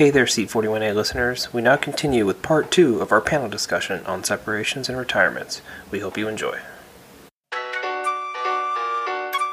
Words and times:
Hey 0.00 0.08
there, 0.08 0.26
Seat 0.26 0.48
41A 0.48 0.94
listeners. 0.94 1.52
We 1.52 1.60
now 1.60 1.76
continue 1.76 2.24
with 2.24 2.40
part 2.40 2.70
two 2.70 3.02
of 3.02 3.12
our 3.12 3.20
panel 3.20 3.50
discussion 3.50 4.02
on 4.06 4.24
separations 4.24 4.88
and 4.88 4.96
retirements. 4.96 5.60
We 5.90 5.98
hope 5.98 6.16
you 6.16 6.26
enjoy. 6.26 6.58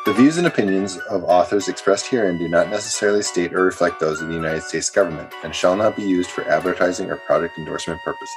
The 0.05 0.13
views 0.15 0.37
and 0.37 0.47
opinions 0.47 0.95
of 1.09 1.25
authors 1.25 1.67
expressed 1.67 2.07
herein 2.07 2.37
do 2.37 2.47
not 2.47 2.69
necessarily 2.69 3.23
state 3.23 3.53
or 3.53 3.61
reflect 3.61 3.99
those 3.99 4.21
of 4.21 4.29
the 4.29 4.35
United 4.35 4.63
States 4.63 4.89
government 4.89 5.33
and 5.43 5.53
shall 5.53 5.75
not 5.75 5.97
be 5.97 6.03
used 6.03 6.29
for 6.29 6.45
advertising 6.45 7.11
or 7.11 7.17
product 7.17 7.57
endorsement 7.57 7.99
purposes. 8.05 8.33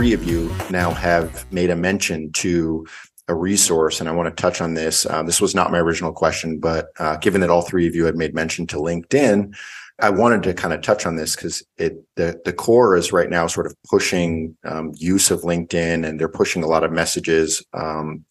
Three 0.00 0.14
of 0.14 0.24
you 0.24 0.50
now 0.70 0.92
have 0.92 1.44
made 1.52 1.68
a 1.68 1.76
mention 1.76 2.32
to 2.32 2.86
a 3.28 3.34
resource, 3.34 4.00
and 4.00 4.08
I 4.08 4.12
want 4.12 4.34
to 4.34 4.42
touch 4.42 4.62
on 4.62 4.72
this. 4.72 5.04
Uh, 5.04 5.22
this 5.22 5.42
was 5.42 5.54
not 5.54 5.70
my 5.70 5.78
original 5.78 6.10
question, 6.10 6.58
but 6.58 6.86
uh, 6.98 7.18
given 7.18 7.42
that 7.42 7.50
all 7.50 7.60
three 7.60 7.86
of 7.86 7.94
you 7.94 8.06
had 8.06 8.16
made 8.16 8.34
mention 8.34 8.66
to 8.68 8.76
LinkedIn, 8.76 9.54
I 9.98 10.08
wanted 10.08 10.42
to 10.44 10.54
kind 10.54 10.72
of 10.72 10.80
touch 10.80 11.04
on 11.04 11.16
this 11.16 11.36
because 11.36 11.62
it 11.76 12.02
the 12.16 12.40
the 12.46 12.52
Corps 12.54 12.96
is 12.96 13.12
right 13.12 13.28
now 13.28 13.46
sort 13.46 13.66
of 13.66 13.76
pushing 13.90 14.56
um, 14.64 14.92
use 14.96 15.30
of 15.30 15.42
LinkedIn, 15.42 16.08
and 16.08 16.18
they're 16.18 16.28
pushing 16.28 16.62
a 16.62 16.66
lot 16.66 16.82
of 16.82 16.92
messages 16.92 17.62
um, 17.74 18.24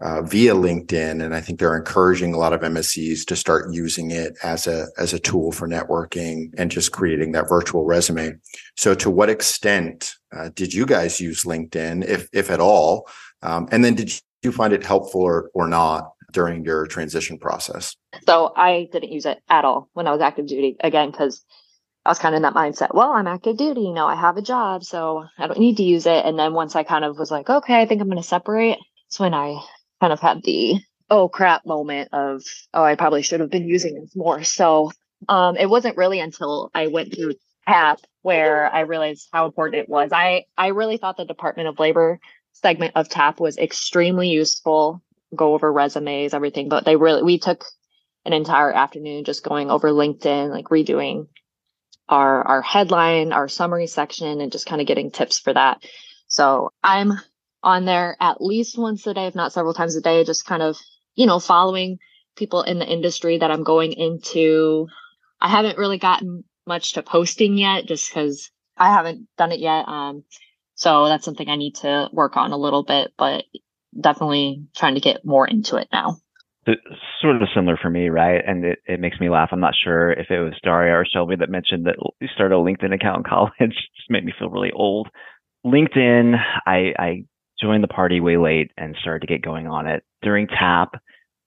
uh, 0.00 0.22
via 0.22 0.54
LinkedIn, 0.54 1.22
and 1.22 1.34
I 1.34 1.40
think 1.40 1.58
they're 1.58 1.76
encouraging 1.76 2.32
a 2.32 2.38
lot 2.38 2.52
of 2.52 2.62
MSCs 2.62 3.24
to 3.26 3.36
start 3.36 3.72
using 3.72 4.10
it 4.10 4.36
as 4.42 4.66
a 4.66 4.86
as 4.98 5.12
a 5.12 5.18
tool 5.18 5.52
for 5.52 5.68
networking 5.68 6.52
and 6.56 6.70
just 6.70 6.92
creating 6.92 7.32
that 7.32 7.48
virtual 7.48 7.84
resume. 7.84 8.34
So, 8.76 8.94
to 8.94 9.10
what 9.10 9.28
extent 9.28 10.14
uh, 10.34 10.50
did 10.54 10.72
you 10.72 10.86
guys 10.86 11.20
use 11.20 11.44
LinkedIn, 11.44 12.06
if 12.06 12.28
if 12.32 12.50
at 12.50 12.60
all? 12.60 13.08
Um, 13.42 13.68
and 13.70 13.84
then 13.84 13.94
did 13.94 14.12
you 14.42 14.52
find 14.52 14.72
it 14.72 14.84
helpful 14.84 15.22
or, 15.22 15.50
or 15.54 15.66
not 15.66 16.12
during 16.32 16.64
your 16.64 16.86
transition 16.86 17.38
process? 17.38 17.96
So 18.26 18.52
I 18.56 18.88
didn't 18.92 19.12
use 19.12 19.26
it 19.26 19.42
at 19.48 19.64
all 19.64 19.88
when 19.92 20.06
I 20.06 20.12
was 20.12 20.20
active 20.20 20.46
duty 20.46 20.76
again 20.80 21.10
because 21.10 21.44
I 22.04 22.10
was 22.10 22.18
kind 22.18 22.34
of 22.34 22.38
in 22.38 22.42
that 22.42 22.54
mindset. 22.54 22.94
Well, 22.94 23.10
I'm 23.10 23.26
active 23.26 23.56
duty, 23.56 23.82
you 23.82 23.92
know, 23.92 24.06
I 24.06 24.14
have 24.14 24.36
a 24.36 24.42
job, 24.42 24.84
so 24.84 25.24
I 25.38 25.46
don't 25.46 25.58
need 25.58 25.76
to 25.78 25.82
use 25.82 26.06
it. 26.06 26.24
And 26.24 26.38
then 26.38 26.54
once 26.54 26.74
I 26.74 26.82
kind 26.82 27.04
of 27.04 27.18
was 27.18 27.30
like, 27.30 27.50
okay, 27.50 27.80
I 27.80 27.86
think 27.86 28.00
I'm 28.00 28.08
going 28.08 28.22
to 28.22 28.26
separate. 28.26 28.78
It's 29.08 29.20
when 29.20 29.34
I 29.34 29.60
kind 30.00 30.12
of 30.12 30.20
had 30.20 30.42
the 30.42 30.80
oh 31.10 31.28
crap 31.28 31.66
moment 31.66 32.08
of 32.12 32.42
oh, 32.72 32.82
I 32.82 32.94
probably 32.94 33.22
should 33.22 33.40
have 33.40 33.50
been 33.50 33.68
using 33.68 33.94
this 34.00 34.16
more. 34.16 34.42
So 34.44 34.90
um, 35.28 35.56
it 35.56 35.68
wasn't 35.68 35.96
really 35.96 36.20
until 36.20 36.70
I 36.74 36.86
went 36.86 37.14
through 37.14 37.34
TAP 37.68 38.00
where 38.22 38.72
I 38.72 38.80
realized 38.80 39.28
how 39.32 39.46
important 39.46 39.82
it 39.82 39.88
was. 39.88 40.10
I 40.12 40.44
I 40.56 40.68
really 40.68 40.96
thought 40.96 41.16
the 41.16 41.24
Department 41.24 41.68
of 41.68 41.78
Labor 41.78 42.18
segment 42.52 42.92
of 42.96 43.08
TAP 43.08 43.40
was 43.40 43.58
extremely 43.58 44.28
useful. 44.28 45.02
Go 45.34 45.54
over 45.54 45.72
resumes, 45.72 46.34
everything, 46.34 46.68
but 46.68 46.84
they 46.84 46.96
really 46.96 47.22
we 47.22 47.38
took 47.38 47.64
an 48.24 48.32
entire 48.32 48.72
afternoon 48.72 49.24
just 49.24 49.44
going 49.44 49.70
over 49.70 49.90
LinkedIn, 49.90 50.50
like 50.50 50.66
redoing 50.66 51.28
our 52.08 52.42
our 52.42 52.62
headline, 52.62 53.32
our 53.32 53.48
summary 53.48 53.86
section, 53.86 54.40
and 54.40 54.52
just 54.52 54.66
kind 54.66 54.80
of 54.80 54.86
getting 54.86 55.10
tips 55.10 55.38
for 55.38 55.52
that. 55.52 55.82
So 56.26 56.72
I'm 56.82 57.12
on 57.62 57.84
there 57.84 58.16
at 58.20 58.40
least 58.40 58.78
once 58.78 59.06
a 59.06 59.14
day, 59.14 59.26
if 59.26 59.34
not 59.34 59.52
several 59.52 59.74
times 59.74 59.96
a 59.96 60.00
day, 60.00 60.24
just 60.24 60.46
kind 60.46 60.62
of, 60.62 60.76
you 61.14 61.26
know, 61.26 61.38
following 61.38 61.98
people 62.36 62.62
in 62.62 62.78
the 62.78 62.86
industry 62.86 63.38
that 63.38 63.50
I'm 63.50 63.64
going 63.64 63.92
into. 63.92 64.86
I 65.40 65.48
haven't 65.48 65.78
really 65.78 65.98
gotten 65.98 66.44
much 66.66 66.94
to 66.94 67.02
posting 67.02 67.58
yet 67.58 67.86
just 67.86 68.08
because 68.08 68.50
I 68.76 68.92
haven't 68.92 69.28
done 69.36 69.52
it 69.52 69.60
yet. 69.60 69.88
Um, 69.88 70.24
so 70.74 71.06
that's 71.06 71.24
something 71.24 71.48
I 71.48 71.56
need 71.56 71.76
to 71.76 72.08
work 72.12 72.36
on 72.36 72.52
a 72.52 72.56
little 72.56 72.82
bit, 72.82 73.12
but 73.18 73.44
definitely 73.98 74.66
trying 74.76 74.94
to 74.94 75.00
get 75.00 75.24
more 75.24 75.46
into 75.46 75.76
it 75.76 75.88
now. 75.92 76.16
It's 76.66 76.80
sort 77.20 77.36
of 77.36 77.48
similar 77.54 77.78
for 77.80 77.90
me, 77.90 78.08
right? 78.08 78.40
And 78.46 78.64
it, 78.64 78.78
it 78.86 79.00
makes 79.00 79.18
me 79.18 79.28
laugh. 79.28 79.48
I'm 79.52 79.60
not 79.60 79.74
sure 79.82 80.12
if 80.12 80.30
it 80.30 80.38
was 80.38 80.54
Daria 80.62 80.94
or 80.94 81.06
Shelby 81.06 81.36
that 81.36 81.50
mentioned 81.50 81.86
that 81.86 81.96
you 82.20 82.28
started 82.34 82.54
a 82.54 82.58
LinkedIn 82.58 82.94
account 82.94 83.18
in 83.18 83.24
college. 83.28 83.52
it 83.58 83.68
just 83.68 84.10
made 84.10 84.24
me 84.24 84.32
feel 84.38 84.50
really 84.50 84.72
old. 84.72 85.08
LinkedIn, 85.66 86.36
I, 86.66 86.92
I 86.98 87.24
joined 87.60 87.84
the 87.84 87.88
party 87.88 88.20
way 88.20 88.36
late 88.36 88.70
and 88.76 88.96
started 89.00 89.20
to 89.20 89.32
get 89.32 89.42
going 89.42 89.66
on 89.66 89.86
it. 89.86 90.02
During 90.22 90.46
TAP, 90.46 90.94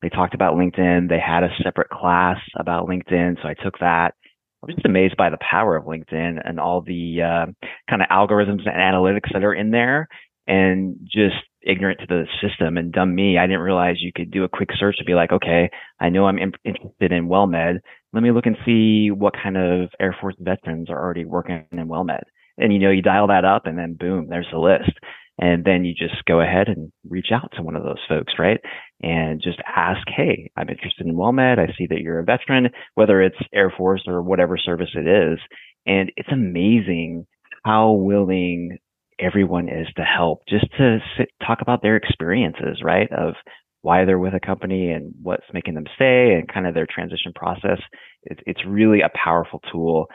they 0.02 0.10
talked 0.10 0.34
about 0.34 0.56
LinkedIn. 0.56 1.10
They 1.10 1.20
had 1.20 1.44
a 1.44 1.50
separate 1.64 1.90
class 1.90 2.38
about 2.58 2.88
LinkedIn. 2.88 3.42
So 3.42 3.48
I 3.48 3.54
took 3.54 3.80
that. 3.80 4.14
I 4.62 4.68
was 4.68 4.76
just 4.76 4.86
amazed 4.86 5.18
by 5.18 5.30
the 5.30 5.38
power 5.50 5.76
of 5.76 5.86
LinkedIn 5.86 6.40
and 6.44 6.60
all 6.60 6.82
the 6.82 7.22
uh, 7.22 7.68
kind 7.90 8.02
of 8.02 8.08
algorithms 8.10 8.66
and 8.66 8.76
analytics 8.76 9.32
that 9.34 9.44
are 9.44 9.54
in 9.54 9.72
there, 9.72 10.08
and 10.48 10.98
just 11.04 11.36
ignorant 11.62 12.00
to 12.02 12.06
the 12.08 12.26
system 12.42 12.78
and 12.78 12.92
dumb 12.92 13.14
me. 13.16 13.38
I 13.38 13.48
didn't 13.48 13.62
realize 13.62 13.98
you 14.00 14.12
could 14.14 14.32
do 14.32 14.44
a 14.44 14.50
quick 14.50 14.70
search 14.78 14.98
to 14.98 15.06
be 15.06 15.16
like, 15.16 15.32
okay, 15.32 15.70
I 16.00 16.10
know 16.10 16.26
I'm 16.26 16.40
interested 16.40 17.12
in 17.12 17.28
WellMed. 17.28 17.80
Let 18.14 18.24
me 18.24 18.32
look 18.32 18.46
and 18.46 18.58
see 18.66 19.12
what 19.12 19.34
kind 19.42 19.58
of 19.58 19.90
Air 20.00 20.16
Force 20.20 20.36
veterans 20.40 20.90
are 20.90 21.02
already 21.02 21.26
working 21.26 21.66
in 21.72 21.88
WellMed. 21.88 22.24
And 22.58 22.72
you 22.72 22.80
know, 22.80 22.92
you 22.92 23.02
dial 23.02 23.28
that 23.28 23.46
up, 23.46 23.66
and 23.66 23.78
then 23.78 23.96
boom, 23.96 24.28
there's 24.30 24.48
the 24.52 24.60
list. 24.60 24.92
And 25.40 25.66
then 25.66 25.84
you 25.84 25.94
just 25.94 26.24
go 26.26 26.42
ahead 26.42 26.68
and 26.68 26.92
reach 27.10 27.28
out 27.34 27.52
to 27.56 27.64
one 27.64 27.76
of 27.76 27.84
those 27.84 28.00
folks, 28.08 28.34
right? 28.38 28.60
And 29.02 29.42
just 29.42 29.60
ask, 29.76 30.02
Hey, 30.08 30.52
I'm 30.56 30.70
interested 30.70 31.08
in 31.08 31.16
WellMed. 31.16 31.60
I 31.60 31.74
see 31.78 31.88
that 31.90 32.02
you're 32.02 32.20
a 32.20 32.24
veteran, 32.24 32.70
whether 32.96 33.22
it's 33.22 33.38
Air 33.54 33.74
Force 33.76 34.04
or 34.08 34.22
whatever 34.22 34.58
service 34.58 34.92
it 34.96 35.08
is. 35.08 35.40
And 35.86 36.12
it's 36.16 36.30
amazing 36.32 37.26
how 37.66 37.92
willing 37.94 38.78
everyone 39.20 39.70
is 39.70 39.88
to 39.96 40.04
help 40.04 40.42
just 40.48 40.66
to 40.78 41.00
sit, 41.18 41.30
talk 41.46 41.60
about 41.62 41.82
their 41.82 41.96
experiences, 41.96 42.82
right? 42.84 43.12
Of 43.12 43.34
why 43.82 44.06
they're 44.06 44.20
with 44.20 44.34
a 44.34 44.40
company 44.40 44.92
and 44.92 45.14
what's 45.22 45.46
making 45.54 45.74
them 45.74 45.86
stay 45.96 46.34
and 46.36 46.48
kind 46.52 46.68
of 46.68 46.74
their 46.74 46.88
transition 46.90 47.34
process. 47.36 47.80
It's, 48.24 48.42
it's 48.46 48.62
really 48.66 49.02
a 49.02 49.10
powerful 49.16 49.62
tool. 49.72 50.08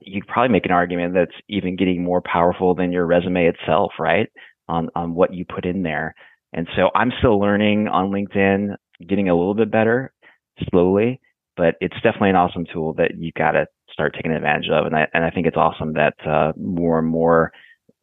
You 0.00 0.22
probably 0.26 0.52
make 0.52 0.66
an 0.66 0.72
argument 0.72 1.14
that's 1.14 1.36
even 1.48 1.76
getting 1.76 2.04
more 2.04 2.22
powerful 2.22 2.74
than 2.74 2.92
your 2.92 3.06
resume 3.06 3.46
itself, 3.46 3.92
right? 3.98 4.28
On 4.68 4.88
on 4.94 5.14
what 5.14 5.34
you 5.34 5.44
put 5.44 5.64
in 5.64 5.82
there. 5.82 6.14
And 6.52 6.68
so 6.76 6.90
I'm 6.94 7.12
still 7.18 7.38
learning 7.38 7.88
on 7.88 8.10
LinkedIn, 8.10 8.76
getting 9.06 9.28
a 9.28 9.36
little 9.36 9.54
bit 9.54 9.70
better 9.70 10.12
slowly, 10.70 11.20
but 11.56 11.74
it's 11.80 11.96
definitely 11.96 12.30
an 12.30 12.36
awesome 12.36 12.66
tool 12.72 12.94
that 12.94 13.12
you've 13.18 13.34
got 13.34 13.52
to 13.52 13.66
start 13.92 14.14
taking 14.14 14.32
advantage 14.32 14.68
of. 14.70 14.86
And 14.86 14.96
I 14.96 15.06
and 15.12 15.24
I 15.24 15.30
think 15.30 15.46
it's 15.46 15.56
awesome 15.56 15.94
that 15.94 16.14
uh, 16.26 16.52
more 16.56 16.98
and 16.98 17.08
more 17.08 17.52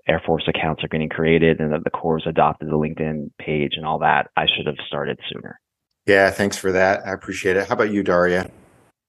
Air 0.07 0.21
Force 0.25 0.43
accounts 0.47 0.83
are 0.83 0.89
getting 0.89 1.09
created 1.09 1.59
and 1.59 1.71
that 1.71 1.83
the 1.83 1.89
Corps 1.89 2.21
adopted 2.25 2.67
the 2.67 2.73
LinkedIn 2.73 3.31
page 3.39 3.73
and 3.77 3.85
all 3.85 3.99
that. 3.99 4.29
I 4.35 4.45
should 4.45 4.67
have 4.67 4.75
started 4.87 5.19
sooner. 5.31 5.59
Yeah, 6.05 6.29
thanks 6.31 6.57
for 6.57 6.73
that. 6.73 7.07
I 7.07 7.13
appreciate 7.13 7.55
it. 7.55 7.67
How 7.67 7.75
about 7.75 7.91
you, 7.91 8.03
Daria? 8.03 8.51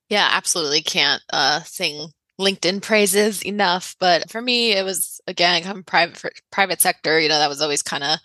Yeah, 0.08 0.28
absolutely 0.30 0.82
can't 0.82 1.22
uh, 1.32 1.60
sing 1.60 2.10
LinkedIn 2.40 2.82
praises 2.82 3.42
enough. 3.42 3.96
But 4.00 4.30
for 4.30 4.40
me, 4.40 4.72
it 4.72 4.84
was 4.84 5.20
again, 5.26 5.62
I'm 5.66 5.82
private 5.82 6.40
private 6.50 6.80
sector. 6.80 7.18
You 7.18 7.28
know, 7.28 7.38
that 7.38 7.48
was 7.48 7.60
always 7.60 7.82
kind 7.82 8.04
of 8.04 8.18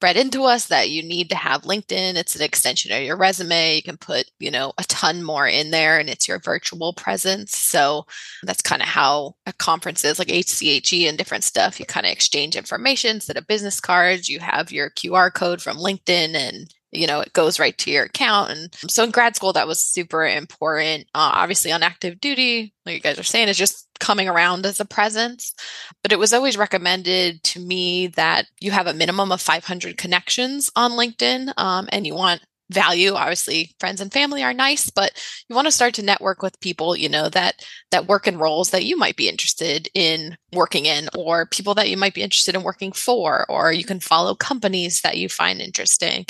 bred 0.00 0.16
into 0.16 0.44
us 0.44 0.66
that 0.66 0.90
you 0.90 1.02
need 1.02 1.28
to 1.28 1.36
have 1.36 1.62
LinkedIn. 1.62 2.16
It's 2.16 2.34
an 2.34 2.42
extension 2.42 2.90
of 2.90 3.02
your 3.02 3.16
resume. 3.16 3.76
You 3.76 3.82
can 3.82 3.98
put, 3.98 4.30
you 4.38 4.50
know, 4.50 4.72
a 4.78 4.84
ton 4.84 5.22
more 5.22 5.46
in 5.46 5.70
there 5.70 5.98
and 5.98 6.08
it's 6.08 6.26
your 6.26 6.38
virtual 6.38 6.94
presence. 6.94 7.56
So 7.56 8.06
that's 8.42 8.62
kind 8.62 8.80
of 8.80 8.88
how 8.88 9.36
conferences 9.58 10.18
like 10.18 10.30
ACHE 10.30 11.06
and 11.06 11.18
different 11.18 11.44
stuff, 11.44 11.78
you 11.78 11.86
kind 11.86 12.06
of 12.06 12.12
exchange 12.12 12.56
information 12.56 13.16
instead 13.16 13.36
of 13.36 13.46
business 13.46 13.78
cards. 13.78 14.28
You 14.28 14.40
have 14.40 14.72
your 14.72 14.90
QR 14.90 15.32
code 15.32 15.60
from 15.60 15.76
LinkedIn 15.76 16.34
and 16.34 16.74
you 16.92 17.06
know 17.06 17.20
it 17.20 17.32
goes 17.32 17.58
right 17.58 17.76
to 17.78 17.90
your 17.90 18.04
account. 18.04 18.50
And 18.50 18.90
so 18.90 19.04
in 19.04 19.10
grad 19.10 19.36
school 19.36 19.52
that 19.52 19.68
was 19.68 19.84
super 19.84 20.26
important. 20.26 21.04
Uh, 21.14 21.30
obviously 21.34 21.72
on 21.72 21.82
active 21.82 22.20
duty 22.20 22.74
like 22.86 22.96
you 22.96 23.00
guys 23.00 23.18
are 23.18 23.24
saying 23.24 23.48
is 23.48 23.58
just 23.58 23.86
coming 24.00 24.28
around 24.28 24.66
as 24.66 24.80
a 24.80 24.84
presence. 24.84 25.54
But 26.02 26.12
it 26.12 26.18
was 26.18 26.32
always 26.32 26.56
recommended 26.56 27.42
to 27.44 27.60
me 27.60 28.08
that 28.08 28.46
you 28.60 28.70
have 28.70 28.86
a 28.86 28.94
minimum 28.94 29.30
of 29.30 29.40
500 29.40 29.96
connections 29.96 30.70
on 30.74 30.92
linkedin 30.92 31.52
um, 31.56 31.88
and 31.92 32.06
you 32.06 32.14
want 32.14 32.40
value. 32.70 33.12
Obviously 33.12 33.74
friends 33.78 34.00
and 34.00 34.12
family 34.12 34.42
are 34.42 34.54
nice 34.54 34.90
but 34.90 35.12
you 35.48 35.56
want 35.56 35.66
to 35.66 35.72
start 35.72 35.94
to 35.94 36.02
network 36.02 36.42
with 36.42 36.60
people 36.60 36.96
you 36.96 37.08
know 37.08 37.28
that 37.28 37.64
that 37.90 38.06
work 38.06 38.26
in 38.26 38.38
roles 38.38 38.70
that 38.70 38.84
you 38.84 38.96
might 38.96 39.16
be 39.16 39.28
interested 39.28 39.88
in 39.94 40.36
working 40.52 40.86
in 40.86 41.08
or 41.16 41.46
people 41.46 41.74
that 41.74 41.88
you 41.88 41.96
might 41.96 42.14
be 42.14 42.22
interested 42.22 42.54
in 42.54 42.62
working 42.62 42.92
for 42.92 43.46
or 43.48 43.72
you 43.72 43.84
can 43.84 44.00
follow 44.00 44.34
companies 44.34 45.00
that 45.02 45.18
you 45.18 45.28
find 45.28 45.60
interesting. 45.60 46.26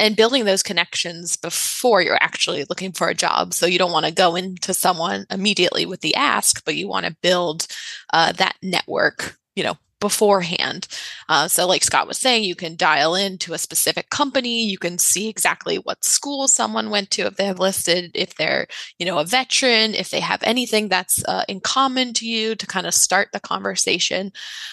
And 0.00 0.16
building 0.16 0.44
those 0.44 0.62
connections 0.62 1.36
before 1.36 2.02
you're 2.02 2.22
actually 2.22 2.64
looking 2.68 2.92
for 2.92 3.08
a 3.08 3.14
job. 3.14 3.52
So 3.52 3.66
you 3.66 3.78
don't 3.78 3.92
want 3.92 4.06
to 4.06 4.12
go 4.12 4.36
into 4.36 4.72
someone 4.72 5.26
immediately 5.30 5.86
with 5.86 6.00
the 6.00 6.14
ask 6.14 6.64
but 6.64 6.76
you 6.76 6.88
want 6.88 7.06
to 7.06 7.16
build 7.22 7.66
uh, 8.12 8.32
that 8.32 8.56
network 8.62 9.36
you 9.54 9.64
know 9.64 9.76
beforehand. 10.00 10.86
Uh, 11.28 11.48
so, 11.48 11.66
like 11.66 11.82
Scott 11.82 12.06
was 12.06 12.18
saying, 12.18 12.44
you 12.44 12.54
can 12.54 12.76
dial 12.76 13.14
into 13.14 13.52
a 13.52 13.58
specific 13.58 14.10
company. 14.10 14.64
You 14.64 14.78
can 14.78 14.98
see 14.98 15.28
exactly 15.28 15.76
what 15.76 16.04
school 16.04 16.48
someone 16.48 16.90
went 16.90 17.10
to 17.12 17.22
if 17.22 17.36
they 17.36 17.46
have 17.46 17.58
listed, 17.58 18.10
if 18.14 18.34
they're, 18.36 18.66
you 18.98 19.06
know, 19.06 19.18
a 19.18 19.24
veteran, 19.24 19.94
if 19.94 20.10
they 20.10 20.20
have 20.20 20.42
anything 20.42 20.88
that's 20.88 21.24
uh, 21.24 21.44
in 21.48 21.60
common 21.60 22.12
to 22.14 22.26
you 22.26 22.54
to 22.54 22.66
kind 22.66 22.86
of 22.86 22.94
start 22.94 23.28
the 23.32 23.40
conversation. 23.40 24.32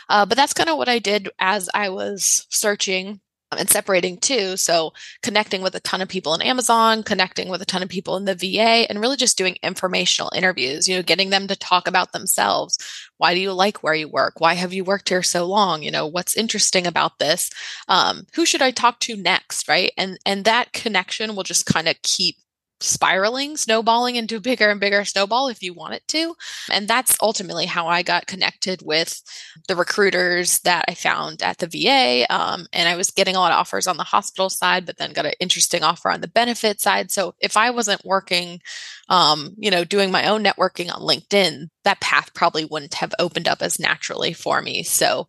Uh, 0.09 0.25
but 0.25 0.35
that's 0.37 0.53
kind 0.53 0.69
of 0.69 0.77
what 0.77 0.89
I 0.89 0.99
did 0.99 1.29
as 1.39 1.69
I 1.73 1.89
was 1.89 2.45
searching 2.49 3.19
and 3.57 3.69
separating 3.69 4.17
too. 4.17 4.57
So 4.57 4.93
connecting 5.21 5.61
with 5.61 5.75
a 5.75 5.79
ton 5.79 6.01
of 6.01 6.09
people 6.09 6.33
in 6.33 6.41
Amazon, 6.41 7.03
connecting 7.03 7.49
with 7.49 7.61
a 7.61 7.65
ton 7.65 7.83
of 7.83 7.89
people 7.89 8.17
in 8.17 8.25
the 8.25 8.35
VA, 8.35 8.85
and 8.89 8.99
really 8.99 9.17
just 9.17 9.37
doing 9.37 9.57
informational 9.63 10.31
interviews, 10.35 10.87
you 10.87 10.95
know, 10.95 11.03
getting 11.03 11.29
them 11.29 11.47
to 11.47 11.55
talk 11.55 11.87
about 11.87 12.11
themselves. 12.11 12.77
Why 13.17 13.33
do 13.33 13.39
you 13.39 13.53
like 13.53 13.83
where 13.83 13.93
you 13.93 14.07
work? 14.07 14.39
Why 14.39 14.55
have 14.55 14.73
you 14.73 14.83
worked 14.83 15.09
here 15.09 15.23
so 15.23 15.45
long? 15.45 15.83
You 15.83 15.91
know, 15.91 16.05
what's 16.07 16.37
interesting 16.37 16.85
about 16.85 17.19
this? 17.19 17.49
Um, 17.87 18.25
who 18.35 18.45
should 18.45 18.61
I 18.61 18.71
talk 18.71 18.99
to 19.01 19.15
next? 19.15 19.67
Right. 19.67 19.91
And 19.97 20.17
and 20.25 20.45
that 20.45 20.73
connection 20.73 21.35
will 21.35 21.43
just 21.43 21.65
kind 21.65 21.87
of 21.87 22.01
keep 22.01 22.37
spiraling, 22.81 23.57
snowballing 23.57 24.15
into 24.15 24.35
a 24.35 24.41
bigger 24.41 24.69
and 24.69 24.79
bigger 24.79 25.05
snowball 25.05 25.47
if 25.47 25.63
you 25.63 25.73
want 25.73 25.93
it 25.93 26.07
to. 26.09 26.35
And 26.69 26.87
that's 26.87 27.17
ultimately 27.21 27.65
how 27.65 27.87
I 27.87 28.03
got 28.03 28.27
connected 28.27 28.81
with 28.83 29.21
the 29.67 29.75
recruiters 29.75 30.59
that 30.59 30.85
I 30.87 30.93
found 30.93 31.41
at 31.41 31.59
the 31.59 31.67
VA. 31.67 32.25
Um, 32.29 32.67
and 32.73 32.89
I 32.89 32.95
was 32.95 33.11
getting 33.11 33.35
a 33.35 33.39
lot 33.39 33.51
of 33.51 33.59
offers 33.59 33.87
on 33.87 33.97
the 33.97 34.03
hospital 34.03 34.49
side, 34.49 34.85
but 34.85 34.97
then 34.97 35.13
got 35.13 35.25
an 35.25 35.33
interesting 35.39 35.83
offer 35.83 36.09
on 36.11 36.21
the 36.21 36.27
benefit 36.27 36.81
side. 36.81 37.11
So 37.11 37.33
if 37.39 37.55
I 37.55 37.69
wasn't 37.69 38.05
working, 38.05 38.61
um, 39.09 39.55
you 39.57 39.71
know, 39.71 39.83
doing 39.83 40.11
my 40.11 40.27
own 40.27 40.43
networking 40.43 40.93
on 40.93 41.01
LinkedIn, 41.01 41.69
that 41.85 42.01
path 42.01 42.33
probably 42.33 42.65
wouldn't 42.65 42.95
have 42.95 43.13
opened 43.19 43.47
up 43.47 43.61
as 43.61 43.79
naturally 43.79 44.33
for 44.33 44.61
me. 44.61 44.83
So 44.83 45.27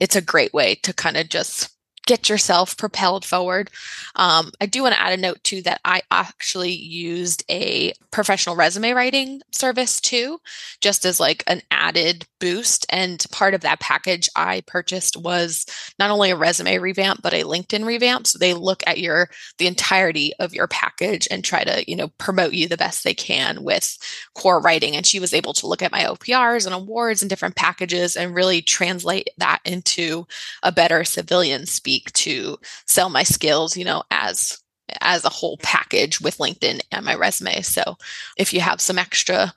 it's 0.00 0.16
a 0.16 0.22
great 0.22 0.54
way 0.54 0.76
to 0.76 0.92
kind 0.92 1.16
of 1.16 1.28
just 1.28 1.75
get 2.06 2.28
yourself 2.28 2.76
propelled 2.76 3.24
forward. 3.24 3.70
Um, 4.14 4.52
I 4.60 4.66
do 4.66 4.82
want 4.82 4.94
to 4.94 5.00
add 5.00 5.12
a 5.12 5.20
note 5.20 5.42
too 5.42 5.60
that 5.62 5.80
I 5.84 6.02
actually 6.10 6.72
used 6.72 7.44
a 7.50 7.92
professional 8.10 8.56
resume 8.56 8.92
writing 8.92 9.42
service 9.50 10.00
too, 10.00 10.40
just 10.80 11.04
as 11.04 11.20
like 11.20 11.42
an 11.46 11.62
added 11.70 12.24
boost. 12.40 12.86
And 12.88 13.24
part 13.32 13.54
of 13.54 13.62
that 13.62 13.80
package 13.80 14.28
I 14.36 14.62
purchased 14.66 15.16
was 15.16 15.66
not 15.98 16.10
only 16.10 16.30
a 16.30 16.36
resume 16.36 16.78
revamp, 16.78 17.22
but 17.22 17.34
a 17.34 17.42
LinkedIn 17.42 17.84
revamp. 17.84 18.26
So 18.26 18.38
they 18.38 18.54
look 18.54 18.82
at 18.86 18.98
your 18.98 19.28
the 19.58 19.66
entirety 19.66 20.32
of 20.38 20.54
your 20.54 20.68
package 20.68 21.26
and 21.30 21.44
try 21.44 21.64
to, 21.64 21.84
you 21.90 21.96
know, 21.96 22.08
promote 22.18 22.52
you 22.52 22.68
the 22.68 22.76
best 22.76 23.02
they 23.02 23.14
can 23.14 23.64
with 23.64 23.98
core 24.34 24.60
writing. 24.60 24.94
And 24.94 25.04
she 25.04 25.20
was 25.20 25.34
able 25.34 25.52
to 25.54 25.66
look 25.66 25.82
at 25.82 25.92
my 25.92 26.04
OPRs 26.04 26.66
and 26.66 26.74
awards 26.74 27.22
and 27.22 27.28
different 27.28 27.56
packages 27.56 28.16
and 28.16 28.34
really 28.34 28.62
translate 28.62 29.30
that 29.38 29.60
into 29.64 30.26
a 30.62 30.70
better 30.70 31.02
civilian 31.04 31.66
speak 31.96 32.12
to 32.12 32.58
sell 32.86 33.08
my 33.08 33.22
skills, 33.22 33.76
you 33.76 33.84
know, 33.84 34.02
as 34.10 34.58
as 35.00 35.24
a 35.24 35.30
whole 35.30 35.56
package 35.62 36.20
with 36.20 36.38
LinkedIn 36.38 36.80
and 36.92 37.04
my 37.04 37.14
resume. 37.16 37.60
So 37.62 37.96
if 38.36 38.52
you 38.52 38.60
have 38.60 38.80
some 38.80 38.98
extra 38.98 39.52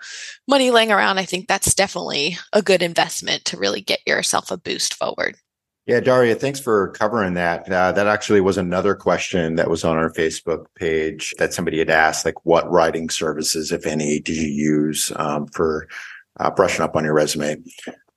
money 0.47 0.71
laying 0.71 0.91
around, 0.91 1.19
I 1.19 1.25
think 1.25 1.47
that's 1.47 1.75
definitely 1.75 2.37
a 2.51 2.63
good 2.63 2.81
investment 2.81 3.45
to 3.45 3.57
really 3.57 3.81
get 3.81 3.99
yourself 4.07 4.49
a 4.49 4.57
boost 4.57 4.95
forward. 4.95 5.35
Yeah, 5.85 5.99
Daria, 5.99 6.35
thanks 6.35 6.59
for 6.59 6.89
covering 6.89 7.35
that. 7.35 7.71
Uh, 7.71 7.91
that 7.91 8.07
actually 8.07 8.41
was 8.41 8.57
another 8.57 8.95
question 8.95 9.55
that 9.55 9.69
was 9.69 9.83
on 9.83 9.97
our 9.97 10.11
Facebook 10.11 10.65
page 10.75 11.33
that 11.37 11.53
somebody 11.53 11.79
had 11.79 11.89
asked, 11.89 12.25
like, 12.25 12.45
what 12.45 12.69
writing 12.69 13.09
services, 13.09 13.71
if 13.71 13.85
any, 13.87 14.19
did 14.19 14.35
you 14.35 14.47
use 14.47 15.11
um, 15.15 15.47
for 15.47 15.87
uh, 16.39 16.51
brushing 16.51 16.81
up 16.81 16.95
on 16.95 17.03
your 17.03 17.13
resume? 17.13 17.57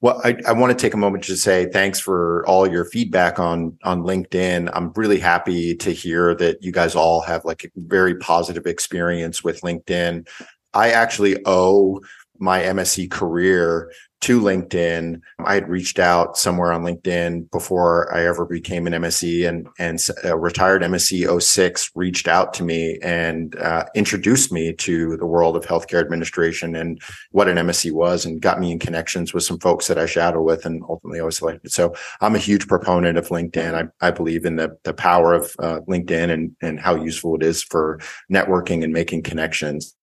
Well, 0.03 0.21
I, 0.25 0.37
I 0.49 0.53
want 0.53 0.77
to 0.77 0.83
take 0.83 0.95
a 0.95 0.99
moment 0.99 1.23
to 1.25 1.37
say 1.37 1.67
thanks 1.67 2.01
for 2.01 2.45
all 2.49 2.67
your 2.67 2.85
feedback 2.85 3.39
on 3.39 3.79
on 3.85 4.03
LinkedIn. 4.03 4.69
I'm 4.73 4.93
really 4.95 5.21
happy 5.21 5.77
to 5.77 5.93
hear 5.93 6.35
that 6.35 6.61
you 6.61 6.73
guys 6.73 6.97
all 6.97 7.21
have 7.21 7.45
like 7.45 7.65
a 7.65 7.69
very 7.77 8.17
positive 8.17 8.67
experience 8.67 9.45
with 9.45 9.61
LinkedIn. 9.61 10.27
I 10.75 10.91
actually 10.91 11.41
owe 11.47 12.01
my 12.39 12.63
MSC 12.63 13.13
career 13.13 13.93
to 14.23 14.41
LinkedIn. 14.41 15.21
I 15.45 15.55
had 15.55 15.69
reached 15.69 15.99
out 15.99 16.39
somewhere 16.39 16.73
on 16.73 16.85
LinkedIn 16.85 17.51
before 17.51 18.13
I 18.15 18.25
ever 18.25 18.47
became 18.47 18.87
an 18.87 18.93
MSC 18.93 19.49
and, 19.49 19.69
and 19.79 19.99
a 20.23 20.37
retired 20.37 20.83
MSC 20.83 21.43
06 21.43 21.91
reached 21.97 22.29
out 22.29 22.55
to 22.55 22.63
me 22.63 22.99
and 23.03 23.57
uh, 23.57 23.85
introduced 23.97 24.53
me 24.53 24.73
to 24.75 25.17
the 25.17 25.27
world 25.27 25.57
of 25.57 25.65
healthcare 25.65 26.01
administration 26.01 26.77
and 26.77 27.03
what 27.33 27.49
an 27.49 27.57
MSC 27.57 27.91
was 27.93 28.25
and 28.25 28.41
got 28.41 28.61
me 28.61 28.71
in 28.71 28.79
connections 28.79 29.35
with 29.35 29.43
some 29.43 29.59
folks 29.59 29.89
that 29.89 29.99
I 29.99 30.07
shadow 30.07 30.41
with 30.41 30.65
and 30.65 30.83
ultimately 30.89 31.21
I 31.21 31.25
was 31.25 31.39
selected. 31.39 31.73
So 31.73 31.93
I'm 32.21 32.37
a 32.37 32.39
huge 32.39 32.69
proponent 32.69 33.19
of 33.19 33.29
LinkedIn. 33.29 33.75
I, 33.75 34.07
I 34.07 34.13
believe 34.13 34.45
in 34.45 34.55
the, 34.55 34.77
the 34.85 34.95
power 34.95 35.35
of 35.35 35.55
uh, 35.59 35.81
LinkedIn 35.89 36.31
and, 36.31 36.57
and 36.63 36.79
how 36.79 36.95
useful 36.95 37.35
it 37.35 37.43
is 37.43 37.63
for 37.63 37.99
networking 38.31 38.85
and 38.85 38.93
making 38.93 39.23
connections. 39.23 39.97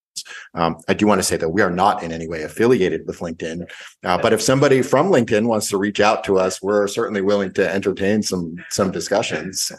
Um, 0.53 0.77
I 0.87 0.93
do 0.93 1.07
want 1.07 1.19
to 1.19 1.23
say 1.23 1.37
that 1.37 1.49
we 1.49 1.61
are 1.61 1.71
not 1.71 2.03
in 2.03 2.11
any 2.11 2.27
way 2.27 2.43
affiliated 2.43 3.05
with 3.07 3.19
LinkedIn, 3.19 3.69
uh, 4.03 4.17
but 4.21 4.33
if 4.33 4.41
somebody 4.41 4.81
from 4.81 5.09
LinkedIn 5.09 5.45
wants 5.47 5.69
to 5.69 5.77
reach 5.77 5.99
out 5.99 6.23
to 6.25 6.37
us, 6.37 6.61
we're 6.61 6.87
certainly 6.87 7.21
willing 7.21 7.53
to 7.53 7.69
entertain 7.69 8.21
some 8.23 8.55
some 8.69 8.91
discussions. 8.91 9.71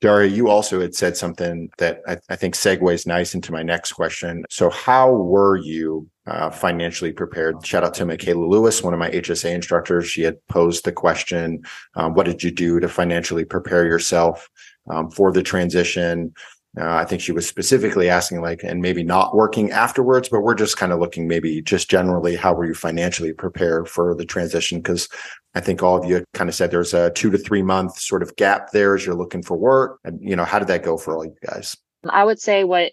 Daria, 0.00 0.30
you 0.30 0.48
also 0.48 0.80
had 0.80 0.94
said 0.94 1.16
something 1.16 1.70
that 1.76 2.00
I, 2.08 2.16
I 2.30 2.36
think 2.36 2.54
segues 2.54 3.06
nice 3.06 3.34
into 3.34 3.52
my 3.52 3.62
next 3.62 3.92
question. 3.92 4.44
So, 4.48 4.70
how 4.70 5.12
were 5.12 5.56
you 5.56 6.08
uh, 6.26 6.50
financially 6.50 7.12
prepared? 7.12 7.64
Shout 7.66 7.84
out 7.84 7.92
to 7.94 8.06
Michaela 8.06 8.44
Lewis, 8.46 8.82
one 8.82 8.94
of 8.94 8.98
my 8.98 9.10
HSA 9.10 9.52
instructors. 9.52 10.08
She 10.08 10.22
had 10.22 10.38
posed 10.48 10.84
the 10.84 10.92
question, 10.92 11.64
um, 11.96 12.14
"What 12.14 12.26
did 12.26 12.42
you 12.42 12.50
do 12.50 12.80
to 12.80 12.88
financially 12.88 13.44
prepare 13.44 13.84
yourself 13.84 14.48
um, 14.88 15.10
for 15.10 15.32
the 15.32 15.42
transition?" 15.42 16.32
Uh, 16.78 16.94
I 16.94 17.04
think 17.04 17.20
she 17.20 17.32
was 17.32 17.48
specifically 17.48 18.08
asking, 18.08 18.42
like, 18.42 18.62
and 18.62 18.80
maybe 18.80 19.02
not 19.02 19.34
working 19.34 19.72
afterwards, 19.72 20.28
but 20.28 20.42
we're 20.42 20.54
just 20.54 20.76
kind 20.76 20.92
of 20.92 21.00
looking 21.00 21.26
maybe 21.26 21.60
just 21.62 21.90
generally, 21.90 22.36
how 22.36 22.54
were 22.54 22.64
you 22.64 22.74
financially 22.74 23.32
prepared 23.32 23.88
for 23.88 24.14
the 24.14 24.24
transition? 24.24 24.78
Because 24.78 25.08
I 25.54 25.60
think 25.60 25.82
all 25.82 25.96
of 25.96 26.08
you 26.08 26.24
kind 26.32 26.48
of 26.48 26.54
said 26.54 26.70
there's 26.70 26.94
a 26.94 27.10
two 27.10 27.30
to 27.30 27.38
three 27.38 27.62
month 27.62 27.98
sort 27.98 28.22
of 28.22 28.36
gap 28.36 28.70
there 28.70 28.94
as 28.94 29.04
you're 29.04 29.16
looking 29.16 29.42
for 29.42 29.56
work. 29.56 29.98
And, 30.04 30.20
you 30.22 30.36
know, 30.36 30.44
how 30.44 30.60
did 30.60 30.68
that 30.68 30.84
go 30.84 30.96
for 30.96 31.16
all 31.16 31.24
you 31.24 31.34
guys? 31.44 31.76
I 32.08 32.24
would 32.24 32.40
say 32.40 32.62
what 32.62 32.92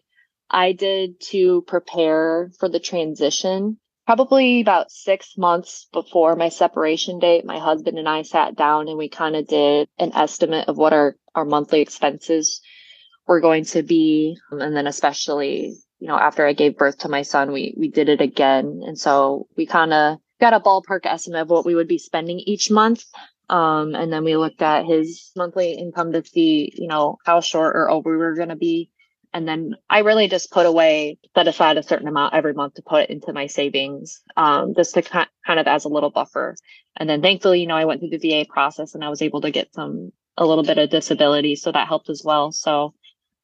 I 0.50 0.72
did 0.72 1.20
to 1.30 1.62
prepare 1.68 2.50
for 2.60 2.70
the 2.70 2.80
transition 2.80 3.78
probably 4.08 4.62
about 4.62 4.90
six 4.90 5.38
months 5.38 5.86
before 5.92 6.38
my 6.38 6.48
separation 6.48 7.20
date, 7.20 7.44
my 7.44 7.60
husband 7.60 8.00
and 8.00 8.08
I 8.08 8.22
sat 8.22 8.56
down 8.56 8.88
and 8.88 8.98
we 8.98 9.10
kind 9.10 9.36
of 9.36 9.46
did 9.48 9.90
an 10.00 10.14
estimate 10.16 10.70
of 10.70 10.78
what 10.78 10.94
our, 10.94 11.18
our 11.36 11.44
monthly 11.44 11.82
expenses 11.82 12.62
were 13.28 13.42
going 13.42 13.66
to 13.66 13.84
be. 13.84 14.38
And 14.52 14.76
then 14.76 14.88
especially, 14.88 15.76
you 16.00 16.08
know, 16.08 16.18
after 16.18 16.46
I 16.46 16.54
gave 16.54 16.78
birth 16.78 17.00
to 17.00 17.10
my 17.10 17.22
son, 17.22 17.52
we, 17.52 17.74
we 17.78 17.90
did 17.90 18.10
it 18.10 18.22
again. 18.22 18.82
And 18.86 18.98
so 18.98 19.48
we 19.58 19.66
kind 19.66 19.94
of 19.94 20.18
got 20.40 20.54
a 20.54 20.60
ballpark 20.60 21.06
estimate 21.06 21.42
of 21.42 21.50
what 21.50 21.66
we 21.66 21.76
would 21.76 21.88
be 21.88 21.98
spending 21.98 22.40
each 22.40 22.72
month. 22.72 23.04
Um, 23.50 23.96
and 23.96 24.12
then 24.12 24.24
we 24.24 24.36
looked 24.36 24.62
at 24.62 24.86
his 24.86 25.32
monthly 25.36 25.74
income 25.74 26.12
to 26.12 26.24
see, 26.24 26.74
you 26.76 26.88
know, 26.88 27.18
how 27.26 27.42
short 27.42 27.76
or 27.76 27.90
over 27.90 28.12
we 28.12 28.18
were 28.18 28.36
going 28.36 28.50
to 28.50 28.56
be. 28.56 28.90
And 29.34 29.48
then 29.48 29.76
I 29.90 30.00
really 30.00 30.28
just 30.28 30.52
put 30.52 30.66
away, 30.66 31.20
set 31.36 31.48
aside 31.48 31.78
a 31.78 31.84
certain 31.84 32.08
amount 32.08 32.34
every 32.34 32.54
month 32.54 32.76
to 32.76 32.82
put 32.82 33.10
into 33.10 33.34
my 33.34 33.48
savings, 33.48 34.22
um, 34.36 34.74
just 34.76 34.94
to 34.96 35.02
kind 35.02 35.28
of 35.60 35.68
as 35.68 35.86
a 35.86 35.90
little 35.90 36.10
buffer. 36.10 36.56
And 36.96 37.10
then 37.10 37.22
thankfully, 37.22 37.62
you 37.62 37.68
know, 37.68 37.76
I 37.76 37.86
went 37.86 38.02
through 38.02 38.18
the 38.18 38.44
VA 38.44 38.46
process 38.50 38.96
and 38.96 39.04
I 39.04 39.10
was 39.10 39.22
able 39.22 39.42
to 39.42 39.52
get 39.52 39.74
some, 39.74 40.12
a 40.38 40.46
little 40.46 40.64
bit 40.64 40.78
of 40.78 40.90
disability. 40.90 41.56
So 41.56 41.72
that 41.72 41.88
helped 41.88 42.10
as 42.10 42.22
well. 42.24 42.52
So 42.52 42.94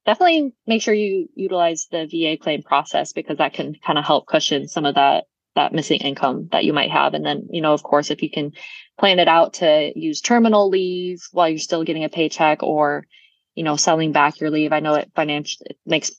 definitely 0.05 0.53
make 0.67 0.81
sure 0.81 0.93
you 0.93 1.29
utilize 1.35 1.87
the 1.91 2.07
VA 2.07 2.41
claim 2.41 2.63
process 2.63 3.13
because 3.13 3.37
that 3.37 3.53
can 3.53 3.75
kind 3.85 3.97
of 3.97 4.05
help 4.05 4.27
cushion 4.27 4.67
some 4.67 4.85
of 4.85 4.95
that 4.95 5.25
that 5.55 5.73
missing 5.73 5.99
income 5.99 6.49
that 6.51 6.65
you 6.65 6.73
might 6.73 6.89
have. 6.89 7.13
And 7.13 7.23
then, 7.23 7.47
you 7.51 7.61
know, 7.61 7.73
of 7.73 7.83
course, 7.83 8.09
if 8.09 8.23
you 8.23 8.29
can 8.31 8.53
plan 8.97 9.19
it 9.19 9.27
out 9.27 9.53
to 9.55 9.91
use 9.95 10.19
terminal 10.19 10.67
leave 10.67 11.21
while 11.31 11.47
you're 11.47 11.59
still 11.59 11.83
getting 11.83 12.03
a 12.03 12.09
paycheck 12.09 12.63
or, 12.63 13.05
you 13.53 13.63
know, 13.63 13.75
selling 13.75 14.11
back 14.11 14.39
your 14.39 14.49
leave. 14.49 14.73
I 14.73 14.79
know 14.79 14.95
it 14.95 15.11
financially 15.15 15.67
it 15.69 15.77
makes 15.85 16.11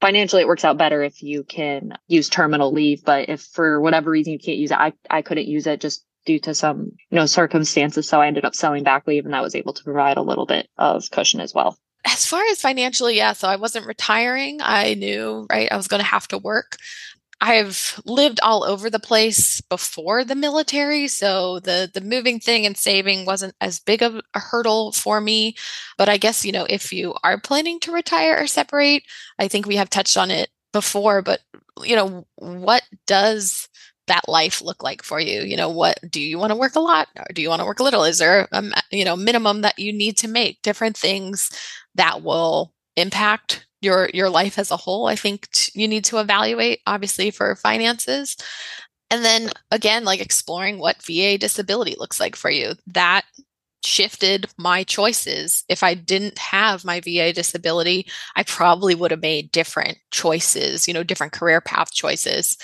financially 0.00 0.42
it 0.42 0.48
works 0.48 0.64
out 0.64 0.78
better 0.78 1.02
if 1.02 1.22
you 1.22 1.44
can 1.44 1.92
use 2.06 2.28
terminal 2.28 2.72
leave, 2.72 3.04
but 3.04 3.28
if 3.28 3.42
for 3.42 3.80
whatever 3.80 4.10
reason 4.10 4.32
you 4.32 4.38
can't 4.38 4.58
use 4.58 4.70
it, 4.70 4.78
I, 4.78 4.92
I 5.10 5.22
couldn't 5.22 5.48
use 5.48 5.66
it 5.66 5.80
just 5.80 6.04
due 6.24 6.38
to 6.40 6.54
some, 6.54 6.92
you 7.10 7.16
know, 7.16 7.26
circumstances. 7.26 8.08
So 8.08 8.20
I 8.20 8.26
ended 8.26 8.46
up 8.46 8.54
selling 8.54 8.84
back 8.84 9.06
leave 9.06 9.24
and 9.26 9.34
that 9.34 9.42
was 9.42 9.54
able 9.54 9.74
to 9.74 9.84
provide 9.84 10.16
a 10.16 10.22
little 10.22 10.46
bit 10.46 10.68
of 10.78 11.10
cushion 11.10 11.40
as 11.40 11.52
well 11.52 11.78
as 12.06 12.26
far 12.26 12.42
as 12.50 12.60
financially, 12.60 13.16
yeah. 13.16 13.32
So 13.32 13.48
I 13.48 13.56
wasn't 13.56 13.86
retiring. 13.86 14.58
I 14.62 14.94
knew, 14.94 15.46
right, 15.50 15.70
I 15.70 15.76
was 15.76 15.88
going 15.88 16.00
to 16.00 16.06
have 16.06 16.28
to 16.28 16.38
work. 16.38 16.76
I've 17.40 18.00
lived 18.04 18.40
all 18.42 18.64
over 18.64 18.90
the 18.90 18.98
place 18.98 19.60
before 19.60 20.24
the 20.24 20.34
military, 20.34 21.08
so 21.08 21.60
the 21.60 21.90
the 21.92 22.00
moving 22.00 22.40
thing 22.40 22.66
and 22.66 22.76
saving 22.76 23.26
wasn't 23.26 23.54
as 23.60 23.80
big 23.80 24.02
of 24.02 24.20
a 24.34 24.40
hurdle 24.40 24.92
for 24.92 25.20
me. 25.20 25.56
But 25.98 26.08
I 26.08 26.16
guess 26.18 26.44
you 26.44 26.52
know 26.52 26.66
if 26.68 26.92
you 26.92 27.14
are 27.24 27.40
planning 27.40 27.80
to 27.80 27.92
retire 27.92 28.36
or 28.42 28.46
separate, 28.48 29.04
I 29.38 29.48
think 29.48 29.66
we 29.66 29.76
have 29.76 29.90
touched 29.90 30.16
on 30.16 30.30
it 30.32 30.50
before. 30.72 31.22
But 31.22 31.40
you 31.84 31.96
know 31.96 32.26
what 32.36 32.82
does 33.06 33.68
that 34.08 34.28
life 34.28 34.62
look 34.62 34.82
like 34.82 35.02
for 35.02 35.20
you? 35.20 35.42
You 35.42 35.56
know, 35.56 35.68
what 35.68 35.98
do 36.10 36.20
you 36.20 36.38
want 36.38 36.50
to 36.50 36.56
work 36.58 36.76
a 36.76 36.80
lot 36.80 37.08
or 37.16 37.26
do 37.34 37.42
you 37.42 37.48
want 37.50 37.60
to 37.60 37.66
work 37.66 37.78
a 37.80 37.82
little? 37.82 38.04
Is 38.04 38.18
there 38.18 38.48
a 38.52 38.64
you 38.90 39.04
know 39.04 39.16
minimum 39.16 39.60
that 39.62 39.78
you 39.78 39.92
need 39.92 40.16
to 40.18 40.28
make? 40.28 40.62
Different 40.62 40.96
things 40.96 41.50
that 41.98 42.22
will 42.22 42.72
impact 42.96 43.66
your 43.80 44.10
your 44.12 44.30
life 44.30 44.58
as 44.58 44.70
a 44.70 44.76
whole. 44.76 45.06
I 45.06 45.16
think 45.16 45.50
t- 45.50 45.80
you 45.80 45.86
need 45.86 46.04
to 46.06 46.18
evaluate 46.18 46.80
obviously 46.86 47.30
for 47.30 47.54
finances. 47.56 48.36
And 49.10 49.24
then 49.24 49.50
again, 49.70 50.04
like 50.04 50.20
exploring 50.20 50.78
what 50.78 51.02
VA 51.02 51.38
disability 51.38 51.94
looks 51.98 52.18
like 52.20 52.36
for 52.36 52.50
you. 52.50 52.74
That 52.86 53.24
shifted 53.84 54.46
my 54.58 54.84
choices. 54.84 55.64
If 55.68 55.82
I 55.82 55.94
didn't 55.94 56.38
have 56.38 56.84
my 56.84 57.00
VA 57.00 57.32
disability, 57.32 58.06
I 58.36 58.42
probably 58.42 58.94
would 58.94 59.10
have 59.12 59.22
made 59.22 59.52
different 59.52 59.98
choices, 60.10 60.88
you 60.88 60.94
know, 60.94 61.02
different 61.02 61.32
career 61.32 61.60
path 61.60 61.92
choices. 61.92 62.58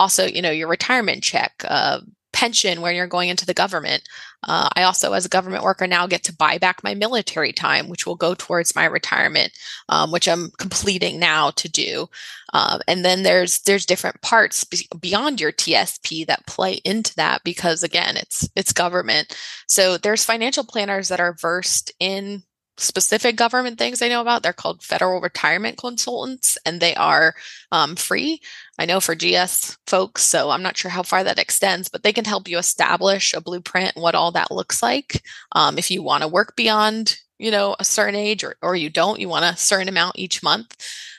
Also, 0.00 0.26
you 0.26 0.42
know, 0.42 0.50
your 0.50 0.68
retirement 0.68 1.22
check, 1.22 1.52
uh, 1.66 2.00
pension 2.32 2.80
when 2.80 2.94
you're 2.94 3.06
going 3.06 3.28
into 3.28 3.46
the 3.46 3.54
government. 3.54 4.02
Uh, 4.44 4.68
I 4.76 4.84
also, 4.84 5.12
as 5.12 5.24
a 5.26 5.30
government 5.30 5.64
worker, 5.64 5.86
now 5.86 6.06
get 6.06 6.22
to 6.24 6.36
buy 6.36 6.58
back 6.58 6.84
my 6.84 6.94
military 6.94 7.52
time, 7.52 7.88
which 7.88 8.06
will 8.06 8.14
go 8.14 8.34
towards 8.34 8.76
my 8.76 8.84
retirement, 8.84 9.52
um, 9.88 10.12
which 10.12 10.28
I'm 10.28 10.50
completing 10.58 11.18
now 11.18 11.50
to 11.50 11.68
do. 11.68 12.08
Um, 12.52 12.80
and 12.86 13.04
then 13.04 13.24
there's 13.24 13.60
there's 13.62 13.86
different 13.86 14.22
parts 14.22 14.64
beyond 15.00 15.40
your 15.40 15.52
TSP 15.52 16.26
that 16.26 16.46
play 16.46 16.74
into 16.84 17.14
that 17.16 17.42
because 17.44 17.82
again, 17.82 18.16
it's 18.16 18.48
it's 18.54 18.72
government. 18.72 19.36
So 19.66 19.98
there's 19.98 20.24
financial 20.24 20.64
planners 20.64 21.08
that 21.08 21.20
are 21.20 21.36
versed 21.40 21.92
in 21.98 22.42
specific 22.78 23.36
government 23.36 23.78
things 23.78 24.00
I 24.00 24.08
know 24.08 24.20
about. 24.20 24.42
They're 24.42 24.52
called 24.52 24.82
federal 24.82 25.20
retirement 25.20 25.76
consultants 25.76 26.56
and 26.64 26.80
they 26.80 26.94
are 26.94 27.34
um, 27.72 27.96
free. 27.96 28.40
I 28.78 28.86
know 28.86 29.00
for 29.00 29.14
GS 29.14 29.76
folks, 29.86 30.22
so 30.22 30.50
I'm 30.50 30.62
not 30.62 30.76
sure 30.76 30.90
how 30.90 31.02
far 31.02 31.24
that 31.24 31.38
extends, 31.38 31.88
but 31.88 32.02
they 32.02 32.12
can 32.12 32.24
help 32.24 32.48
you 32.48 32.58
establish 32.58 33.34
a 33.34 33.40
blueprint 33.40 33.96
what 33.96 34.14
all 34.14 34.32
that 34.32 34.50
looks 34.50 34.82
like. 34.82 35.22
Um, 35.52 35.78
if 35.78 35.90
you 35.90 36.02
want 36.02 36.22
to 36.22 36.28
work 36.28 36.54
beyond, 36.56 37.18
you 37.38 37.50
know, 37.50 37.74
a 37.78 37.84
certain 37.84 38.14
age 38.14 38.44
or, 38.44 38.56
or 38.62 38.76
you 38.76 38.90
don't, 38.90 39.20
you 39.20 39.28
want 39.28 39.44
a 39.44 39.58
certain 39.58 39.88
amount 39.88 40.18
each 40.18 40.42
month. 40.42 40.74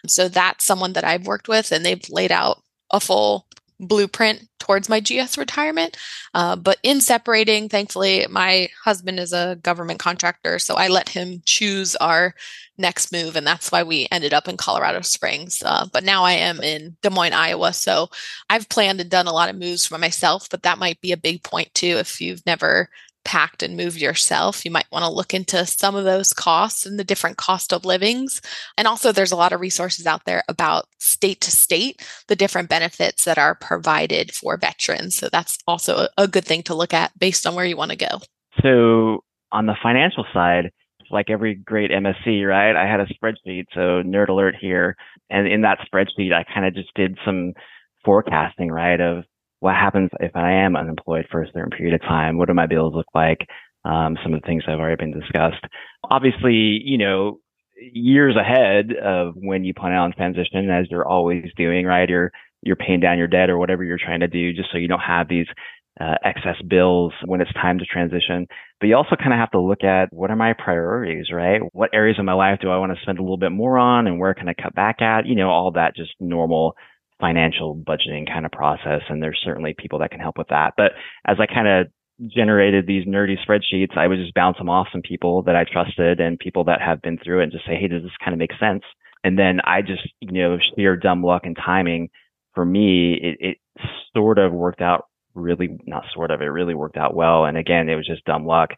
So 0.08 0.30
that's 0.30 0.66
someone 0.66 0.94
that 0.94 1.04
I've 1.04 1.28
worked 1.28 1.48
with 1.48 1.72
and 1.72 1.86
they've 1.86 2.10
laid 2.10 2.32
out 2.32 2.63
a 2.92 3.00
full 3.00 3.46
blueprint 3.79 4.48
towards 4.59 4.89
my 4.89 5.00
GS 5.00 5.38
retirement. 5.38 5.98
Uh, 6.33 6.55
but 6.55 6.77
in 6.83 7.01
separating, 7.01 7.69
thankfully, 7.69 8.25
my 8.29 8.69
husband 8.83 9.19
is 9.19 9.33
a 9.33 9.57
government 9.63 10.00
contractor, 10.00 10.59
so 10.59 10.75
I 10.75 10.88
let 10.89 11.09
him 11.09 11.41
choose 11.45 11.95
our 11.95 12.36
next 12.77 13.12
move, 13.12 13.36
and 13.36 13.45
that's 13.45 13.71
why 13.71 13.83
we 13.83 14.07
ended 14.12 14.33
up 14.33 14.48
in 14.48 14.57
Colorado 14.57 15.01
Springs. 15.01 15.62
Uh, 15.65 15.86
but 15.91 16.03
now 16.03 16.24
I 16.24 16.33
am 16.33 16.62
in 16.62 16.95
Des 17.01 17.09
Moines, 17.09 17.33
Iowa, 17.33 17.74
so 17.74 18.09
I've 18.50 18.69
planned 18.69 19.01
and 19.01 19.09
done 19.09 19.27
a 19.27 19.33
lot 19.33 19.50
of 19.50 19.57
moves 19.57 19.86
for 19.86 19.98
myself. 19.98 20.50
But 20.50 20.63
that 20.63 20.77
might 20.79 21.01
be 21.01 21.12
a 21.12 21.17
big 21.17 21.43
point 21.43 21.74
too 21.74 21.98
if 21.98 22.21
you've 22.21 22.45
never 22.45 22.89
packed 23.26 23.64
and 23.64 23.78
moved 23.78 24.02
yourself, 24.02 24.66
you 24.66 24.72
might 24.72 24.92
want 24.92 25.04
to 25.04 25.12
look 25.12 25.34
into 25.34 25.66
some 25.66 25.96
of 25.96 26.06
those 26.06 26.34
costs 26.34 26.86
and 26.86 27.00
the 27.00 27.04
different 27.04 27.38
cost 27.38 27.74
of 27.74 27.86
livings. 27.86 28.42
And 28.78 28.88
also, 28.88 29.12
there's 29.12 29.32
a 29.32 29.36
lot 29.36 29.54
of 29.54 29.60
resources 29.60 30.06
out 30.06 30.26
there 30.26 30.44
about 30.48 30.86
state 31.00 31.42
to 31.42 31.52
state, 31.52 32.06
the 32.28 32.36
different 32.36 32.70
benefits 32.70 33.26
that 33.26 33.38
are 33.38 33.56
provided 33.56 34.34
for 34.34 34.58
veterans. 34.58 35.16
So 35.16 35.30
that's 35.32 35.58
also 35.68 36.08
a 36.18 36.28
good 36.28 36.46
thing 36.46 36.64
to 36.64 36.76
look 36.76 36.94
at 36.94 37.18
based 37.18 37.46
on 37.46 37.56
where 37.56 37.66
you 37.66 37.78
want 37.78 37.92
to 37.92 37.98
go. 37.98 38.20
So, 38.62 39.24
on 39.52 39.66
the 39.66 39.76
financial 39.82 40.26
side, 40.34 40.72
like 41.12 41.30
every 41.30 41.56
great 41.56 41.90
MSC, 41.92 42.48
right? 42.48 42.76
I 42.76 42.90
had 42.90 43.00
a 43.00 43.08
spreadsheet. 43.08 43.66
So, 43.74 44.04
nerd 44.04 44.30
alert 44.30 44.56
here. 44.60 44.96
And 45.30 45.48
in 45.48 45.62
that 45.62 45.80
spreadsheet, 45.92 46.34
I 46.34 46.44
kind 46.44 46.66
of 46.66 46.74
just 46.74 46.94
did 46.96 47.18
some 47.26 47.54
forecasting, 48.04 48.72
right? 48.72 49.00
Of 49.00 49.24
what 49.60 49.75
happens 49.75 50.10
if 50.20 50.36
I 50.36 50.51
am 50.51 50.75
unemployed 50.75 51.25
for 51.32 51.42
a 51.42 51.51
certain 51.51 51.72
period 51.72 51.96
of 51.96 52.01
time? 52.01 52.38
What 52.38 52.48
do 52.48 52.54
my 52.54 52.68
bills 52.68 52.94
look 52.96 53.08
like? 53.13 53.48
Um, 53.86 54.18
some 54.24 54.34
of 54.34 54.42
the 54.42 54.46
things 54.46 54.63
that 54.66 54.72
have 54.72 54.80
already 54.80 54.98
been 54.98 55.20
discussed. 55.20 55.63
Obviously, 56.04 56.82
you 56.84 56.98
know, 56.98 57.39
years 57.80 58.36
ahead 58.36 58.94
of 59.01 59.36
when 59.36 59.63
you 59.63 59.74
plan 59.74 59.94
out 59.94 60.06
on 60.06 60.13
transition, 60.13 60.70
as 60.70 60.88
you're 60.89 61.08
always 61.08 61.46
doing, 61.56 61.86
right? 61.86 62.10
You're 62.10 62.32
you're 62.62 62.75
paying 62.75 63.00
down 63.00 63.18
your 63.18 63.28
debt 63.28 63.50
or 63.50 63.58
whatever 63.58 63.84
you're 63.86 63.98
trying 63.98 64.20
to 64.20 64.28
do, 64.28 64.54
just 64.54 64.70
so 64.72 64.78
you 64.78 64.89
don't 64.89 65.00
have 65.00 65.30
these 65.30 65.48
uh, 66.00 66.16
excess 66.24 66.56
bills 66.68 67.13
when 67.25 67.42
it's 67.42 67.54
time 67.54 67.80
to 67.80 67.86
transition. 67.86 68.48
But 68.80 68.88
you 68.88 68.96
also 68.96 69.16
kind 69.16 69.34
of 69.34 69.39
have 69.39 69.51
to 69.51 69.60
look 69.60 69.84
at 69.84 70.12
what 70.12 70.30
are 70.30 70.36
my 70.36 70.54
priorities, 70.54 71.28
right? 71.32 71.62
What 71.74 71.92
areas 71.94 72.20
of 72.20 72.25
my 72.25 72.34
life 72.34 72.60
do 72.62 72.70
I 72.70 72.78
want 72.78 72.94
to 72.94 73.01
spend 73.01 73.20
a 73.20 73.22
little 73.22 73.38
bit 73.38 73.51
more 73.51 73.78
on, 73.78 74.08
and 74.08 74.20
where 74.20 74.34
can 74.34 74.50
I 74.50 74.54
cut 74.54 74.75
back 74.75 75.01
at? 75.01 75.25
You 75.25 75.36
know, 75.36 75.50
all 75.50 75.72
that 75.72 75.96
just 75.96 76.12
normal 76.20 76.75
financial 77.20 77.76
budgeting 77.76 78.28
kind 78.28 78.46
of 78.46 78.52
process. 78.52 79.02
And 79.10 79.22
there's 79.22 79.40
certainly 79.44 79.76
people 79.78 80.00
that 80.00 80.12
can 80.12 80.20
help 80.20 80.38
with 80.38 80.48
that. 80.50 80.74
But 80.78 80.94
as 81.28 81.38
I 81.40 81.46
kind 81.46 81.68
of 81.68 81.88
generated 82.28 82.86
these 82.86 83.06
nerdy 83.06 83.36
spreadsheets, 83.48 83.98
I 83.98 84.08
would 84.08 84.20
just 84.20 84.34
bounce 84.34 84.58
them 84.58 84.70
off 84.70 84.88
some 84.92 85.02
people 85.02 85.44
that 85.44 85.56
I 85.56 85.64
trusted 85.64 86.20
and 86.20 86.40
people 86.40 86.66
that 86.66 86.82
have 86.82 87.02
been 87.02 87.18
through 87.18 87.40
it 87.40 87.44
and 87.44 87.52
just 87.52 87.66
say, 87.66 87.76
Hey, 87.80 87.88
does 87.88 88.04
this 88.04 88.12
kind 88.24 88.34
of 88.34 88.40
make 88.40 88.52
sense? 88.60 88.84
And 89.24 89.38
then 89.38 89.60
I 89.66 89.82
just, 89.82 90.08
you 90.22 90.32
know, 90.32 90.58
sheer 90.76 90.96
dumb 90.96 91.24
luck 91.24 91.42
and 91.46 91.56
timing 91.56 92.10
for 92.54 92.66
me, 92.66 93.14
it, 93.14 93.38
it 93.40 93.58
sort 94.14 94.38
of 94.38 94.52
worked 94.52 94.82
out 94.82 95.06
really, 95.34 95.78
not 95.86 96.04
sort 96.14 96.32
of, 96.32 96.42
it 96.42 96.46
really 96.46 96.74
worked 96.74 96.98
out 96.98 97.16
well. 97.16 97.46
And 97.46 97.58
again, 97.58 97.90
it 97.90 97.96
was 97.96 98.08
just 98.08 98.26
dumb 98.26 98.46
luck. 98.46 98.72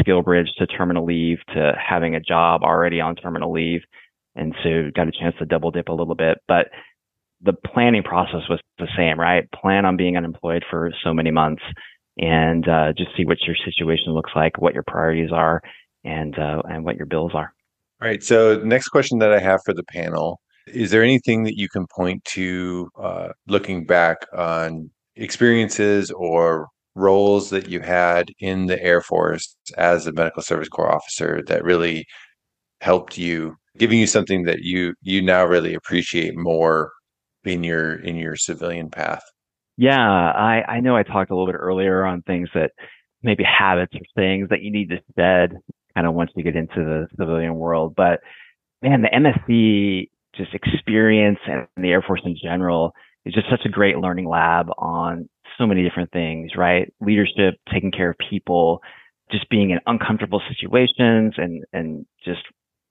SkillBridge 0.00 0.48
to 0.58 0.66
terminal 0.66 1.04
leave 1.04 1.38
to 1.54 1.72
having 1.78 2.14
a 2.14 2.20
job 2.20 2.62
already 2.62 3.00
on 3.00 3.16
terminal 3.16 3.52
leave. 3.52 3.82
And 4.34 4.54
so 4.62 4.90
got 4.94 5.08
a 5.08 5.12
chance 5.12 5.34
to 5.38 5.46
double 5.46 5.70
dip 5.70 5.88
a 5.88 5.92
little 5.92 6.14
bit. 6.14 6.38
But 6.48 6.68
the 7.42 7.52
planning 7.52 8.02
process 8.02 8.42
was 8.48 8.60
the 8.78 8.88
same, 8.96 9.18
right? 9.18 9.50
Plan 9.52 9.84
on 9.84 9.96
being 9.96 10.16
unemployed 10.16 10.64
for 10.70 10.92
so 11.02 11.12
many 11.12 11.30
months 11.30 11.62
and 12.18 12.68
uh, 12.68 12.92
just 12.96 13.10
see 13.16 13.24
what 13.24 13.38
your 13.46 13.56
situation 13.64 14.12
looks 14.12 14.32
like, 14.36 14.60
what 14.60 14.74
your 14.74 14.84
priorities 14.86 15.32
are, 15.32 15.60
and 16.04 16.38
uh, 16.38 16.62
and 16.68 16.84
what 16.84 16.96
your 16.96 17.06
bills 17.06 17.32
are. 17.34 17.52
All 18.00 18.08
right. 18.08 18.22
So 18.22 18.60
next 18.64 18.88
question 18.88 19.18
that 19.18 19.32
I 19.32 19.38
have 19.38 19.60
for 19.64 19.74
the 19.74 19.84
panel 19.84 20.40
is 20.66 20.90
there 20.90 21.02
anything 21.02 21.42
that 21.44 21.56
you 21.56 21.68
can 21.68 21.86
point 21.94 22.24
to 22.24 22.88
uh, 23.00 23.28
looking 23.48 23.84
back 23.84 24.18
on 24.36 24.90
experiences 25.16 26.10
or 26.12 26.68
roles 26.94 27.50
that 27.50 27.68
you 27.68 27.80
had 27.80 28.30
in 28.38 28.66
the 28.66 28.80
Air 28.82 29.00
Force 29.00 29.56
as 29.76 30.06
a 30.06 30.12
medical 30.12 30.42
service 30.42 30.68
corps 30.68 30.94
officer 30.94 31.42
that 31.46 31.64
really 31.64 32.04
helped 32.80 33.16
you, 33.18 33.54
giving 33.78 33.98
you 33.98 34.06
something 34.06 34.44
that 34.44 34.60
you 34.60 34.94
you 35.02 35.22
now 35.22 35.44
really 35.44 35.74
appreciate 35.74 36.36
more 36.36 36.92
in 37.44 37.64
your 37.64 37.94
in 37.94 38.16
your 38.16 38.36
civilian 38.36 38.90
path? 38.90 39.22
Yeah, 39.76 39.98
I 39.98 40.62
I 40.66 40.80
know 40.80 40.96
I 40.96 41.02
talked 41.02 41.30
a 41.30 41.34
little 41.34 41.50
bit 41.50 41.58
earlier 41.58 42.04
on 42.04 42.22
things 42.22 42.48
that 42.54 42.72
maybe 43.22 43.44
habits 43.44 43.94
or 43.94 44.00
things 44.14 44.48
that 44.50 44.62
you 44.62 44.70
need 44.70 44.90
to 44.90 44.98
shed 45.16 45.56
kind 45.94 46.06
of 46.06 46.14
once 46.14 46.30
you 46.34 46.42
get 46.42 46.56
into 46.56 46.76
the 46.76 47.06
civilian 47.18 47.56
world. 47.56 47.94
But 47.96 48.20
man, 48.82 49.02
the 49.02 49.08
MSC 49.08 50.08
just 50.36 50.54
experience 50.54 51.38
and 51.46 51.66
the 51.76 51.90
Air 51.90 52.02
Force 52.02 52.22
in 52.24 52.36
general 52.42 52.94
is 53.24 53.34
just 53.34 53.48
such 53.50 53.64
a 53.64 53.68
great 53.68 53.98
learning 53.98 54.28
lab 54.28 54.68
on 54.78 55.28
so 55.58 55.66
many 55.66 55.82
different 55.82 56.10
things, 56.10 56.52
right? 56.56 56.92
Leadership, 57.00 57.54
taking 57.72 57.92
care 57.92 58.10
of 58.10 58.16
people, 58.30 58.80
just 59.30 59.48
being 59.48 59.70
in 59.70 59.78
uncomfortable 59.86 60.42
situations 60.48 61.34
and 61.36 61.64
and 61.72 62.06
just 62.24 62.42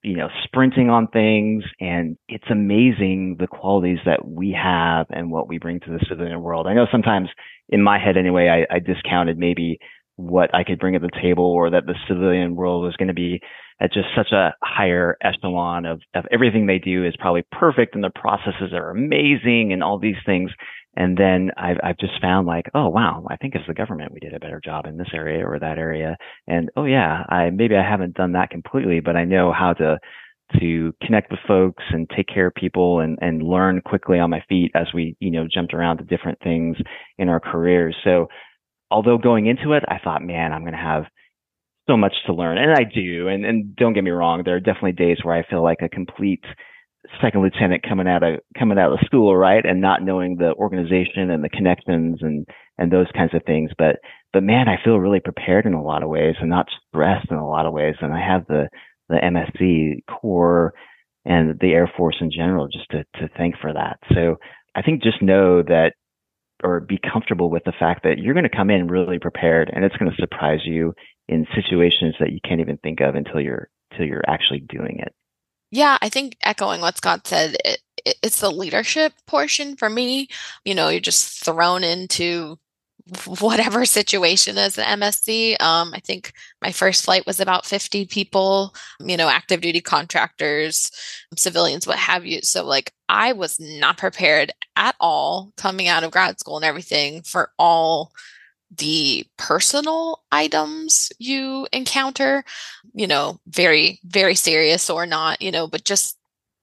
you 0.03 0.15
know, 0.15 0.29
sprinting 0.43 0.89
on 0.89 1.08
things. 1.08 1.63
And 1.79 2.17
it's 2.27 2.50
amazing 2.50 3.38
the 3.39 3.48
qualities 3.48 4.00
that 4.05 4.27
we 4.27 4.58
have 4.62 5.08
and 5.10 5.31
what 5.31 5.48
we 5.48 5.60
bring 5.60 5.79
to 5.81 5.91
the 5.91 6.05
civilian 6.10 6.41
world. 6.41 6.67
I 6.67 6.74
know 6.74 6.88
sometimes 6.91 7.29
in 7.70 7.81
my 7.81 8.00
head 8.00 8.17
anyway, 8.17 8.65
I, 8.70 8.75
I 8.75 8.79
discounted 8.79 9.38
maybe 9.38 9.79
what 10.15 10.53
I 10.53 10.63
could 10.63 10.79
bring 10.79 10.96
at 10.96 11.01
the 11.01 11.10
table 11.22 11.46
or 11.46 11.72
that 11.72 11.86
the 11.86 11.96
civilian 12.08 12.55
world 12.55 12.84
was 12.84 12.96
going 12.96 13.08
to 13.08 13.13
be 13.13 13.41
at 13.79 13.91
just 13.91 14.08
such 14.15 14.31
a 14.31 14.53
higher 14.62 15.17
echelon 15.24 15.86
of, 15.86 16.01
of 16.13 16.25
everything 16.31 16.67
they 16.67 16.77
do 16.77 17.03
is 17.05 17.15
probably 17.17 17.43
perfect 17.51 17.96
and 17.96 18.03
the 18.03 18.12
processes 18.13 18.74
are 18.74 18.91
amazing 18.91 19.72
and 19.74 19.81
all 19.81 19.98
these 19.98 20.22
things. 20.25 20.51
And 20.96 21.18
then 21.18 21.52
I've, 21.58 21.78
I've 21.84 21.98
just 21.98 22.22
found 22.22 22.48
like, 22.48 22.66
oh 22.74 22.90
wow, 22.90 23.26
I 23.30 23.38
think 23.38 23.56
as 23.56 23.62
the 23.68 23.74
government 23.74 24.12
we 24.12 24.20
did 24.20 24.34
a 24.34 24.40
better 24.40 24.62
job 24.64 24.86
in 24.86 24.98
this 24.98 25.08
area 25.14 25.46
or 25.46 25.58
that 25.60 25.78
area. 25.78 26.18
And 26.48 26.70
oh 26.76 26.86
yeah, 26.86 27.24
I 27.30 27.50
maybe 27.50 27.76
I 27.76 27.90
haven't 27.90 28.16
done 28.16 28.34
that 28.34 28.50
completely, 28.50 29.00
but 29.00 29.16
I 29.16 29.24
know 29.24 29.54
how 29.54 29.74
to 29.74 30.00
to 30.60 30.94
connect 31.02 31.32
with 31.32 31.40
folks 31.48 31.84
and 31.92 32.10
take 32.10 32.28
care 32.28 32.48
of 32.48 32.54
people 32.56 33.00
and, 33.00 33.18
and 33.22 33.42
learn 33.42 33.82
quickly 33.82 34.20
on 34.20 34.30
my 34.30 34.44
feet 34.50 34.72
as 34.76 34.88
we, 34.94 35.16
you 35.20 35.32
know, 35.32 35.48
jumped 35.52 35.74
around 35.74 35.98
to 35.98 36.04
different 36.04 36.40
things 36.42 36.76
in 37.18 37.30
our 37.30 37.40
careers. 37.40 37.96
So 38.04 38.28
although 38.90 39.18
going 39.18 39.46
into 39.48 39.74
it, 39.74 39.84
I 39.88 39.98
thought, 40.04 40.22
man, 40.22 40.52
I'm 40.52 40.64
going 40.64 40.74
to 40.74 40.78
have 40.78 41.06
so 41.90 41.96
much 41.98 42.14
to 42.26 42.34
learn. 42.34 42.58
And 42.58 42.72
I 42.72 42.84
do. 42.84 43.28
And, 43.28 43.46
and 43.46 43.76
don't 43.76 43.94
get 43.94 44.04
me 44.04 44.12
wrong. 44.12 44.44
There 44.44 44.56
are 44.56 44.60
definitely 44.60 44.92
days 44.92 45.20
where 45.24 45.36
I 45.36 45.50
feel 45.50 45.64
like 45.64 45.80
a 45.82 45.90
complete 45.90 46.44
second 47.22 47.41
lieutenant 47.41 47.84
coming 47.88 48.08
out 48.08 48.24
of 48.24 48.39
coming 48.58 48.77
out 48.77 48.93
of 48.93 49.00
school, 49.05 49.36
right, 49.36 49.65
and 49.65 49.81
not 49.81 50.03
knowing 50.03 50.38
the 50.38 50.53
organization 50.53 51.29
and 51.29 51.43
the 51.43 51.50
connections 51.50 52.20
and 52.22 52.48
and 52.77 52.91
those 52.91 53.08
kinds 53.15 53.34
of 53.34 53.43
things. 53.46 53.72
But 53.77 53.98
but 54.34 54.43
man, 54.43 54.67
I 54.67 54.84
feel 54.84 54.98
really 54.98 55.20
prepared 55.20 55.65
in 55.65 55.74
a 55.74 55.84
lot 55.84 56.03
of 56.03 56.10
ways 56.10 56.36
and 56.39 56.50
not 56.50 56.67
stressed 56.88 57.31
in 57.31 57.38
a 57.38 57.48
lot 57.48 57.65
of 57.65 57.74
ways. 57.74 57.96
And 58.01 58.13
I 58.13 58.25
have 58.25 58.46
the 58.48 58.70
the 59.10 59.15
MSC 59.15 60.03
Corps 60.12 60.74
and 61.25 61.60
the 61.60 61.74
Air 61.74 61.91
Force 61.98 62.17
in 62.22 62.31
general 62.31 62.67
just 62.67 62.89
to 62.91 63.03
to 63.20 63.29
thank 63.38 63.55
for 63.60 63.74
that. 63.74 64.00
So 64.13 64.38
I 64.75 64.81
think 64.81 65.03
just 65.03 65.22
know 65.22 65.62
that 65.63 65.93
or 66.63 66.79
be 66.79 67.00
comfortable 67.12 67.50
with 67.50 67.63
the 67.65 67.74
fact 67.79 68.03
that 68.03 68.20
you're 68.20 68.36
going 68.36 68.48
to 68.50 68.55
come 68.55 68.70
in 68.70 68.88
really 68.88 69.17
prepared 69.17 69.72
and 69.74 69.84
it's 69.84 69.96
going 69.98 70.12
to 70.12 70.22
surprise 70.22 70.60
you 70.63 70.93
in 71.27 71.48
situations 71.55 72.15
that 72.20 72.31
you 72.31 72.39
can't 72.48 72.62
even 72.62 72.77
think 72.77 73.00
of 73.01 73.15
until 73.15 73.41
you're 73.41 73.70
until 73.91 74.05
you're 74.05 74.24
actually 74.27 74.60
doing 74.60 75.00
it. 75.00 75.13
Yeah, 75.72 75.98
I 76.01 76.10
think 76.10 76.38
echoing 76.44 76.82
what 76.82 76.98
Scott 76.98 77.25
said, 77.28 77.56
it, 77.66 77.80
it, 78.06 78.18
it's 78.24 78.42
the 78.42 78.51
leadership 78.51 79.13
portion 79.25 79.75
for 79.75 79.90
me. 79.90 80.28
You 80.66 80.75
know, 80.75 80.90
you're 80.90 81.00
just 81.00 81.44
thrown 81.44 81.84
into 81.84 82.60
whatever 83.40 83.86
situation 83.86 84.58
as 84.58 84.78
an 84.78 85.00
MSC. 85.00 85.60
Um, 85.62 85.94
I 85.94 86.00
think 86.00 86.34
my 86.62 86.72
first 86.72 87.06
flight 87.06 87.25
was 87.25 87.40
about 87.40 87.66
50 87.66 88.06
people, 88.06 88.75
you 89.00 89.18
know, 89.18 89.30
active 89.30 89.62
duty 89.62 89.82
contractors, 89.82 90.92
civilians, 91.38 91.88
what 91.88 91.98
have 91.98 92.25
you. 92.25 92.42
So, 92.44 92.66
like, 92.66 92.94
I 93.10 93.34
was 93.34 93.58
not 93.60 93.98
prepared 93.98 94.51
at 94.75 94.96
all 95.00 95.51
coming 95.58 95.88
out 95.88 96.04
of 96.04 96.12
grad 96.12 96.40
school 96.40 96.58
and 96.58 96.66
everything 96.66 97.22
for 97.24 97.51
all 97.58 98.12
the 98.78 99.25
personal 99.38 100.24
items 100.32 101.12
you 101.20 101.68
encounter, 101.74 102.44
you 102.94 103.08
know, 103.08 103.40
very, 103.48 104.00
very 104.06 104.36
serious 104.36 104.90
or 104.90 105.06
not, 105.06 105.42
you 105.42 105.51
know, 105.51 105.68
but 105.68 105.84
just 105.84 106.18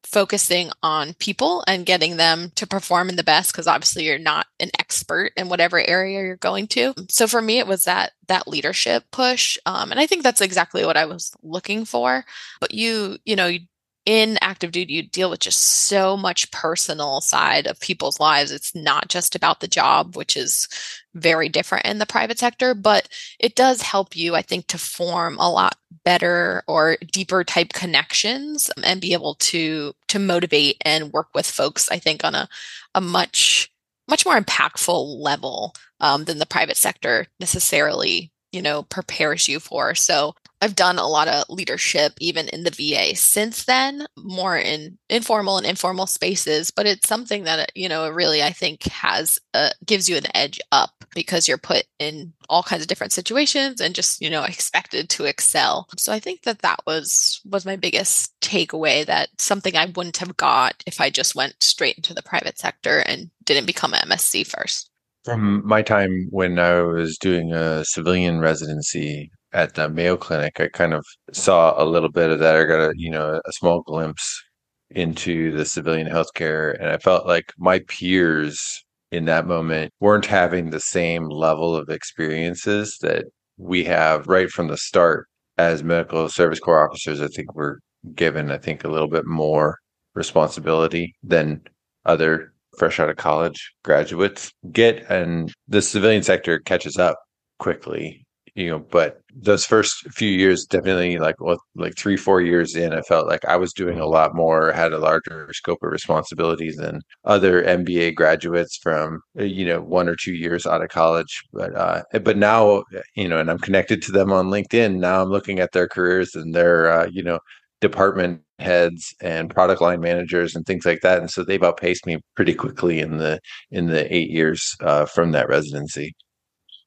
focusing 0.04 0.70
on 0.82 1.12
people 1.14 1.62
and 1.66 1.84
getting 1.84 2.16
them 2.16 2.50
to 2.54 2.66
perform 2.66 3.10
in 3.10 3.16
the 3.16 3.22
best 3.22 3.52
because 3.52 3.66
obviously 3.66 4.04
you're 4.04 4.18
not 4.18 4.46
an 4.58 4.70
expert 4.78 5.32
in 5.36 5.48
whatever 5.48 5.78
area 5.86 6.22
you're 6.22 6.36
going 6.36 6.66
to. 6.66 6.94
So 7.10 7.26
for 7.26 7.42
me 7.42 7.58
it 7.58 7.66
was 7.66 7.84
that 7.84 8.12
that 8.28 8.48
leadership 8.48 9.04
push 9.10 9.58
um, 9.66 9.90
and 9.90 9.98
i 9.98 10.06
think 10.06 10.22
that's 10.22 10.40
exactly 10.40 10.84
what 10.84 10.96
i 10.96 11.04
was 11.04 11.32
looking 11.42 11.84
for. 11.84 12.24
But 12.60 12.72
you 12.72 13.18
you 13.24 13.36
know 13.36 13.46
you 13.46 13.60
in 14.08 14.38
active 14.40 14.72
duty 14.72 14.94
you 14.94 15.02
deal 15.02 15.28
with 15.28 15.38
just 15.38 15.60
so 15.60 16.16
much 16.16 16.50
personal 16.50 17.20
side 17.20 17.66
of 17.66 17.78
people's 17.78 18.18
lives. 18.18 18.50
It's 18.50 18.74
not 18.74 19.08
just 19.10 19.34
about 19.34 19.60
the 19.60 19.68
job 19.68 20.16
which 20.16 20.34
is 20.34 20.66
very 21.12 21.50
different 21.50 21.84
in 21.84 21.98
the 21.98 22.06
private 22.06 22.38
sector 22.38 22.74
but 22.74 23.08
it 23.38 23.56
does 23.56 23.82
help 23.82 24.14
you 24.14 24.36
i 24.36 24.42
think 24.42 24.66
to 24.68 24.78
form 24.78 25.36
a 25.40 25.50
lot 25.50 25.76
better 26.04 26.62
or 26.68 26.96
deeper 27.10 27.42
type 27.42 27.72
connections 27.72 28.70
and 28.84 29.00
be 29.00 29.12
able 29.12 29.34
to 29.34 29.92
to 30.06 30.18
motivate 30.18 30.76
and 30.82 31.12
work 31.12 31.28
with 31.34 31.46
folks 31.46 31.90
i 31.90 31.98
think 31.98 32.24
on 32.24 32.34
a 32.36 32.48
a 32.94 33.00
much 33.00 33.70
much 34.08 34.24
more 34.24 34.38
impactful 34.38 35.18
level 35.18 35.74
um, 36.00 36.24
than 36.24 36.38
the 36.38 36.46
private 36.46 36.76
sector 36.76 37.26
necessarily 37.40 38.30
you 38.52 38.62
know 38.62 38.82
prepares 38.82 39.48
you 39.48 39.60
for. 39.60 39.94
So 39.94 40.34
I've 40.60 40.74
done 40.74 40.98
a 40.98 41.06
lot 41.06 41.28
of 41.28 41.44
leadership 41.48 42.14
even 42.20 42.48
in 42.48 42.64
the 42.64 42.70
VA 42.70 43.14
since 43.14 43.64
then, 43.64 44.06
more 44.16 44.56
in 44.56 44.98
informal 45.08 45.56
and 45.56 45.66
informal 45.66 46.06
spaces, 46.06 46.70
but 46.70 46.86
it's 46.86 47.08
something 47.08 47.44
that 47.44 47.72
you 47.74 47.88
know 47.88 48.08
really 48.10 48.42
I 48.42 48.50
think 48.50 48.84
has 48.84 49.38
uh, 49.54 49.70
gives 49.86 50.08
you 50.08 50.16
an 50.16 50.36
edge 50.36 50.60
up 50.72 50.90
because 51.14 51.48
you're 51.48 51.58
put 51.58 51.84
in 51.98 52.32
all 52.48 52.62
kinds 52.62 52.82
of 52.82 52.88
different 52.88 53.12
situations 53.12 53.80
and 53.80 53.94
just 53.94 54.20
you 54.20 54.30
know 54.30 54.42
expected 54.44 55.08
to 55.10 55.24
excel. 55.24 55.88
So 55.96 56.12
I 56.12 56.18
think 56.18 56.42
that 56.42 56.60
that 56.60 56.80
was 56.86 57.40
was 57.44 57.64
my 57.64 57.76
biggest 57.76 58.38
takeaway 58.40 59.06
that 59.06 59.28
something 59.38 59.76
I 59.76 59.86
wouldn't 59.86 60.16
have 60.18 60.36
got 60.36 60.82
if 60.86 61.00
I 61.00 61.10
just 61.10 61.34
went 61.34 61.62
straight 61.62 61.96
into 61.96 62.14
the 62.14 62.22
private 62.22 62.58
sector 62.58 62.98
and 63.00 63.30
didn't 63.44 63.66
become 63.66 63.94
an 63.94 64.08
MSC 64.08 64.46
first. 64.46 64.90
From 65.24 65.66
my 65.66 65.82
time 65.82 66.28
when 66.30 66.58
I 66.58 66.80
was 66.82 67.18
doing 67.18 67.52
a 67.52 67.84
civilian 67.84 68.40
residency, 68.40 69.30
at 69.52 69.74
the 69.74 69.88
Mayo 69.88 70.16
Clinic, 70.16 70.60
I 70.60 70.68
kind 70.68 70.94
of 70.94 71.04
saw 71.32 71.80
a 71.82 71.84
little 71.84 72.10
bit 72.10 72.30
of 72.30 72.38
that. 72.40 72.56
I 72.56 72.64
got 72.64 72.90
a 72.90 72.92
you 72.96 73.10
know 73.10 73.40
a 73.44 73.52
small 73.52 73.82
glimpse 73.82 74.42
into 74.90 75.52
the 75.52 75.64
civilian 75.64 76.08
healthcare, 76.08 76.74
and 76.78 76.88
I 76.90 76.98
felt 76.98 77.26
like 77.26 77.52
my 77.58 77.80
peers 77.88 78.84
in 79.10 79.24
that 79.26 79.46
moment 79.46 79.92
weren't 80.00 80.26
having 80.26 80.70
the 80.70 80.80
same 80.80 81.28
level 81.28 81.74
of 81.76 81.88
experiences 81.88 82.98
that 83.02 83.24
we 83.56 83.84
have 83.84 84.26
right 84.26 84.50
from 84.50 84.68
the 84.68 84.76
start 84.76 85.26
as 85.56 85.82
medical 85.82 86.28
service 86.28 86.60
corps 86.60 86.88
officers. 86.88 87.20
I 87.20 87.28
think 87.28 87.54
we're 87.54 87.78
given, 88.14 88.50
I 88.50 88.58
think, 88.58 88.84
a 88.84 88.88
little 88.88 89.08
bit 89.08 89.26
more 89.26 89.78
responsibility 90.14 91.14
than 91.22 91.62
other 92.06 92.52
fresh 92.78 93.00
out 93.00 93.10
of 93.10 93.16
college 93.16 93.72
graduates 93.84 94.52
get, 94.72 95.04
and 95.10 95.52
the 95.68 95.82
civilian 95.82 96.22
sector 96.22 96.58
catches 96.60 96.96
up 96.96 97.16
quickly 97.58 98.24
you 98.58 98.68
know 98.68 98.80
but 98.90 99.20
those 99.36 99.64
first 99.64 99.94
few 100.10 100.30
years 100.30 100.66
definitely 100.66 101.18
like 101.18 101.40
well, 101.40 101.58
like 101.76 101.96
three 101.96 102.16
four 102.16 102.40
years 102.40 102.74
in 102.74 102.92
i 102.92 103.00
felt 103.02 103.28
like 103.28 103.44
i 103.44 103.56
was 103.56 103.72
doing 103.72 104.00
a 104.00 104.06
lot 104.06 104.34
more 104.34 104.72
had 104.72 104.92
a 104.92 104.98
larger 104.98 105.48
scope 105.52 105.78
of 105.82 105.92
responsibilities 105.92 106.76
than 106.76 107.00
other 107.24 107.62
mba 107.62 108.12
graduates 108.14 108.76
from 108.82 109.20
uh, 109.38 109.44
you 109.44 109.64
know 109.64 109.80
one 109.80 110.08
or 110.08 110.16
two 110.16 110.34
years 110.34 110.66
out 110.66 110.82
of 110.82 110.88
college. 110.88 111.42
But 111.52 111.74
uh 111.76 112.02
but 112.24 112.36
now 112.36 112.82
you 113.14 113.28
know 113.28 113.38
and 113.38 113.50
i'm 113.50 113.58
connected 113.58 114.02
to 114.02 114.12
them 114.12 114.32
on 114.32 114.48
linkedin. 114.48 114.98
Now 114.98 115.22
i'm 115.22 115.30
looking 115.30 115.60
at 115.60 115.72
their 115.72 115.86
careers 115.88 116.34
and 116.34 116.54
their 116.54 116.90
uh, 116.90 117.06
you 117.12 117.22
know 117.22 117.38
department 117.80 118.42
heads 118.58 119.14
and 119.20 119.50
product 119.50 119.80
line 119.80 120.00
managers 120.00 120.56
and 120.56 120.66
things 120.66 120.84
like 120.84 121.00
that. 121.02 121.20
And 121.20 121.30
so 121.30 121.44
they've 121.44 121.62
outpaced 121.62 122.06
me 122.06 122.18
pretty 122.34 122.54
quickly 122.54 122.98
in 122.98 123.18
the 123.18 123.38
in 123.70 123.86
the 123.86 124.12
eight 124.14 124.30
years 124.30 124.74
uh, 124.80 125.04
from 125.06 125.30
that 125.32 125.48
residency 125.48 126.14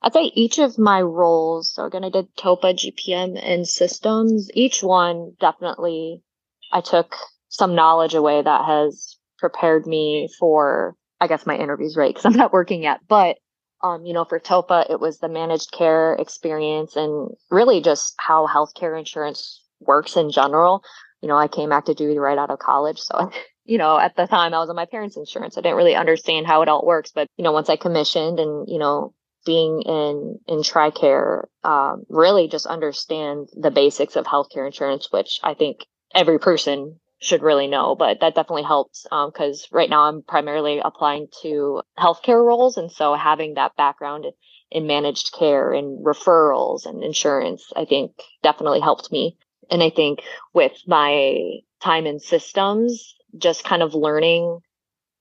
I'd 0.03 0.13
say 0.13 0.31
each 0.33 0.57
of 0.57 0.79
my 0.79 1.01
roles, 1.01 1.73
so 1.73 1.85
again, 1.85 2.03
I 2.03 2.09
did 2.09 2.35
TOPA, 2.35 2.73
GPM, 2.73 3.39
and 3.41 3.67
systems. 3.67 4.49
Each 4.53 4.81
one 4.81 5.33
definitely, 5.39 6.23
I 6.71 6.81
took 6.81 7.15
some 7.49 7.75
knowledge 7.75 8.15
away 8.15 8.41
that 8.41 8.65
has 8.65 9.17
prepared 9.37 9.85
me 9.85 10.29
for, 10.39 10.95
I 11.19 11.27
guess, 11.27 11.45
my 11.45 11.55
interviews, 11.55 11.95
right? 11.95 12.09
Because 12.09 12.25
I'm 12.25 12.37
not 12.37 12.53
working 12.53 12.81
yet. 12.81 13.01
But, 13.07 13.37
um, 13.83 14.05
you 14.05 14.13
know, 14.13 14.25
for 14.25 14.39
TOPA, 14.39 14.87
it 14.89 14.99
was 14.99 15.19
the 15.19 15.29
managed 15.29 15.71
care 15.71 16.13
experience 16.13 16.95
and 16.95 17.29
really 17.51 17.81
just 17.81 18.15
how 18.17 18.47
healthcare 18.47 18.97
insurance 18.97 19.61
works 19.79 20.15
in 20.15 20.31
general. 20.31 20.83
You 21.21 21.27
know, 21.27 21.37
I 21.37 21.47
came 21.47 21.71
active 21.71 21.97
duty 21.97 22.17
right 22.17 22.37
out 22.37 22.49
of 22.49 22.57
college. 22.57 22.99
So, 22.99 23.31
you 23.65 23.77
know, 23.77 23.99
at 23.99 24.15
the 24.15 24.25
time 24.25 24.55
I 24.55 24.59
was 24.59 24.69
on 24.69 24.75
my 24.75 24.85
parents' 24.85 25.17
insurance. 25.17 25.57
I 25.57 25.61
didn't 25.61 25.77
really 25.77 25.95
understand 25.95 26.47
how 26.47 26.63
it 26.63 26.69
all 26.69 26.85
works. 26.85 27.11
But, 27.13 27.27
you 27.37 27.43
know, 27.43 27.51
once 27.51 27.69
I 27.69 27.75
commissioned 27.75 28.39
and, 28.39 28.67
you 28.67 28.79
know, 28.79 29.13
being 29.45 29.82
in 29.82 30.39
in 30.47 30.60
TRICARE 30.60 31.47
um, 31.63 32.04
really 32.10 32.47
just 32.47 32.65
understand 32.65 33.49
the 33.54 33.71
basics 33.71 34.15
of 34.15 34.25
healthcare 34.25 34.65
insurance, 34.65 35.08
which 35.12 35.39
I 35.43 35.54
think 35.54 35.86
every 36.13 36.39
person 36.39 36.99
should 37.19 37.43
really 37.43 37.67
know. 37.67 37.95
But 37.95 38.19
that 38.21 38.36
definitely 38.36 38.63
helps 38.63 39.04
because 39.04 39.67
um, 39.71 39.77
right 39.77 39.89
now 39.89 40.04
I'm 40.04 40.23
primarily 40.23 40.82
applying 40.84 41.27
to 41.41 41.82
healthcare 41.97 42.43
roles, 42.43 42.77
and 42.77 42.91
so 42.91 43.13
having 43.13 43.56
that 43.56 43.75
background 43.75 44.25
in 44.71 44.88
managed 44.88 45.34
care 45.38 45.73
and 45.73 46.04
referrals 46.06 46.86
and 46.86 47.04
insurance, 47.04 47.71
I 47.75 47.86
think 47.86 48.13
definitely 48.41 48.80
helped 48.80 49.12
me. 49.12 49.38
And 49.69 49.84
I 49.84 49.89
think 49.89 50.21
with 50.54 50.73
my 50.88 51.60
time 51.82 52.06
in 52.06 52.19
systems, 52.19 53.15
just 53.38 53.63
kind 53.63 53.82
of 53.82 53.93
learning 53.93 54.60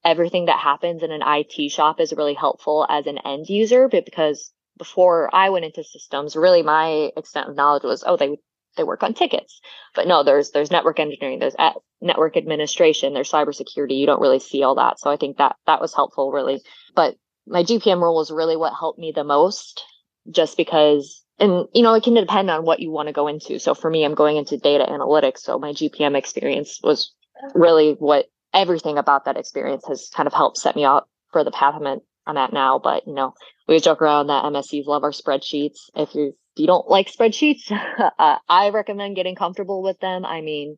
everything 0.05 0.47
that 0.47 0.59
happens 0.59 1.03
in 1.03 1.13
an 1.13 1.23
IT 1.25 1.71
shop 1.71 2.01
is 2.01 2.13
really 2.13 2.35
helpful 2.35 2.87
as 2.89 3.07
an 3.07 3.19
end 3.19 3.49
user, 3.49 3.89
but 3.89 4.05
because 4.05 4.53
before 4.79 5.29
I 5.35 5.51
went 5.51 5.67
into 5.67 5.85
systems, 5.85 6.37
really 6.37 6.63
my 6.63 7.11
extent 7.17 7.49
of 7.49 7.57
knowledge 7.57 7.83
was, 7.83 8.03
oh, 8.07 8.17
they 8.17 8.39
they 8.77 8.85
work 8.85 9.03
on 9.03 9.15
tickets. 9.15 9.61
But 9.95 10.07
no, 10.07 10.23
there's 10.23 10.53
there's 10.53 10.71
network 10.71 11.01
engineering, 11.01 11.39
there's 11.39 11.57
network 12.01 12.37
administration, 12.37 13.13
there's 13.15 13.31
cybersecurity. 13.31 13.99
You 13.99 14.07
don't 14.07 14.21
really 14.21 14.39
see 14.39 14.63
all 14.63 14.77
that. 14.77 15.01
So 15.01 15.11
I 15.11 15.17
think 15.17 15.37
that 15.39 15.57
that 15.67 15.81
was 15.81 15.95
helpful, 15.95 16.33
really. 16.33 16.63
But 16.95 17.17
my 17.47 17.63
GPM 17.63 18.01
role 18.01 18.17
was 18.17 18.31
really 18.31 18.57
what 18.57 18.73
helped 18.79 18.99
me 18.99 19.13
the 19.15 19.25
most, 19.25 19.85
just 20.31 20.57
because. 20.57 21.25
And 21.39 21.67
you 21.73 21.83
know, 21.83 21.95
it 21.95 22.05
can 22.05 22.15
depend 22.15 22.51
on 22.51 22.65
what 22.65 22.81
you 22.81 22.91
want 22.91 23.09
to 23.09 23.15
go 23.15 23.27
into. 23.27 23.59
So 23.59 23.75
for 23.75 23.91
me, 23.91 24.05
I'm 24.05 24.15
going 24.15 24.37
into 24.37 24.59
data 24.59 24.87
analytics. 24.89 25.39
So 25.39 25.59
my 25.59 25.73
GPM 25.73 26.17
experience 26.17 26.79
was 26.83 27.13
really 27.55 27.95
what 27.99 28.27
everything 28.53 28.99
about 28.99 29.25
that 29.25 29.37
experience 29.37 29.85
has 29.89 30.11
kind 30.15 30.27
of 30.27 30.33
helped 30.33 30.59
set 30.59 30.77
me 30.77 30.85
up 30.85 31.09
for 31.33 31.45
the 31.45 31.51
path 31.51 31.75
I'm 31.77 31.87
at, 31.87 31.99
I'm 32.27 32.37
at 32.37 32.53
now. 32.53 32.79
But 32.79 33.07
you 33.07 33.15
know, 33.15 33.35
we 33.69 33.79
joke 33.81 34.03
around 34.03 34.29
that 34.29 34.45
MSCs 34.45 34.87
love 34.87 35.05
our 35.05 35.13
spreadsheets. 35.13 35.79
If 35.95 36.15
you 36.15 36.29
if 36.57 36.61
you 36.61 36.67
don't 36.67 36.89
like 36.89 37.11
spreadsheets, 37.11 37.71
uh, 38.19 38.37
I 38.49 38.71
recommend 38.71 39.17
getting 39.17 39.37
comfortable 39.37 39.83
with 39.83 39.99
them. 40.01 40.25
I 40.25 40.41
mean, 40.41 40.77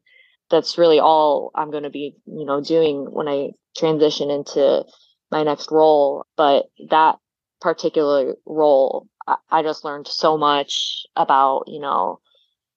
that's 0.50 0.76
really 0.78 1.00
all 1.00 1.50
I'm 1.54 1.70
going 1.70 1.84
to 1.84 1.90
be 1.90 2.14
you 2.26 2.44
know 2.44 2.60
doing 2.60 3.06
when 3.10 3.28
I 3.28 3.50
transition 3.76 4.30
into 4.30 4.84
my 5.30 5.42
next 5.42 5.70
role. 5.70 6.26
But 6.36 6.66
that 6.90 7.16
particular 7.60 8.36
role, 8.44 9.08
I, 9.26 9.36
I 9.50 9.62
just 9.62 9.84
learned 9.84 10.08
so 10.08 10.36
much 10.36 11.04
about 11.16 11.64
you 11.66 11.80
know 11.80 12.20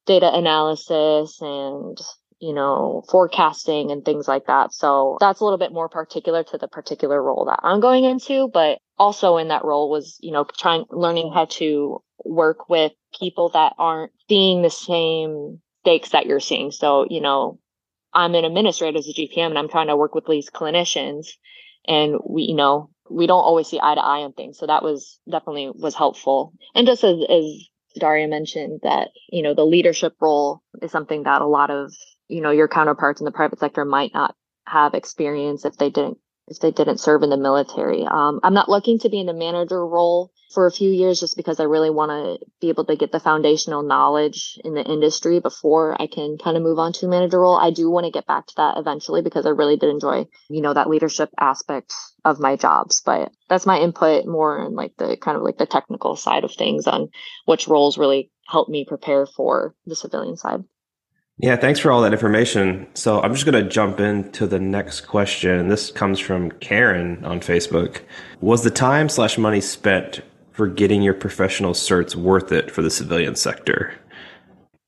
data 0.05 0.33
analysis 0.33 1.41
and 1.41 1.97
you 2.39 2.53
know, 2.53 3.03
forecasting 3.09 3.91
and 3.91 4.03
things 4.03 4.27
like 4.27 4.47
that. 4.47 4.73
So 4.73 5.17
that's 5.19 5.39
a 5.39 5.43
little 5.43 5.59
bit 5.59 5.71
more 5.71 5.89
particular 5.89 6.43
to 6.43 6.57
the 6.57 6.67
particular 6.67 7.21
role 7.21 7.45
that 7.45 7.59
I'm 7.63 7.79
going 7.79 8.03
into, 8.03 8.49
but 8.53 8.79
also 8.97 9.37
in 9.37 9.47
that 9.49 9.63
role 9.63 9.89
was, 9.89 10.17
you 10.21 10.31
know, 10.31 10.45
trying, 10.57 10.85
learning 10.89 11.31
how 11.33 11.45
to 11.45 12.01
work 12.23 12.69
with 12.69 12.91
people 13.19 13.49
that 13.49 13.73
aren't 13.77 14.11
seeing 14.27 14.61
the 14.61 14.69
same 14.69 15.61
stakes 15.81 16.09
that 16.09 16.25
you're 16.25 16.39
seeing. 16.39 16.71
So, 16.71 17.05
you 17.09 17.21
know, 17.21 17.59
I'm 18.13 18.35
an 18.35 18.45
administrator 18.45 18.97
as 18.97 19.07
a 19.07 19.13
GPM 19.13 19.47
and 19.47 19.59
I'm 19.59 19.69
trying 19.69 19.87
to 19.87 19.97
work 19.97 20.15
with 20.15 20.25
these 20.25 20.49
clinicians 20.49 21.27
and 21.87 22.15
we, 22.27 22.43
you 22.43 22.55
know, 22.55 22.89
we 23.09 23.27
don't 23.27 23.43
always 23.43 23.67
see 23.67 23.79
eye 23.81 23.95
to 23.95 24.01
eye 24.01 24.21
on 24.21 24.33
things. 24.33 24.57
So 24.57 24.65
that 24.65 24.83
was 24.83 25.19
definitely 25.29 25.71
was 25.73 25.95
helpful. 25.95 26.53
And 26.73 26.87
just 26.87 27.03
as, 27.03 27.17
as 27.29 27.67
Daria 27.99 28.27
mentioned 28.27 28.79
that, 28.83 29.09
you 29.29 29.43
know, 29.43 29.53
the 29.53 29.65
leadership 29.65 30.13
role 30.19 30.61
is 30.81 30.91
something 30.91 31.23
that 31.23 31.41
a 31.41 31.47
lot 31.47 31.69
of, 31.69 31.93
you 32.27 32.41
know, 32.41 32.51
your 32.51 32.67
counterparts 32.67 33.21
in 33.21 33.25
the 33.25 33.31
private 33.31 33.59
sector 33.59 33.85
might 33.85 34.13
not 34.13 34.35
have 34.65 34.93
experience 34.93 35.65
if 35.65 35.77
they 35.77 35.89
didn't 35.89 36.17
if 36.47 36.59
they 36.59 36.71
didn't 36.71 36.99
serve 36.99 37.23
in 37.23 37.31
the 37.31 37.37
military. 37.37 38.03
Um, 38.03 38.39
I'm 38.43 38.53
not 38.53 38.69
looking 38.69 38.99
to 38.99 39.09
be 39.09 39.19
in 39.19 39.29
a 39.29 39.33
manager 39.33 39.85
role 39.85 40.31
for 40.53 40.67
a 40.67 40.71
few 40.71 40.91
years 40.91 41.19
just 41.19 41.35
because 41.35 41.59
I 41.59 41.63
really 41.63 41.89
want 41.89 42.11
to 42.11 42.45
be 42.61 42.69
able 42.69 42.85
to 42.85 42.95
get 42.95 43.11
the 43.11 43.19
foundational 43.19 43.81
knowledge 43.81 44.59
in 44.63 44.75
the 44.75 44.83
industry 44.83 45.39
before 45.39 45.99
I 45.99 46.07
can 46.07 46.37
kind 46.37 46.55
of 46.55 46.61
move 46.61 46.77
on 46.77 46.93
to 46.93 47.07
a 47.07 47.09
manager 47.09 47.39
role. 47.39 47.57
I 47.57 47.71
do 47.71 47.89
want 47.89 48.05
to 48.05 48.11
get 48.11 48.27
back 48.27 48.45
to 48.47 48.53
that 48.57 48.77
eventually 48.77 49.23
because 49.23 49.47
I 49.47 49.49
really 49.49 49.75
did 49.75 49.89
enjoy, 49.89 50.27
you 50.47 50.61
know, 50.61 50.73
that 50.73 50.89
leadership 50.89 51.29
aspect 51.39 51.93
of 52.23 52.39
my 52.39 52.55
jobs. 52.55 53.01
But 53.03 53.31
that's 53.49 53.65
my 53.65 53.79
input 53.79 54.27
more 54.27 54.65
in 54.65 54.75
like 54.75 54.95
the 54.97 55.17
kind 55.17 55.37
of 55.37 55.43
like 55.43 55.57
the 55.57 55.65
technical 55.65 56.15
side 56.15 56.43
of 56.43 56.53
things 56.53 56.85
on 56.85 57.09
which 57.45 57.67
roles 57.67 57.97
really 57.97 58.31
help 58.47 58.69
me 58.69 58.85
prepare 58.87 59.25
for 59.25 59.75
the 59.87 59.95
civilian 59.95 60.37
side. 60.37 60.63
Yeah, 61.37 61.57
thanks 61.57 61.81
for 61.81 61.91
all 61.91 62.01
that 62.01 62.13
information. 62.13 62.87
So 62.93 63.21
I'm 63.21 63.33
just 63.33 63.45
going 63.45 63.61
to 63.61 63.69
jump 63.69 63.99
into 63.99 64.47
the 64.47 64.59
next 64.59 65.01
question. 65.01 65.67
This 65.67 65.91
comes 65.91 66.17
from 66.17 66.49
Karen 66.51 67.25
on 67.25 67.41
Facebook. 67.41 68.01
Was 68.39 68.63
the 68.63 68.71
time 68.71 69.09
slash 69.09 69.37
money 69.37 69.59
spent 69.59 70.21
for 70.51 70.67
getting 70.67 71.01
your 71.01 71.13
professional 71.13 71.73
certs 71.73 72.15
worth 72.15 72.53
it 72.53 72.71
for 72.71 72.81
the 72.81 72.89
civilian 72.89 73.35
sector? 73.35 73.93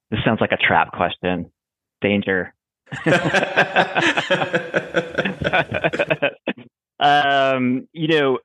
This 0.10 0.22
sounds 0.24 0.40
like 0.40 0.54
a 0.54 0.58
trap 0.58 0.94
question. 0.94 1.52
Danger. 2.00 2.54
um, 7.02 7.90
you 7.92 8.08
know, 8.08 8.40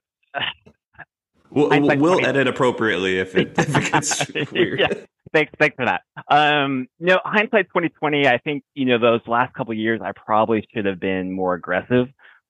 we'll, 1.51 1.99
we'll 1.99 2.27
edit 2.27 2.49
appropriately 2.49 3.21
if 3.21 3.37
it, 3.37 3.57
if 3.57 3.77
it 3.77 3.93
gets 3.93 4.29
weird. 4.53 5.07
Thanks, 5.33 5.53
thanks 5.59 5.77
for 5.77 5.87
that. 5.87 6.03
Um, 6.29 6.88
you 6.99 7.07
know, 7.07 7.21
hindsight 7.25 7.66
2020, 7.68 8.27
I 8.27 8.38
think, 8.38 8.64
you 8.75 8.87
know, 8.87 8.99
those 8.99 9.21
last 9.27 9.55
couple 9.55 9.75
years, 9.75 10.01
I 10.03 10.12
probably 10.12 10.66
should 10.75 10.87
have 10.87 11.01
been 11.01 11.33
more 11.33 11.55
aggressive 11.55 12.07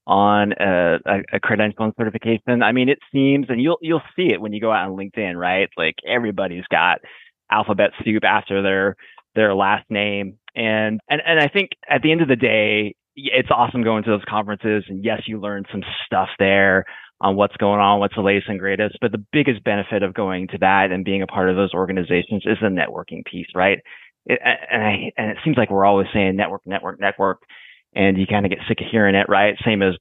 on 0.06 0.52
a, 0.52 0.98
a, 1.06 1.22
a 1.34 1.40
credential 1.40 1.84
and 1.84 1.94
certification. 1.96 2.62
I 2.62 2.72
mean, 2.72 2.88
it 2.88 2.98
seems, 3.12 3.46
and 3.48 3.62
you'll, 3.62 3.78
you'll 3.80 4.02
see 4.16 4.28
it 4.32 4.40
when 4.40 4.52
you 4.52 4.60
go 4.60 4.72
out 4.72 4.88
on 4.88 4.96
LinkedIn, 4.96 5.36
right? 5.36 5.68
Like 5.76 5.96
everybody's 6.06 6.64
got 6.70 6.98
alphabet 7.50 7.90
soup 8.04 8.24
after 8.24 8.62
their, 8.62 8.96
their 9.34 9.54
last 9.54 9.84
name. 9.90 10.38
And, 10.54 11.00
and, 11.08 11.22
and 11.24 11.40
I 11.40 11.48
think 11.48 11.70
at 11.88 12.02
the 12.02 12.12
end 12.12 12.20
of 12.20 12.28
the 12.28 12.36
day, 12.36 12.94
it's 13.14 13.50
awesome 13.50 13.84
going 13.84 14.04
to 14.04 14.10
those 14.10 14.24
conferences 14.28 14.84
and 14.88 15.04
yes, 15.04 15.22
you 15.26 15.38
learn 15.38 15.64
some 15.70 15.82
stuff 16.06 16.28
there 16.38 16.86
on 17.22 17.36
what's 17.36 17.56
going 17.56 17.80
on, 17.80 18.00
what's 18.00 18.16
the 18.16 18.20
latest 18.20 18.48
and 18.48 18.58
greatest. 18.58 18.98
But 19.00 19.12
the 19.12 19.24
biggest 19.32 19.64
benefit 19.64 20.02
of 20.02 20.12
going 20.12 20.48
to 20.48 20.58
that 20.58 20.90
and 20.90 21.04
being 21.04 21.22
a 21.22 21.26
part 21.26 21.48
of 21.48 21.56
those 21.56 21.72
organizations 21.72 22.42
is 22.44 22.58
the 22.60 22.68
networking 22.68 23.24
piece, 23.24 23.46
right? 23.54 23.78
It, 24.26 24.40
and, 24.42 24.82
I, 24.82 25.12
and 25.16 25.30
it 25.30 25.38
seems 25.44 25.56
like 25.56 25.70
we're 25.70 25.86
always 25.86 26.08
saying 26.12 26.36
network, 26.36 26.62
network, 26.66 27.00
network, 27.00 27.42
and 27.94 28.18
you 28.18 28.26
kind 28.26 28.44
of 28.44 28.50
get 28.50 28.58
sick 28.68 28.80
of 28.80 28.86
hearing 28.90 29.14
it, 29.14 29.28
right? 29.28 29.54
Same 29.64 29.82
as 29.82 29.94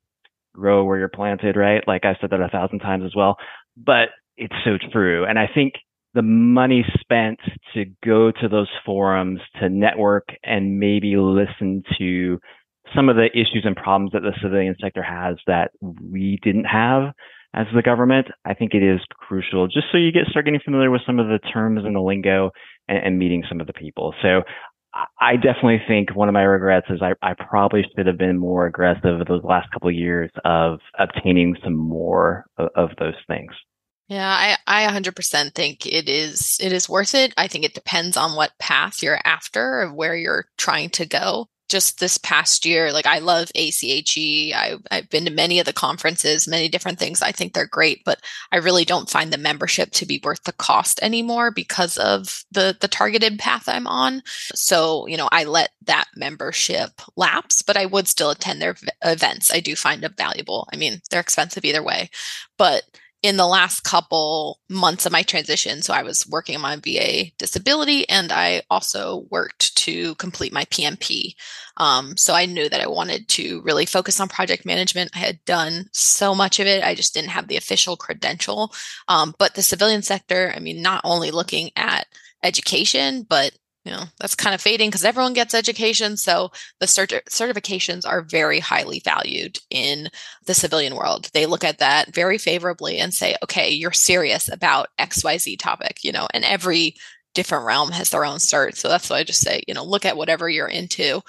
grow 0.54 0.84
where 0.84 0.98
you're 0.98 1.10
planted, 1.10 1.56
right? 1.56 1.84
Like 1.88 2.06
I 2.06 2.16
said 2.20 2.32
that 2.32 2.42
a 2.42 2.50
thousand 2.50 2.80
times 2.80 3.04
as 3.06 3.16
well, 3.16 3.38
but 3.78 4.10
it's 4.36 4.56
so 4.66 4.78
true. 4.92 5.26
And 5.26 5.38
I 5.38 5.48
think 5.54 5.74
the 6.14 6.22
money 6.22 6.84
spent 7.00 7.40
to 7.74 7.86
go 8.04 8.32
to 8.32 8.50
those 8.50 8.68
forums 8.86 9.40
to 9.60 9.70
network 9.70 10.28
and 10.44 10.80
maybe 10.80 11.16
listen 11.16 11.84
to 12.00 12.40
some 12.96 13.10
of 13.10 13.16
the 13.16 13.30
issues 13.34 13.64
and 13.64 13.76
problems 13.76 14.12
that 14.14 14.22
the 14.22 14.34
civilian 14.42 14.76
sector 14.82 15.04
has 15.04 15.38
that 15.48 15.72
we 15.82 16.40
didn't 16.44 16.66
have 16.66 17.14
as 17.54 17.68
the 17.76 17.82
government, 17.82 18.28
I 18.46 18.54
think 18.54 18.74
it 18.74 18.84
is 18.84 19.02
crucial 19.12 19.68
just 19.68 19.88
so 19.92 19.98
you 19.98 20.12
get 20.12 20.28
start 20.28 20.46
getting 20.46 20.62
familiar 20.64 20.90
with 20.90 21.02
some 21.06 21.20
of 21.20 21.28
the 21.28 21.40
terms 21.40 21.84
and 21.84 21.96
the 21.96 22.00
lingo 22.00 22.52
and, 22.88 22.98
and 23.06 23.20
meeting 23.20 23.44
some 23.48 23.60
of 23.60 23.68
the 23.68 23.74
people. 23.74 24.14
So 24.22 24.44
I 25.20 25.36
definitely 25.36 25.82
think 25.88 26.16
one 26.16 26.28
of 26.28 26.34
my 26.34 26.44
regrets 26.44 26.88
is 26.90 27.02
I, 27.02 27.14
I 27.22 27.34
probably 27.34 27.84
should 27.96 28.08
have 28.08 28.18
been 28.18 28.38
more 28.38 28.66
aggressive 28.66 29.26
those 29.28 29.44
last 29.44 29.72
couple 29.72 29.90
of 29.90 29.96
years 29.96 30.30
of 30.44 30.80
obtaining 31.00 31.56
some 31.64 31.76
more 31.76 32.46
of, 32.58 32.70
of 32.76 32.90
those 33.00 33.16
things. 33.28 33.52
Yeah, 34.10 34.58
I, 34.68 34.86
I 34.86 34.92
100% 34.92 35.56
think 35.56 35.86
it 35.86 36.10
is 36.10 36.58
it 36.62 36.74
is 36.74 36.90
worth 36.90 37.16
it. 37.16 37.34
I 37.38 37.48
think 37.48 37.64
it 37.64 37.74
depends 37.74 38.18
on 38.18 38.36
what 38.36 38.52
path 38.60 39.02
you're 39.02 39.22
after, 39.24 39.88
where 39.88 40.16
you're 40.16 40.46
trying 40.58 40.90
to 40.92 41.06
go 41.06 41.48
just 41.72 42.00
this 42.00 42.18
past 42.18 42.66
year, 42.66 42.92
like 42.92 43.06
I 43.06 43.20
love 43.20 43.50
ACHE. 43.56 44.54
I, 44.54 44.76
I've 44.92 45.10
been 45.10 45.24
to 45.24 45.32
many 45.32 45.58
of 45.60 45.66
the 45.66 45.74
conferences, 45.74 46.48
many 46.48 46.68
different 46.68 47.00
things. 47.00 47.22
I 47.22 47.32
think 47.32 47.54
they're 47.54 47.66
great, 47.66 48.04
but 48.04 48.20
I 48.52 48.58
really 48.58 48.84
don't 48.84 49.10
find 49.10 49.32
the 49.32 49.38
membership 49.38 49.92
to 49.92 50.06
be 50.06 50.20
worth 50.22 50.44
the 50.44 50.52
cost 50.52 51.02
anymore 51.02 51.50
because 51.50 51.98
of 51.98 52.44
the 52.52 52.76
the 52.80 52.90
targeted 52.90 53.40
path 53.40 53.70
I'm 53.70 53.88
on. 53.88 54.22
So, 54.54 55.08
you 55.08 55.16
know, 55.16 55.30
I 55.32 55.46
let 55.46 55.70
that 55.86 56.06
membership 56.16 57.02
lapse, 57.16 57.62
but 57.62 57.78
I 57.78 57.86
would 57.86 58.10
still 58.10 58.32
attend 58.32 58.62
their 58.62 58.76
events. 59.02 59.52
I 59.52 59.62
do 59.62 59.76
find 59.76 60.04
them 60.04 60.14
valuable. 60.18 60.68
I 60.74 60.76
mean, 60.76 61.02
they're 61.10 61.22
expensive 61.22 61.64
either 61.64 61.82
way, 61.82 62.10
but 62.58 62.84
in 63.22 63.38
the 63.38 63.46
last 63.46 63.82
couple 63.82 64.60
months 64.70 65.06
of 65.06 65.12
my 65.12 65.22
transition. 65.22 65.82
So 65.82 65.94
I 65.94 66.02
was 66.02 66.28
working 66.28 66.56
on 66.56 66.62
my 66.62 66.76
VA 66.78 67.32
disability 67.38 68.08
and 68.10 68.32
I 68.32 68.64
also 68.70 69.28
worked 69.30 69.76
to 69.78 70.16
complete 70.16 70.52
my 70.52 70.66
PMP. 70.66 71.36
Um, 71.78 72.18
so 72.18 72.34
I 72.34 72.46
knew 72.46 72.68
that 72.68 72.82
I 72.82 72.88
wanted 72.88 73.28
to 73.30 73.62
really 73.62 73.86
focus 73.86 74.20
on 74.20 74.28
project 74.28 74.66
management. 74.66 75.12
I 75.14 75.20
had 75.20 75.44
done 75.46 75.86
so 75.92 76.34
much 76.34 76.60
of 76.60 76.66
it, 76.66 76.84
I 76.84 76.96
just 76.96 77.14
didn't 77.14 77.30
have 77.30 77.48
the 77.48 77.58
official 77.58 77.96
credential. 77.96 78.74
Um, 79.08 79.36
but 79.38 79.54
the 79.54 79.62
civilian 79.62 80.02
sector, 80.02 80.52
I 80.56 80.60
mean, 80.60 80.82
not 80.82 81.02
only 81.04 81.30
looking 81.30 81.70
at 81.76 82.08
education, 82.44 83.24
but 83.30 83.52
you 83.86 83.92
know 83.92 84.04
that's 84.20 84.36
kind 84.36 84.54
of 84.54 84.62
fading 84.62 84.90
because 84.90 85.04
everyone 85.06 85.34
gets 85.34 85.54
education 85.54 86.16
so 86.18 86.52
the 86.80 86.86
cert- 86.86 87.24
certifications 87.30 88.08
are 88.08 88.22
very 88.22 88.60
highly 88.60 89.00
valued 89.00 89.60
in 89.70 90.10
the 90.46 90.54
civilian 90.54 90.96
world. 90.96 91.30
They 91.34 91.46
look 91.46 91.64
at 91.64 91.80
that 91.80 92.14
very 92.14 92.38
favorably 92.38 93.00
and 93.00 93.14
say 93.14 93.36
okay 93.44 93.70
you're 93.70 93.92
serious 93.92 94.50
about 94.52 94.90
xyz 95.00 95.58
topic 95.58 96.04
you 96.04 96.12
know 96.12 96.28
and 96.34 96.44
every 96.44 96.96
different 97.34 97.66
realm 97.66 97.92
has 97.92 98.10
their 98.10 98.26
own 98.26 98.38
cert 98.38 98.76
so 98.76 98.90
that's 98.90 99.10
why 99.10 99.18
i 99.18 99.24
just 99.24 99.40
say 99.40 99.64
you 99.68 99.74
know 99.74 99.86
look 99.86 100.06
at 100.06 100.18
whatever 100.18 100.50
you're 100.50 100.68
into 100.68 101.22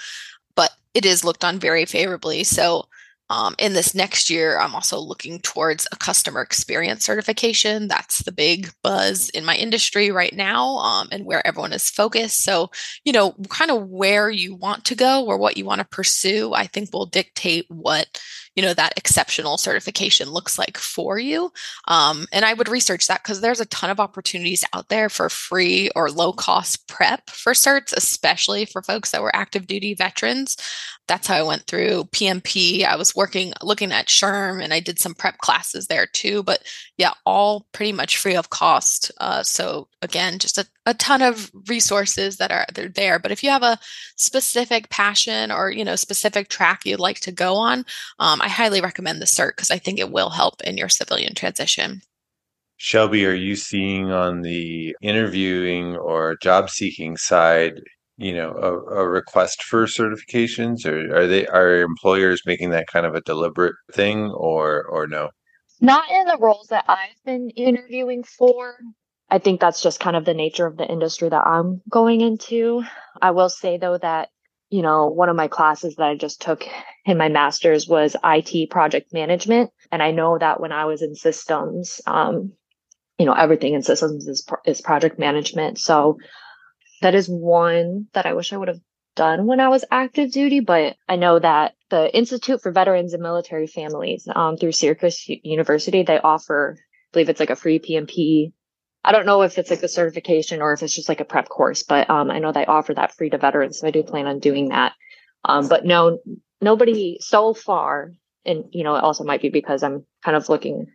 but 0.54 0.70
it 0.94 1.06
is 1.06 1.24
looked 1.24 1.44
on 1.44 1.58
very 1.58 1.84
favorably. 1.84 2.44
So 2.44 2.86
um, 3.32 3.54
in 3.58 3.72
this 3.72 3.94
next 3.94 4.28
year, 4.28 4.58
I'm 4.58 4.74
also 4.74 4.98
looking 4.98 5.40
towards 5.40 5.86
a 5.90 5.96
customer 5.96 6.42
experience 6.42 7.02
certification. 7.06 7.88
That's 7.88 8.18
the 8.24 8.30
big 8.30 8.70
buzz 8.82 9.30
in 9.30 9.46
my 9.46 9.56
industry 9.56 10.10
right 10.10 10.34
now 10.34 10.76
um, 10.76 11.08
and 11.10 11.24
where 11.24 11.44
everyone 11.46 11.72
is 11.72 11.88
focused. 11.88 12.44
So, 12.44 12.70
you 13.04 13.12
know, 13.12 13.32
kind 13.48 13.70
of 13.70 13.88
where 13.88 14.28
you 14.28 14.54
want 14.54 14.84
to 14.84 14.94
go 14.94 15.24
or 15.24 15.38
what 15.38 15.56
you 15.56 15.64
want 15.64 15.78
to 15.78 15.86
pursue, 15.86 16.52
I 16.52 16.66
think 16.66 16.92
will 16.92 17.06
dictate 17.06 17.64
what 17.70 18.20
you 18.54 18.62
know 18.62 18.74
that 18.74 18.92
exceptional 18.96 19.56
certification 19.56 20.28
looks 20.28 20.58
like 20.58 20.76
for 20.76 21.18
you 21.18 21.50
um, 21.88 22.26
and 22.32 22.44
i 22.44 22.52
would 22.52 22.68
research 22.68 23.06
that 23.06 23.22
because 23.22 23.40
there's 23.40 23.60
a 23.60 23.66
ton 23.66 23.90
of 23.90 24.00
opportunities 24.00 24.64
out 24.74 24.88
there 24.88 25.08
for 25.08 25.28
free 25.28 25.90
or 25.96 26.10
low 26.10 26.32
cost 26.32 26.86
prep 26.86 27.30
for 27.30 27.52
certs 27.52 27.94
especially 27.96 28.64
for 28.64 28.82
folks 28.82 29.10
that 29.10 29.22
were 29.22 29.34
active 29.34 29.66
duty 29.66 29.94
veterans 29.94 30.56
that's 31.08 31.26
how 31.26 31.36
i 31.36 31.42
went 31.42 31.66
through 31.66 32.04
pmp 32.12 32.84
i 32.84 32.96
was 32.96 33.14
working 33.14 33.52
looking 33.62 33.92
at 33.92 34.06
SHRM 34.06 34.62
and 34.62 34.72
i 34.72 34.80
did 34.80 34.98
some 34.98 35.14
prep 35.14 35.38
classes 35.38 35.86
there 35.86 36.06
too 36.06 36.42
but 36.42 36.62
yeah 36.96 37.12
all 37.26 37.66
pretty 37.72 37.92
much 37.92 38.18
free 38.18 38.36
of 38.36 38.50
cost 38.50 39.10
uh, 39.20 39.42
so 39.42 39.88
again 40.00 40.38
just 40.38 40.58
a, 40.58 40.66
a 40.86 40.94
ton 40.94 41.22
of 41.22 41.50
resources 41.68 42.36
that 42.36 42.50
are 42.50 42.66
they're 42.74 42.88
there 42.88 43.18
but 43.18 43.30
if 43.30 43.42
you 43.42 43.50
have 43.50 43.62
a 43.62 43.78
specific 44.16 44.88
passion 44.90 45.50
or 45.50 45.70
you 45.70 45.84
know 45.84 45.96
specific 45.96 46.48
track 46.48 46.82
you'd 46.84 47.00
like 47.00 47.20
to 47.20 47.32
go 47.32 47.54
on 47.56 47.84
um, 48.18 48.40
I 48.40 48.48
highly 48.48 48.80
recommend 48.80 49.20
the 49.20 49.26
CERT 49.26 49.56
because 49.56 49.70
I 49.70 49.78
think 49.78 49.98
it 49.98 50.10
will 50.10 50.30
help 50.30 50.62
in 50.62 50.76
your 50.76 50.88
civilian 50.88 51.34
transition. 51.34 52.02
Shelby, 52.76 53.26
are 53.26 53.34
you 53.34 53.56
seeing 53.56 54.10
on 54.10 54.42
the 54.42 54.96
interviewing 55.02 55.96
or 55.96 56.36
job 56.36 56.68
seeking 56.68 57.16
side, 57.16 57.80
you 58.16 58.34
know, 58.34 58.50
a, 58.52 59.00
a, 59.00 59.08
request 59.08 59.62
for 59.62 59.86
certifications, 59.86 60.86
or 60.86 61.14
are 61.16 61.26
they 61.26 61.46
are 61.46 61.80
employers 61.80 62.42
making 62.46 62.70
that 62.70 62.86
kind 62.86 63.06
of 63.06 63.14
a 63.14 63.20
deliberate 63.22 63.74
thing, 63.92 64.30
or 64.30 64.84
or 64.84 65.06
no? 65.06 65.30
Not 65.80 66.10
in 66.10 66.26
the 66.26 66.38
roles 66.38 66.68
that 66.68 66.84
I've 66.88 67.22
been 67.24 67.50
interviewing 67.50 68.24
for. 68.24 68.76
I 69.30 69.38
think 69.38 69.60
that's 69.60 69.82
just 69.82 69.98
kind 69.98 70.14
of 70.14 70.24
the 70.24 70.34
nature 70.34 70.66
of 70.66 70.76
the 70.76 70.86
industry 70.86 71.28
that 71.28 71.46
I'm 71.46 71.80
going 71.88 72.20
into. 72.20 72.82
I 73.20 73.30
will 73.30 73.48
say 73.48 73.78
though 73.78 73.98
that 73.98 74.28
you 74.72 74.80
know, 74.80 75.06
one 75.06 75.28
of 75.28 75.36
my 75.36 75.48
classes 75.48 75.96
that 75.96 76.08
I 76.08 76.16
just 76.16 76.40
took 76.40 76.64
in 77.04 77.18
my 77.18 77.28
master's 77.28 77.86
was 77.86 78.16
IT 78.24 78.70
project 78.70 79.12
management. 79.12 79.70
And 79.92 80.02
I 80.02 80.12
know 80.12 80.38
that 80.38 80.60
when 80.60 80.72
I 80.72 80.86
was 80.86 81.02
in 81.02 81.14
systems, 81.14 82.00
um, 82.06 82.54
you 83.18 83.26
know, 83.26 83.34
everything 83.34 83.74
in 83.74 83.82
systems 83.82 84.26
is, 84.26 84.48
is 84.64 84.80
project 84.80 85.18
management. 85.18 85.78
So 85.78 86.16
that 87.02 87.14
is 87.14 87.28
one 87.28 88.06
that 88.14 88.26
I 88.26 88.34
wish 88.34 88.52
I 88.52 88.56
would 88.56 88.68
have 88.68 88.80
done 89.14 89.46
when 89.46 89.60
I 89.60 89.68
was 89.68 89.84
active 89.90 90.32
duty, 90.32 90.60
but 90.60 90.96
I 91.08 91.16
know 91.16 91.38
that 91.38 91.74
the 91.90 92.14
Institute 92.16 92.62
for 92.62 92.72
Veterans 92.72 93.12
and 93.12 93.22
Military 93.22 93.66
Families 93.66 94.26
um, 94.34 94.56
through 94.56 94.72
Syracuse 94.72 95.28
University. 95.28 96.02
They 96.02 96.18
offer, 96.18 96.76
I 96.78 96.82
believe 97.12 97.28
it's 97.28 97.40
like 97.40 97.50
a 97.50 97.56
free 97.56 97.78
PMP. 97.78 98.52
I 99.04 99.12
don't 99.12 99.26
know 99.26 99.42
if 99.42 99.58
it's 99.58 99.70
like 99.70 99.82
a 99.82 99.88
certification 99.88 100.62
or 100.62 100.72
if 100.72 100.82
it's 100.82 100.94
just 100.94 101.08
like 101.08 101.20
a 101.20 101.24
prep 101.24 101.48
course, 101.48 101.82
but 101.82 102.08
um, 102.08 102.30
I 102.30 102.38
know 102.38 102.52
they 102.52 102.66
offer 102.66 102.94
that 102.94 103.14
free 103.14 103.30
to 103.30 103.38
veterans. 103.38 103.80
So 103.80 103.86
I 103.86 103.90
do 103.90 104.02
plan 104.02 104.26
on 104.26 104.38
doing 104.38 104.68
that. 104.68 104.92
Um, 105.44 105.68
but 105.68 105.84
no, 105.84 106.18
nobody 106.60 107.18
so 107.20 107.52
far, 107.52 108.12
and 108.46 108.64
you 108.70 108.84
know, 108.84 108.94
it 108.94 109.04
also 109.04 109.24
might 109.24 109.42
be 109.42 109.48
because 109.50 109.82
I'm 109.82 110.06
kind 110.24 110.36
of 110.36 110.48
looking 110.48 110.86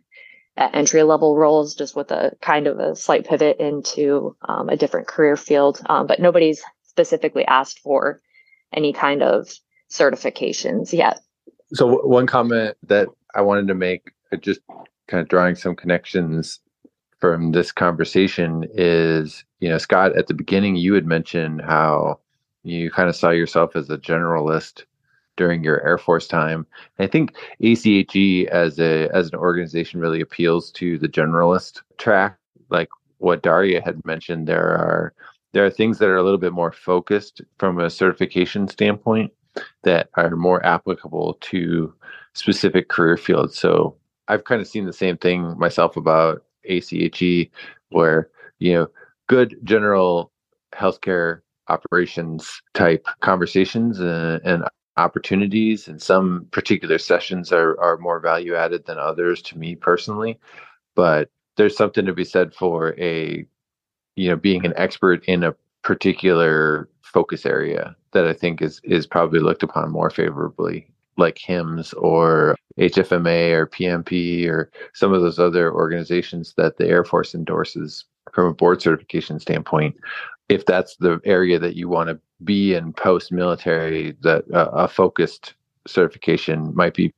entry 0.58 1.02
level 1.02 1.36
roles 1.36 1.74
just 1.74 1.94
with 1.94 2.10
a 2.10 2.32
kind 2.40 2.66
of 2.66 2.78
a 2.78 2.96
slight 2.96 3.26
pivot 3.26 3.58
into 3.58 4.36
um, 4.42 4.68
a 4.68 4.76
different 4.76 5.06
career 5.06 5.36
field. 5.36 5.80
Um, 5.86 6.06
but 6.06 6.20
nobody's 6.20 6.62
specifically 6.84 7.44
asked 7.44 7.80
for 7.80 8.20
any 8.72 8.92
kind 8.92 9.22
of 9.22 9.48
certifications 9.90 10.92
yet. 10.92 11.20
So 11.72 12.06
one 12.06 12.26
comment 12.26 12.76
that 12.84 13.08
I 13.34 13.42
wanted 13.42 13.68
to 13.68 13.74
make, 13.74 14.10
uh, 14.32 14.36
just 14.36 14.60
kind 15.06 15.20
of 15.20 15.28
drawing 15.28 15.54
some 15.54 15.76
connections 15.76 16.60
from 17.20 17.52
this 17.52 17.72
conversation 17.72 18.64
is, 18.74 19.44
you 19.60 19.68
know, 19.68 19.78
Scott, 19.78 20.16
at 20.16 20.28
the 20.28 20.34
beginning, 20.34 20.76
you 20.76 20.94
had 20.94 21.06
mentioned 21.06 21.62
how 21.62 22.20
you 22.62 22.90
kind 22.90 23.08
of 23.08 23.16
saw 23.16 23.30
yourself 23.30 23.76
as 23.76 23.90
a 23.90 23.98
generalist 23.98 24.84
during 25.38 25.64
your 25.64 25.80
Air 25.86 25.96
Force 25.96 26.26
time. 26.26 26.66
I 26.98 27.06
think 27.06 27.34
ACHE 27.62 28.48
as 28.50 28.78
a 28.78 29.08
as 29.14 29.28
an 29.28 29.36
organization 29.36 30.00
really 30.00 30.20
appeals 30.20 30.70
to 30.72 30.98
the 30.98 31.08
generalist 31.08 31.80
track, 31.96 32.36
like 32.68 32.88
what 33.18 33.42
Daria 33.42 33.80
had 33.80 34.04
mentioned. 34.04 34.46
There 34.46 34.60
are 34.60 35.14
there 35.52 35.64
are 35.64 35.70
things 35.70 35.98
that 35.98 36.10
are 36.10 36.18
a 36.18 36.22
little 36.22 36.38
bit 36.38 36.52
more 36.52 36.72
focused 36.72 37.40
from 37.58 37.78
a 37.78 37.88
certification 37.88 38.68
standpoint 38.68 39.32
that 39.84 40.10
are 40.14 40.36
more 40.36 40.64
applicable 40.66 41.38
to 41.40 41.94
specific 42.34 42.88
career 42.88 43.16
fields. 43.16 43.56
So 43.58 43.96
I've 44.28 44.44
kind 44.44 44.60
of 44.60 44.68
seen 44.68 44.84
the 44.84 44.92
same 44.92 45.16
thing 45.16 45.58
myself 45.58 45.96
about 45.96 46.44
ACHE, 46.64 47.50
where 47.90 48.28
you 48.58 48.74
know 48.74 48.88
good 49.28 49.56
general 49.64 50.32
healthcare 50.74 51.40
operations 51.68 52.62
type 52.74 53.06
conversations 53.20 54.00
uh, 54.00 54.38
and, 54.44 54.62
and 54.62 54.64
opportunities 54.98 55.88
and 55.88 56.02
some 56.02 56.46
particular 56.50 56.98
sessions 56.98 57.52
are, 57.52 57.80
are 57.80 57.96
more 57.98 58.20
value 58.20 58.54
added 58.54 58.84
than 58.86 58.98
others 58.98 59.40
to 59.42 59.58
me 59.58 59.74
personally 59.74 60.38
but 60.94 61.30
there's 61.56 61.76
something 61.76 62.06
to 62.06 62.12
be 62.12 62.24
said 62.24 62.52
for 62.54 62.94
a 62.98 63.46
you 64.16 64.28
know 64.28 64.36
being 64.36 64.64
an 64.66 64.74
expert 64.76 65.24
in 65.26 65.44
a 65.44 65.54
particular 65.82 66.88
focus 67.02 67.46
area 67.46 67.96
that 68.12 68.26
i 68.26 68.32
think 68.32 68.60
is 68.60 68.80
is 68.84 69.06
probably 69.06 69.40
looked 69.40 69.62
upon 69.62 69.90
more 69.90 70.10
favorably 70.10 70.86
like 71.18 71.36
HIMSS 71.36 71.92
or 71.98 72.56
HFMA 72.78 73.50
or 73.52 73.66
PMP 73.66 74.48
or 74.48 74.70
some 74.94 75.12
of 75.12 75.20
those 75.20 75.38
other 75.38 75.72
organizations 75.74 76.54
that 76.56 76.78
the 76.78 76.86
Air 76.86 77.04
Force 77.04 77.34
endorses 77.34 78.04
from 78.32 78.46
a 78.46 78.54
board 78.54 78.80
certification 78.80 79.40
standpoint. 79.40 79.96
If 80.48 80.66
that's 80.66 80.96
the 80.96 81.20
area 81.24 81.58
that 81.58 81.76
you 81.76 81.88
want 81.88 82.08
to 82.08 82.18
be 82.44 82.74
in 82.74 82.92
post 82.92 83.32
military, 83.32 84.16
that 84.22 84.44
uh, 84.52 84.70
a 84.72 84.88
focused 84.88 85.54
certification 85.86 86.74
might 86.74 86.94
be 86.94 87.12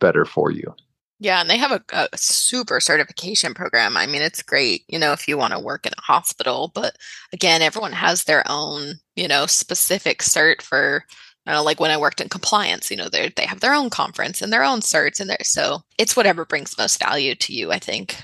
better 0.00 0.24
for 0.24 0.50
you. 0.50 0.74
Yeah, 1.20 1.40
and 1.40 1.50
they 1.50 1.56
have 1.56 1.72
a, 1.72 1.82
a, 1.92 2.08
super 2.16 2.78
certification 2.78 3.52
program. 3.52 3.96
I 3.96 4.06
mean, 4.06 4.22
it's 4.22 4.40
great, 4.40 4.84
you 4.86 5.00
know, 5.00 5.12
if 5.12 5.26
you 5.26 5.36
want 5.36 5.52
to 5.52 5.58
work 5.58 5.84
in 5.84 5.92
a 5.98 6.00
hospital. 6.00 6.70
But 6.72 6.96
again, 7.32 7.60
everyone 7.60 7.90
has 7.92 8.24
their 8.24 8.44
own, 8.48 9.00
you 9.16 9.26
know, 9.26 9.46
specific 9.46 10.20
cert 10.20 10.62
for 10.62 11.04
I 11.48 11.54
know, 11.54 11.62
like 11.62 11.80
when 11.80 11.90
I 11.90 11.96
worked 11.96 12.20
in 12.20 12.28
compliance, 12.28 12.90
you 12.90 12.96
know, 12.96 13.08
they 13.08 13.32
they 13.34 13.46
have 13.46 13.60
their 13.60 13.72
own 13.72 13.88
conference 13.88 14.42
and 14.42 14.52
their 14.52 14.62
own 14.62 14.80
certs 14.80 15.18
and 15.18 15.30
there. 15.30 15.38
So 15.42 15.82
it's 15.98 16.14
whatever 16.14 16.44
brings 16.44 16.76
most 16.76 17.00
value 17.00 17.34
to 17.36 17.54
you, 17.54 17.72
I 17.72 17.78
think. 17.78 18.22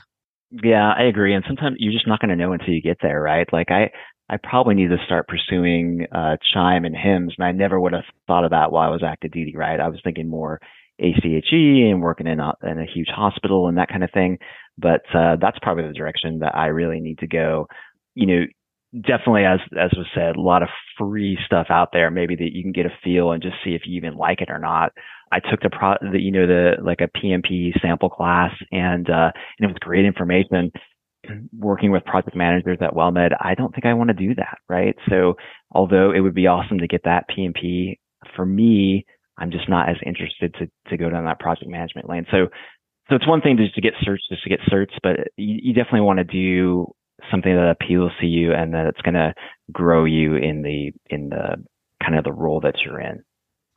Yeah, 0.63 0.93
I 0.93 1.05
agree. 1.05 1.35
And 1.35 1.43
sometimes 1.47 1.77
you're 1.81 1.93
just 1.93 2.07
not 2.07 2.21
going 2.21 2.29
to 2.29 2.37
know 2.37 2.53
until 2.53 2.75
you 2.75 2.83
get 2.83 2.99
there, 3.01 3.21
right? 3.23 3.51
Like 3.51 3.71
I, 3.71 3.91
I 4.35 4.39
probably 4.43 4.75
need 4.75 4.89
to 4.89 4.99
start 5.07 5.29
pursuing 5.29 6.07
uh, 6.11 6.37
CHIME 6.53 6.85
and 6.85 6.97
HIMSS. 6.97 7.35
and 7.39 7.47
I 7.47 7.53
never 7.53 7.79
would 7.79 7.93
have 7.93 8.03
thought 8.27 8.45
of 8.45 8.51
that 8.51 8.73
while 8.73 8.89
I 8.89 8.93
was 8.93 9.05
active 9.05 9.31
duty, 9.31 9.55
right? 9.57 9.79
I 9.79 9.89
was 9.89 10.01
thinking 10.03 10.29
more 10.29 10.61
ACHE 10.99 11.89
and 11.89 12.03
working 12.03 12.27
in 12.27 12.41
a, 12.41 12.53
in 12.65 12.81
a 12.81 12.93
huge 12.93 13.07
hospital 13.15 13.69
and 13.69 13.79
that 13.79 13.89
kind 13.89 14.03
of 14.03 14.11
thing. 14.11 14.39
But 14.77 15.03
uh, 15.15 15.37
that's 15.41 15.61
probably 15.63 15.87
the 15.87 15.93
direction 15.95 16.41
that 16.41 16.57
I 16.57 16.67
really 16.67 16.99
need 16.99 17.21
to 17.21 17.29
go. 17.29 17.69
You 18.17 18.27
know, 18.27 18.45
definitely, 19.07 19.45
as 19.45 19.61
as 19.81 19.93
was 19.97 20.07
said, 20.13 20.35
a 20.35 20.41
lot 20.41 20.65
of 20.65 20.69
free 20.99 21.39
stuff 21.47 21.69
out 21.71 21.91
there. 21.93 22.11
Maybe 22.11 22.35
that 22.35 22.53
you 22.55 22.63
can 22.63 22.73
get 22.73 22.87
a 22.87 22.99
feel 23.05 23.31
and 23.31 23.41
just 23.43 23.57
see 23.63 23.77
if 23.77 23.83
you 23.85 23.97
even 23.97 24.17
like 24.17 24.41
it 24.41 24.51
or 24.51 24.59
not. 24.59 24.91
I 25.31 25.39
took 25.39 25.61
the 25.61 25.71
pro, 25.71 25.95
the, 26.01 26.21
you 26.21 26.33
know, 26.33 26.47
the 26.47 26.73
like 26.83 27.01
a 27.01 27.19
PMP 27.19 27.73
sample 27.81 28.11
class, 28.11 28.51
and 28.73 29.09
uh, 29.09 29.31
and 29.59 29.65
it 29.65 29.67
was 29.69 29.77
great 29.81 30.05
information. 30.05 30.73
Working 31.59 31.91
with 31.91 32.05
project 32.05 32.37
managers 32.37 32.79
at 32.81 32.95
WellMed, 32.95 33.37
I 33.41 33.55
don't 33.55 33.73
think 33.73 33.87
I 33.87 33.95
want 33.95 34.09
to 34.09 34.15
do 34.15 34.35
that, 34.37 34.59
right? 34.69 34.95
So, 35.09 35.35
although 35.73 36.13
it 36.13 36.21
would 36.21 36.35
be 36.35 36.47
awesome 36.47 36.79
to 36.79 36.87
get 36.87 37.03
that 37.05 37.27
PMP, 37.29 37.99
for 38.37 38.47
me, 38.47 39.07
I'm 39.39 39.51
just 39.51 39.69
not 39.69 39.89
as 39.89 39.97
interested 40.05 40.55
to 40.55 40.71
to 40.91 40.97
go 40.97 41.11
down 41.11 41.25
that 41.25 41.41
project 41.41 41.71
management 41.71 42.09
lane. 42.09 42.27
So, 42.31 42.49
so 43.09 43.17
it's 43.17 43.29
one 43.29 43.41
thing 43.41 43.57
just 43.57 43.75
to 43.75 43.81
get 43.81 43.95
certs, 44.07 44.29
just 44.31 44.43
to 44.45 44.51
get 44.51 44.61
certs, 44.71 44.93
but 45.03 45.29
you, 45.37 45.59
you 45.63 45.75
definitely 45.75 46.03
want 46.03 46.19
to 46.19 46.25
do 46.25 46.95
something 47.31 47.55
that 47.55 47.71
appeals 47.81 48.13
to 48.21 48.27
you 48.27 48.53
and 48.53 48.75
that 48.75 48.87
it's 48.87 49.01
going 49.01 49.15
to 49.15 49.35
grow 49.73 50.05
you 50.05 50.37
in 50.37 50.63
the 50.63 50.93
in 51.09 51.29
the 51.31 51.57
kind 52.03 52.17
of 52.17 52.25
the 52.25 52.33
role 52.33 52.61
that 52.61 52.75
you're 52.85 53.01
in 53.01 53.23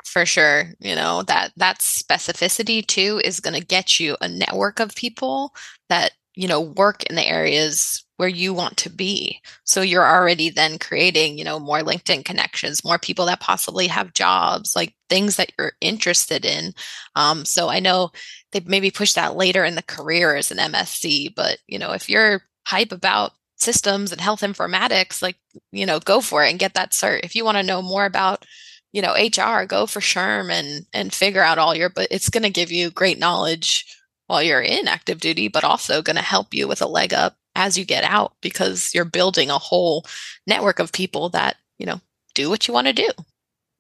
for 0.04 0.26
sure 0.26 0.74
you 0.80 0.96
know 0.96 1.24
that 1.24 1.52
that 1.56 1.80
specificity 1.80 2.86
too 2.86 3.22
is 3.24 3.40
going 3.40 3.54
to 3.54 3.66
get 3.66 4.00
you 4.00 4.18
a 4.22 4.28
network 4.28 4.80
of 4.80 4.96
people 4.96 5.54
that 5.90 6.12
you 6.38 6.48
know 6.48 6.62
work 6.62 7.04
in 7.04 7.16
the 7.16 7.26
areas 7.26 8.04
where 8.18 8.30
you 8.30 8.54
want 8.54 8.78
to 8.78 8.90
be 8.90 9.42
so 9.64 9.82
you're 9.82 10.08
already 10.08 10.50
then 10.50 10.78
creating 10.80 11.38
you 11.38 11.44
know 11.44 11.60
more 11.60 11.80
linkedin 11.80 12.24
connections 12.24 12.86
more 12.86 13.00
people 13.00 13.26
that 13.26 13.40
possibly 13.40 13.88
have 13.88 14.14
jobs 14.14 14.76
like 14.76 14.94
things 15.10 15.36
that 15.36 15.52
you're 15.58 15.74
interested 15.82 16.46
in 16.46 16.74
um, 17.16 17.44
so 17.46 17.70
i 17.70 17.80
know 17.80 18.12
they 18.52 18.62
maybe 18.66 18.92
push 18.92 19.14
that 19.14 19.36
later 19.36 19.66
in 19.66 19.76
the 19.76 19.84
career 19.84 20.36
as 20.36 20.52
an 20.52 20.58
msc 20.58 21.34
but 21.36 21.58
you 21.68 21.80
know 21.80 21.92
if 21.92 22.10
you're 22.10 22.42
hype 22.68 22.92
about 22.92 23.32
systems 23.58 24.12
and 24.12 24.22
health 24.22 24.42
informatics, 24.42 25.22
like, 25.22 25.38
you 25.72 25.86
know, 25.86 26.00
go 26.00 26.22
for 26.22 26.44
it 26.44 26.50
and 26.50 26.60
get 26.60 26.76
that 26.76 26.92
cert. 26.92 27.22
If 27.24 27.36
you 27.36 27.44
want 27.44 27.58
to 27.58 27.64
know 27.64 27.82
more 27.82 28.06
about, 28.06 28.46
you 28.94 29.02
know, 29.02 29.14
HR, 29.14 29.66
go 29.66 29.86
for 29.86 30.00
SHRM 30.00 30.52
and 30.52 30.86
and 30.94 31.14
figure 31.14 31.42
out 31.42 31.58
all 31.58 31.76
your 31.76 31.90
but 31.90 32.08
it's 32.10 32.30
going 32.30 32.44
to 32.44 32.50
give 32.50 32.72
you 32.72 32.90
great 32.90 33.20
knowledge 33.20 33.86
while 34.28 34.44
you're 34.44 34.62
in 34.62 34.88
active 34.88 35.20
duty, 35.20 35.48
but 35.48 35.64
also 35.64 36.02
going 36.02 36.16
to 36.16 36.22
help 36.22 36.54
you 36.54 36.68
with 36.68 36.82
a 36.82 36.88
leg 36.88 37.14
up 37.14 37.36
as 37.56 37.78
you 37.78 37.86
get 37.86 38.04
out 38.04 38.34
because 38.42 38.94
you're 38.94 39.06
building 39.06 39.50
a 39.50 39.58
whole 39.58 40.06
network 40.46 40.80
of 40.80 40.92
people 40.92 41.30
that, 41.30 41.58
you 41.80 41.86
know, 41.86 42.00
do 42.36 42.50
what 42.50 42.68
you 42.68 42.74
want 42.74 42.88
to 42.88 42.94
do. 42.94 43.10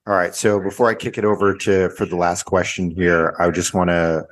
All 0.08 0.16
right. 0.16 0.34
So 0.34 0.60
before 0.60 0.90
I 0.90 0.96
kick 0.96 1.18
it 1.18 1.26
over 1.26 1.54
to 1.58 1.90
for 1.90 2.06
the 2.06 2.16
last 2.16 2.44
question 2.44 2.90
here, 2.90 3.36
I 3.40 3.52
just 3.52 3.74
want 3.74 3.90
to 3.90 4.26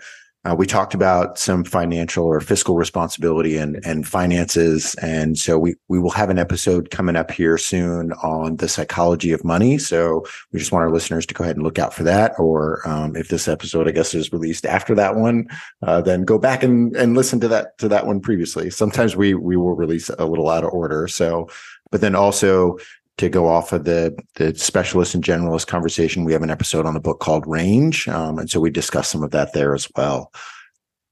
uh, 0.46 0.56
we 0.56 0.68
talked 0.68 0.94
about 0.94 1.40
some 1.40 1.64
financial 1.64 2.26
or 2.26 2.40
fiscal 2.40 2.76
responsibility 2.76 3.58
and, 3.58 3.84
and 3.84 4.08
finances. 4.08 4.94
And 4.96 5.38
so 5.38 5.58
we, 5.58 5.76
we 5.88 6.00
will 6.00 6.12
have 6.12 6.30
an 6.30 6.38
episode 6.38 6.92
coming 6.92 7.16
up 7.16 7.32
here 7.32 7.58
soon 7.58 8.14
on 8.14 8.58
the 8.58 8.70
psychology 8.70 9.32
of 9.32 9.44
money. 9.44 9.80
So 9.80 10.24
we 10.52 10.60
just 10.60 10.72
want 10.72 10.84
our 10.84 10.92
listeners 10.92 11.26
to 11.26 11.34
go 11.34 11.44
ahead 11.44 11.56
and 11.56 11.64
look 11.64 11.80
out 11.80 11.94
for 11.94 12.04
that. 12.04 12.34
Or 12.38 12.88
um, 12.88 13.16
if 13.16 13.30
this 13.30 13.48
episode, 13.48 13.88
I 13.88 13.92
guess, 13.92 14.14
is 14.14 14.32
released 14.32 14.66
after 14.68 14.94
that 14.96 15.16
one, 15.16 15.48
uh, 15.82 16.02
then 16.02 16.24
go 16.24 16.38
back 16.38 16.62
and, 16.62 16.96
and 16.96 17.16
listen 17.16 17.40
to 17.40 17.48
that 17.48 17.78
to 17.80 17.88
that 17.88 18.06
one 18.06 18.20
previously. 18.20 18.70
Sometimes 18.70 19.16
we 19.16 19.34
we 19.34 19.58
will 19.58 19.76
release 19.76 20.10
a 20.10 20.26
little 20.26 20.50
out 20.50 20.64
of 20.64 20.72
order. 20.72 21.08
So, 21.08 21.50
but 21.92 22.02
then 22.02 22.16
also 22.16 22.78
to 23.18 23.30
go 23.30 23.48
off 23.48 23.72
of 23.72 23.86
the 23.86 24.18
the 24.36 24.56
specialist 24.56 25.16
and 25.16 25.24
generalist 25.24 25.68
conversation, 25.68 26.26
we 26.26 26.34
have 26.34 26.44
an 26.44 26.50
episode 26.50 26.86
on 26.86 26.94
the 26.94 27.00
book 27.00 27.20
called 27.20 27.48
Range, 27.48 28.08
um, 28.10 28.40
and 28.40 28.50
so 28.50 28.60
we 28.60 28.70
discuss 28.70 29.08
some 29.08 29.24
of 29.24 29.32
that 29.32 29.54
there 29.54 29.74
as 29.74 29.88
well. 29.96 30.32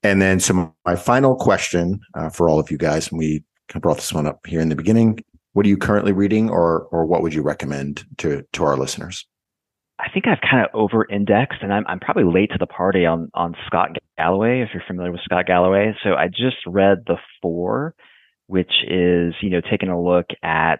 And 0.03 0.21
then 0.21 0.39
so 0.39 0.73
my 0.85 0.95
final 0.95 1.35
question 1.35 2.01
uh, 2.13 2.29
for 2.29 2.49
all 2.49 2.59
of 2.59 2.69
you 2.69 2.77
guys, 2.77 3.09
and 3.09 3.17
we 3.17 3.43
brought 3.79 3.97
this 3.97 4.13
one 4.13 4.27
up 4.27 4.45
here 4.45 4.59
in 4.59 4.69
the 4.69 4.75
beginning. 4.75 5.23
What 5.53 5.65
are 5.65 5.69
you 5.69 5.77
currently 5.77 6.11
reading, 6.11 6.49
or 6.49 6.87
or 6.91 7.05
what 7.05 7.21
would 7.21 7.33
you 7.33 7.41
recommend 7.41 8.05
to 8.17 8.43
to 8.53 8.63
our 8.63 8.77
listeners? 8.77 9.25
I 9.99 10.09
think 10.09 10.27
I've 10.27 10.41
kind 10.41 10.65
of 10.65 10.69
over 10.73 11.05
indexed 11.09 11.59
and 11.61 11.71
I'm, 11.71 11.85
I'm 11.87 11.99
probably 11.99 12.25
late 12.25 12.49
to 12.51 12.57
the 12.57 12.65
party 12.65 13.05
on, 13.05 13.29
on 13.35 13.55
Scott 13.67 13.95
Galloway, 14.17 14.61
if 14.61 14.69
you're 14.73 14.83
familiar 14.85 15.11
with 15.11 15.21
Scott 15.23 15.45
Galloway. 15.45 15.95
So 16.03 16.15
I 16.15 16.27
just 16.27 16.57
read 16.65 17.03
The 17.05 17.17
Four, 17.41 17.95
which 18.47 18.71
is, 18.87 19.33
you 19.41 19.49
know, 19.49 19.61
taking 19.61 19.89
a 19.89 20.01
look 20.01 20.25
at 20.41 20.79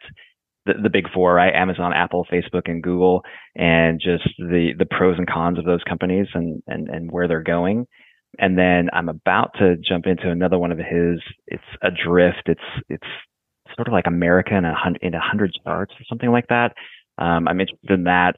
the, 0.65 0.73
the 0.83 0.89
big 0.89 1.05
four, 1.13 1.33
right? 1.33 1.53
Amazon, 1.53 1.93
Apple, 1.93 2.25
Facebook, 2.31 2.63
and 2.65 2.81
Google, 2.81 3.23
and 3.55 3.99
just 3.99 4.23
the 4.37 4.71
the 4.77 4.85
pros 4.85 5.17
and 5.17 5.27
cons 5.27 5.59
of 5.59 5.65
those 5.65 5.83
companies 5.87 6.27
and 6.33 6.61
and 6.67 6.87
and 6.89 7.11
where 7.11 7.27
they're 7.27 7.43
going. 7.43 7.87
And 8.39 8.57
then 8.57 8.89
I'm 8.93 9.09
about 9.09 9.51
to 9.59 9.75
jump 9.77 10.07
into 10.07 10.29
another 10.29 10.57
one 10.57 10.71
of 10.71 10.77
his. 10.77 11.21
It's 11.47 11.63
Adrift. 11.81 12.43
It's 12.47 12.61
it's 12.89 13.07
sort 13.75 13.87
of 13.87 13.93
like 13.93 14.07
America 14.07 14.55
in 14.55 14.65
a 14.65 14.75
hundred 14.75 15.03
in 15.03 15.13
a 15.13 15.19
hundred 15.19 15.51
charts 15.63 15.93
or 15.93 16.03
something 16.07 16.31
like 16.31 16.47
that. 16.47 16.73
Um, 17.17 17.47
I'm 17.47 17.59
interested 17.59 17.91
in 17.91 18.05
that. 18.05 18.33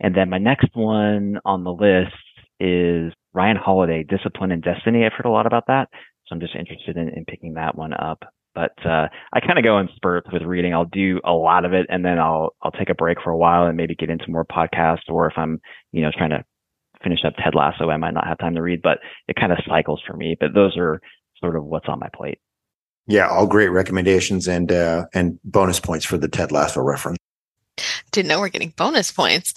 And 0.00 0.14
then 0.14 0.30
my 0.30 0.38
next 0.38 0.68
one 0.74 1.38
on 1.44 1.64
the 1.64 1.72
list 1.72 2.14
is 2.60 3.12
Ryan 3.32 3.56
Holiday, 3.56 4.04
Discipline 4.04 4.52
and 4.52 4.62
Destiny. 4.62 5.04
I've 5.04 5.12
heard 5.12 5.26
a 5.26 5.30
lot 5.30 5.46
about 5.46 5.66
that. 5.68 5.88
So 6.26 6.34
I'm 6.34 6.40
just 6.40 6.54
interested 6.54 6.96
in, 6.96 7.08
in 7.10 7.24
picking 7.24 7.54
that 7.54 7.76
one 7.76 7.92
up. 7.92 8.22
But 8.54 8.72
uh, 8.84 9.08
I 9.32 9.40
kind 9.40 9.58
of 9.58 9.64
go 9.64 9.78
in 9.78 9.88
spurts 9.96 10.28
with 10.32 10.42
reading. 10.42 10.72
I'll 10.72 10.84
do 10.84 11.20
a 11.24 11.32
lot 11.32 11.64
of 11.64 11.72
it, 11.72 11.86
and 11.88 12.04
then 12.04 12.18
I'll 12.18 12.54
I'll 12.62 12.70
take 12.70 12.88
a 12.88 12.94
break 12.94 13.18
for 13.22 13.30
a 13.30 13.36
while 13.36 13.66
and 13.66 13.76
maybe 13.76 13.94
get 13.94 14.10
into 14.10 14.30
more 14.30 14.44
podcasts. 14.44 15.08
Or 15.08 15.26
if 15.26 15.34
I'm 15.36 15.60
you 15.92 16.02
know 16.02 16.10
trying 16.16 16.30
to 16.30 16.44
finish 17.02 17.24
up 17.24 17.34
Ted 17.36 17.54
Lasso, 17.54 17.90
I 17.90 17.96
might 17.96 18.14
not 18.14 18.26
have 18.26 18.38
time 18.38 18.54
to 18.54 18.62
read. 18.62 18.80
But 18.82 18.98
it 19.28 19.36
kind 19.36 19.52
of 19.52 19.58
cycles 19.68 20.02
for 20.06 20.16
me. 20.16 20.36
But 20.38 20.54
those 20.54 20.76
are 20.76 21.00
sort 21.38 21.56
of 21.56 21.64
what's 21.64 21.88
on 21.88 21.98
my 21.98 22.08
plate. 22.14 22.38
Yeah, 23.06 23.28
all 23.28 23.46
great 23.46 23.68
recommendations 23.68 24.48
and 24.48 24.70
uh, 24.70 25.06
and 25.12 25.38
bonus 25.44 25.80
points 25.80 26.04
for 26.04 26.16
the 26.16 26.28
Ted 26.28 26.52
Lasso 26.52 26.80
reference. 26.80 27.18
Didn't 28.14 28.28
know 28.28 28.38
we're 28.38 28.48
getting 28.48 28.72
bonus 28.76 29.10
points. 29.10 29.54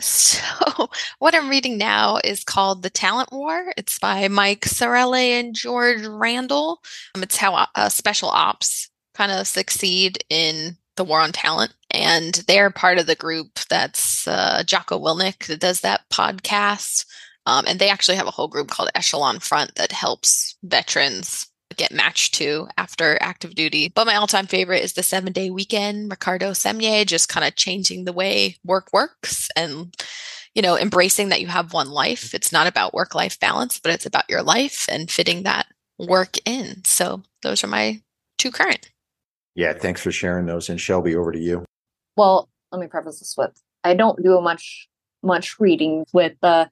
So, 0.00 0.88
what 1.18 1.34
I'm 1.34 1.50
reading 1.50 1.76
now 1.76 2.18
is 2.24 2.44
called 2.44 2.82
The 2.82 2.88
Talent 2.88 3.30
War. 3.30 3.74
It's 3.76 3.98
by 3.98 4.26
Mike 4.28 4.62
Sarraille 4.62 5.38
and 5.38 5.54
George 5.54 6.06
Randle. 6.06 6.80
Um, 7.14 7.22
it's 7.22 7.36
how 7.36 7.66
uh, 7.74 7.90
special 7.90 8.30
ops 8.30 8.88
kind 9.12 9.30
of 9.30 9.46
succeed 9.46 10.24
in 10.30 10.78
the 10.96 11.04
war 11.04 11.20
on 11.20 11.32
talent. 11.32 11.74
And 11.90 12.32
they're 12.48 12.70
part 12.70 12.96
of 12.96 13.06
the 13.06 13.14
group 13.14 13.58
that's 13.68 14.26
uh, 14.26 14.62
Jocko 14.66 14.98
Willink 14.98 15.48
that 15.48 15.60
does 15.60 15.82
that 15.82 16.08
podcast. 16.10 17.04
Um, 17.44 17.66
and 17.68 17.78
they 17.78 17.90
actually 17.90 18.16
have 18.16 18.26
a 18.26 18.30
whole 18.30 18.48
group 18.48 18.68
called 18.68 18.88
Echelon 18.94 19.40
Front 19.40 19.74
that 19.74 19.92
helps 19.92 20.56
veterans 20.62 21.49
get 21.76 21.92
matched 21.92 22.34
to 22.34 22.68
after 22.76 23.18
active 23.20 23.54
duty. 23.54 23.88
But 23.94 24.06
my 24.06 24.16
all 24.16 24.26
time 24.26 24.46
favorite 24.46 24.82
is 24.82 24.94
the 24.94 25.02
seven 25.02 25.32
day 25.32 25.50
weekend, 25.50 26.10
Ricardo 26.10 26.50
Semler, 26.52 27.06
just 27.06 27.28
kind 27.28 27.46
of 27.46 27.56
changing 27.56 28.04
the 28.04 28.12
way 28.12 28.56
work 28.64 28.88
works 28.92 29.48
and, 29.56 29.94
you 30.54 30.62
know, 30.62 30.76
embracing 30.76 31.28
that 31.28 31.40
you 31.40 31.46
have 31.46 31.72
one 31.72 31.90
life. 31.90 32.34
It's 32.34 32.52
not 32.52 32.66
about 32.66 32.94
work 32.94 33.14
life 33.14 33.38
balance, 33.38 33.78
but 33.80 33.92
it's 33.92 34.06
about 34.06 34.28
your 34.28 34.42
life 34.42 34.86
and 34.90 35.10
fitting 35.10 35.44
that 35.44 35.66
work 35.98 36.36
in. 36.44 36.84
So 36.84 37.22
those 37.42 37.62
are 37.62 37.68
my 37.68 38.00
two 38.38 38.50
current. 38.50 38.90
Yeah, 39.54 39.72
thanks 39.74 40.00
for 40.00 40.12
sharing 40.12 40.46
those. 40.46 40.68
And 40.68 40.80
Shelby, 40.80 41.14
over 41.14 41.32
to 41.32 41.38
you. 41.38 41.64
Well, 42.16 42.48
let 42.72 42.80
me 42.80 42.86
preface 42.86 43.20
this 43.20 43.34
with 43.36 43.60
I 43.84 43.94
don't 43.94 44.22
do 44.22 44.40
much 44.40 44.88
much 45.22 45.60
reading 45.60 46.04
with 46.12 46.36
uh, 46.42 46.66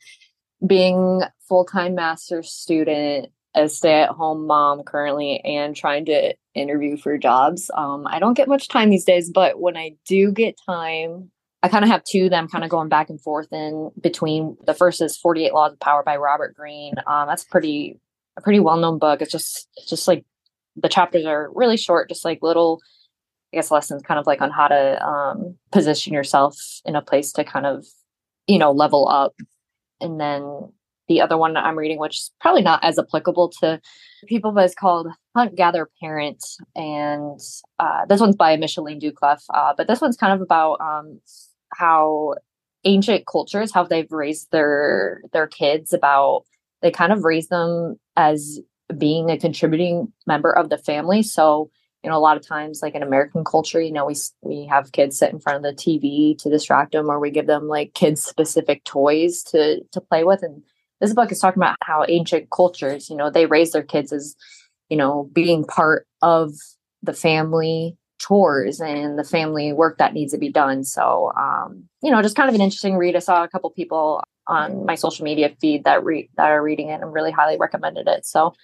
being 0.66 1.22
full 1.48 1.64
time 1.64 1.94
master's 1.94 2.50
student 2.50 3.28
a 3.64 3.68
stay 3.68 4.02
at 4.02 4.10
home 4.10 4.46
mom 4.46 4.82
currently 4.82 5.40
and 5.40 5.74
trying 5.74 6.04
to 6.06 6.34
interview 6.54 6.96
for 6.96 7.18
jobs. 7.18 7.70
Um, 7.74 8.06
I 8.06 8.18
don't 8.18 8.34
get 8.34 8.48
much 8.48 8.68
time 8.68 8.90
these 8.90 9.04
days, 9.04 9.30
but 9.30 9.60
when 9.60 9.76
I 9.76 9.92
do 10.06 10.32
get 10.32 10.58
time, 10.64 11.30
I 11.62 11.68
kind 11.68 11.84
of 11.84 11.90
have 11.90 12.04
two 12.04 12.28
that 12.28 12.36
I'm 12.36 12.48
kind 12.48 12.64
of 12.64 12.70
going 12.70 12.88
back 12.88 13.10
and 13.10 13.20
forth 13.20 13.52
in 13.52 13.90
between. 14.00 14.56
The 14.66 14.74
first 14.74 15.02
is 15.02 15.16
48 15.16 15.52
Laws 15.52 15.72
of 15.72 15.80
Power 15.80 16.02
by 16.02 16.16
Robert 16.16 16.54
Greene. 16.54 16.94
Um, 17.06 17.26
that's 17.26 17.44
pretty 17.44 17.98
a 18.36 18.40
pretty 18.40 18.60
well 18.60 18.76
known 18.76 18.98
book. 18.98 19.20
It's 19.20 19.32
just 19.32 19.68
it's 19.76 19.90
just 19.90 20.06
like 20.06 20.24
the 20.76 20.88
chapters 20.88 21.26
are 21.26 21.50
really 21.54 21.76
short, 21.76 22.08
just 22.08 22.24
like 22.24 22.38
little, 22.42 22.80
I 23.52 23.56
guess, 23.56 23.70
lessons 23.70 24.02
kind 24.02 24.20
of 24.20 24.26
like 24.26 24.40
on 24.40 24.50
how 24.50 24.68
to 24.68 25.04
um, 25.04 25.56
position 25.72 26.12
yourself 26.12 26.56
in 26.84 26.96
a 26.96 27.02
place 27.02 27.32
to 27.32 27.44
kind 27.44 27.66
of, 27.66 27.84
you 28.46 28.58
know, 28.58 28.70
level 28.70 29.08
up. 29.08 29.34
And 30.00 30.20
then 30.20 30.72
the 31.08 31.20
other 31.20 31.36
one 31.36 31.54
that 31.54 31.64
I'm 31.64 31.78
reading, 31.78 31.98
which 31.98 32.18
is 32.18 32.30
probably 32.40 32.62
not 32.62 32.84
as 32.84 32.98
applicable 32.98 33.50
to 33.60 33.80
people, 34.26 34.52
but 34.52 34.64
it's 34.64 34.74
called 34.74 35.08
Hunt 35.34 35.56
Gather 35.56 35.88
Parent. 36.00 36.44
And 36.76 37.40
uh, 37.78 38.04
this 38.06 38.20
one's 38.20 38.36
by 38.36 38.56
Michaeleen 38.56 39.00
Doucleff. 39.00 39.42
Uh, 39.52 39.72
but 39.76 39.88
this 39.88 40.00
one's 40.00 40.16
kind 40.16 40.34
of 40.34 40.40
about 40.40 40.80
um, 40.80 41.20
how 41.74 42.34
ancient 42.84 43.26
cultures, 43.26 43.72
how 43.72 43.84
they've 43.84 44.10
raised 44.10 44.50
their 44.50 45.22
their 45.32 45.46
kids 45.46 45.92
about 45.92 46.44
they 46.82 46.90
kind 46.90 47.12
of 47.12 47.24
raise 47.24 47.48
them 47.48 47.98
as 48.16 48.60
being 48.96 49.30
a 49.30 49.38
contributing 49.38 50.12
member 50.26 50.52
of 50.52 50.70
the 50.70 50.78
family. 50.78 51.22
So, 51.22 51.70
you 52.02 52.10
know, 52.10 52.16
a 52.16 52.20
lot 52.20 52.36
of 52.36 52.46
times, 52.46 52.80
like 52.82 52.94
in 52.94 53.02
American 53.02 53.44
culture, 53.44 53.80
you 53.80 53.92
know, 53.92 54.06
we 54.06 54.14
we 54.42 54.66
have 54.66 54.92
kids 54.92 55.18
sit 55.18 55.32
in 55.32 55.40
front 55.40 55.56
of 55.56 55.62
the 55.62 55.82
TV 55.82 56.38
to 56.38 56.50
distract 56.50 56.92
them, 56.92 57.10
or 57.10 57.18
we 57.18 57.30
give 57.30 57.46
them 57.46 57.66
like 57.66 57.94
kids 57.94 58.22
specific 58.22 58.84
toys 58.84 59.42
to 59.44 59.82
to 59.92 60.00
play 60.00 60.24
with, 60.24 60.42
and 60.42 60.62
this 61.00 61.14
book 61.14 61.32
is 61.32 61.38
talking 61.38 61.62
about 61.62 61.76
how 61.82 62.04
ancient 62.08 62.50
cultures, 62.50 63.08
you 63.08 63.16
know, 63.16 63.30
they 63.30 63.46
raise 63.46 63.72
their 63.72 63.82
kids 63.82 64.12
as, 64.12 64.34
you 64.88 64.96
know, 64.96 65.30
being 65.32 65.64
part 65.64 66.06
of 66.22 66.52
the 67.02 67.12
family 67.12 67.96
chores 68.18 68.80
and 68.80 69.18
the 69.18 69.24
family 69.24 69.72
work 69.72 69.98
that 69.98 70.12
needs 70.12 70.32
to 70.32 70.38
be 70.38 70.50
done. 70.50 70.84
So, 70.84 71.32
um, 71.38 71.84
you 72.02 72.10
know, 72.10 72.20
just 72.20 72.36
kind 72.36 72.48
of 72.48 72.54
an 72.54 72.60
interesting 72.60 72.96
read. 72.96 73.16
I 73.16 73.20
saw 73.20 73.44
a 73.44 73.48
couple 73.48 73.70
people 73.70 74.22
on 74.48 74.86
my 74.86 74.94
social 74.94 75.24
media 75.24 75.54
feed 75.60 75.84
that 75.84 76.04
read 76.04 76.28
that 76.36 76.50
are 76.50 76.62
reading 76.62 76.88
it 76.88 77.00
and 77.00 77.12
really 77.12 77.30
highly 77.30 77.56
recommended 77.58 78.08
it. 78.08 78.26
So, 78.26 78.54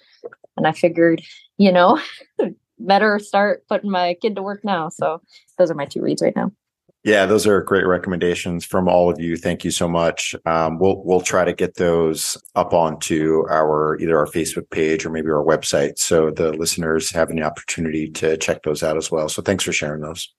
and 0.57 0.67
I 0.67 0.71
figured, 0.71 1.21
you 1.57 1.71
know, 1.71 2.01
better 2.79 3.19
start 3.19 3.67
putting 3.67 3.91
my 3.91 4.15
kid 4.21 4.35
to 4.35 4.41
work 4.41 4.65
now. 4.65 4.89
So, 4.89 5.21
those 5.57 5.71
are 5.71 5.75
my 5.75 5.85
two 5.85 6.01
reads 6.01 6.21
right 6.21 6.35
now. 6.35 6.51
Yeah, 7.05 7.27
those 7.27 7.45
are 7.45 7.61
great 7.61 7.85
recommendations 7.85 8.65
from 8.65 8.87
all 8.87 9.11
of 9.11 9.19
you. 9.19 9.37
Thank 9.37 9.63
you 9.63 9.69
so 9.69 9.87
much. 9.87 10.33
Um, 10.47 10.79
we'll 10.79 11.03
we'll 11.03 11.21
try 11.21 11.45
to 11.45 11.53
get 11.53 11.75
those 11.75 12.35
up 12.55 12.73
onto 12.73 13.45
our 13.47 13.95
either 13.99 14.17
our 14.17 14.25
Facebook 14.25 14.71
page 14.71 15.05
or 15.05 15.11
maybe 15.11 15.29
our 15.29 15.45
website, 15.45 15.99
so 15.99 16.31
the 16.31 16.51
listeners 16.53 17.11
have 17.11 17.29
an 17.29 17.43
opportunity 17.43 18.09
to 18.09 18.37
check 18.37 18.63
those 18.63 18.81
out 18.81 18.97
as 18.97 19.11
well. 19.11 19.29
So 19.29 19.43
thanks 19.43 19.63
for 19.63 19.71
sharing 19.71 20.01
those. 20.01 20.33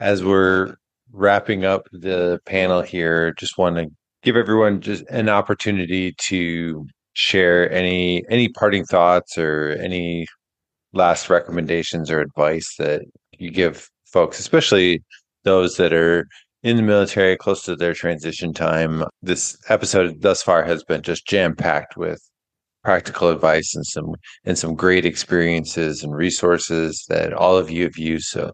As 0.00 0.24
we're 0.24 0.74
wrapping 1.12 1.64
up 1.64 1.86
the 1.92 2.40
panel 2.44 2.82
here, 2.82 3.32
just 3.34 3.56
want 3.56 3.76
to 3.76 3.86
give 4.24 4.34
everyone 4.34 4.80
just 4.80 5.04
an 5.10 5.28
opportunity 5.28 6.12
to 6.22 6.88
share 7.12 7.70
any 7.70 8.24
any 8.28 8.48
parting 8.48 8.84
thoughts 8.84 9.38
or 9.38 9.78
any 9.80 10.26
last 10.92 11.30
recommendations 11.30 12.10
or 12.10 12.18
advice 12.18 12.74
that 12.80 13.02
you 13.38 13.52
give 13.52 13.88
folks, 14.06 14.40
especially 14.40 15.04
those 15.44 15.76
that 15.76 15.92
are 15.92 16.26
in 16.62 16.76
the 16.76 16.82
military 16.82 17.36
close 17.36 17.64
to 17.64 17.76
their 17.76 17.94
transition 17.94 18.52
time. 18.52 19.04
This 19.22 19.56
episode 19.68 20.20
thus 20.20 20.42
far 20.42 20.62
has 20.64 20.84
been 20.84 21.02
just 21.02 21.26
jam 21.26 21.54
packed 21.56 21.96
with 21.96 22.20
practical 22.82 23.28
advice 23.28 23.74
and 23.74 23.84
some 23.84 24.14
and 24.44 24.58
some 24.58 24.74
great 24.74 25.04
experiences 25.04 26.02
and 26.02 26.14
resources 26.14 27.04
that 27.08 27.32
all 27.32 27.56
of 27.56 27.70
you 27.70 27.82
have 27.84 27.98
used. 27.98 28.28
So 28.28 28.52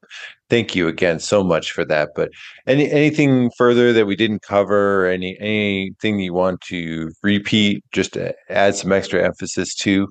thank 0.51 0.75
you 0.75 0.89
again 0.89 1.21
so 1.21 1.45
much 1.45 1.73
for 1.73 1.85
that. 1.87 2.11
But 2.15 2.31
any 2.67 2.91
anything 2.91 3.51
further 3.57 3.93
that 3.93 4.07
we 4.07 4.17
didn't 4.17 4.43
cover, 4.43 5.07
any 5.07 5.37
anything 5.41 6.19
you 6.21 6.35
want 6.35 6.61
to 6.63 7.11
repeat, 7.23 7.85
just 7.93 8.15
to 8.15 8.35
add 8.49 8.75
some 8.75 8.93
extra 8.93 9.25
emphasis 9.25 9.75
to? 9.77 10.09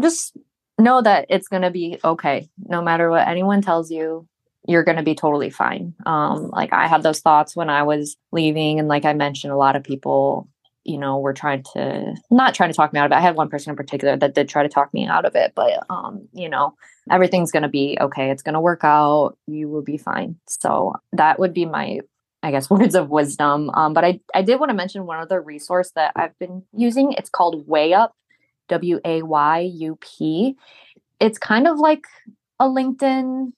Just 0.00 0.36
know 0.78 1.00
that 1.02 1.26
it's 1.28 1.48
gonna 1.48 1.70
be 1.70 1.98
okay. 2.04 2.48
No 2.66 2.82
matter 2.82 3.10
what 3.10 3.26
anyone 3.26 3.62
tells 3.62 3.90
you, 3.90 4.28
you're 4.66 4.84
going 4.84 4.96
to 4.96 5.02
be 5.02 5.14
totally 5.14 5.50
fine. 5.50 5.94
Um, 6.04 6.48
like 6.50 6.72
I 6.72 6.86
had 6.86 7.02
those 7.02 7.20
thoughts 7.20 7.54
when 7.54 7.70
I 7.70 7.82
was 7.82 8.16
leaving, 8.32 8.78
and 8.78 8.88
like 8.88 9.04
I 9.04 9.12
mentioned, 9.12 9.52
a 9.52 9.56
lot 9.56 9.76
of 9.76 9.84
people, 9.84 10.48
you 10.84 10.98
know, 10.98 11.18
were 11.18 11.32
trying 11.32 11.62
to 11.74 12.14
not 12.30 12.54
trying 12.54 12.70
to 12.70 12.76
talk 12.76 12.92
me 12.92 13.00
out 13.00 13.06
of 13.06 13.12
it. 13.12 13.16
I 13.16 13.20
had 13.20 13.36
one 13.36 13.48
person 13.48 13.70
in 13.70 13.76
particular 13.76 14.16
that 14.16 14.34
did 14.34 14.48
try 14.48 14.62
to 14.62 14.68
talk 14.68 14.92
me 14.92 15.06
out 15.06 15.24
of 15.24 15.34
it, 15.36 15.52
but 15.54 15.84
um, 15.88 16.28
you 16.32 16.48
know, 16.48 16.74
everything's 17.10 17.52
going 17.52 17.62
to 17.62 17.68
be 17.68 17.96
okay. 18.00 18.30
It's 18.30 18.42
going 18.42 18.54
to 18.54 18.60
work 18.60 18.80
out. 18.82 19.36
You 19.46 19.68
will 19.68 19.82
be 19.82 19.98
fine. 19.98 20.36
So 20.48 20.94
that 21.12 21.38
would 21.38 21.54
be 21.54 21.64
my, 21.64 22.00
I 22.42 22.50
guess, 22.50 22.68
words 22.70 22.94
of 22.94 23.08
wisdom. 23.10 23.70
Um, 23.70 23.92
but 23.92 24.04
I 24.04 24.20
I 24.34 24.42
did 24.42 24.58
want 24.58 24.70
to 24.70 24.76
mention 24.76 25.06
one 25.06 25.20
other 25.20 25.40
resource 25.40 25.92
that 25.94 26.12
I've 26.16 26.38
been 26.38 26.64
using. 26.72 27.12
It's 27.12 27.30
called 27.30 27.66
WayUp, 27.68 28.10
W 28.68 29.00
A 29.04 29.22
Y 29.22 29.60
U 29.74 29.98
P. 30.00 30.56
It's 31.20 31.38
kind 31.38 31.66
of 31.66 31.78
like 31.78 32.04
a 32.58 32.64
LinkedIn 32.66 33.52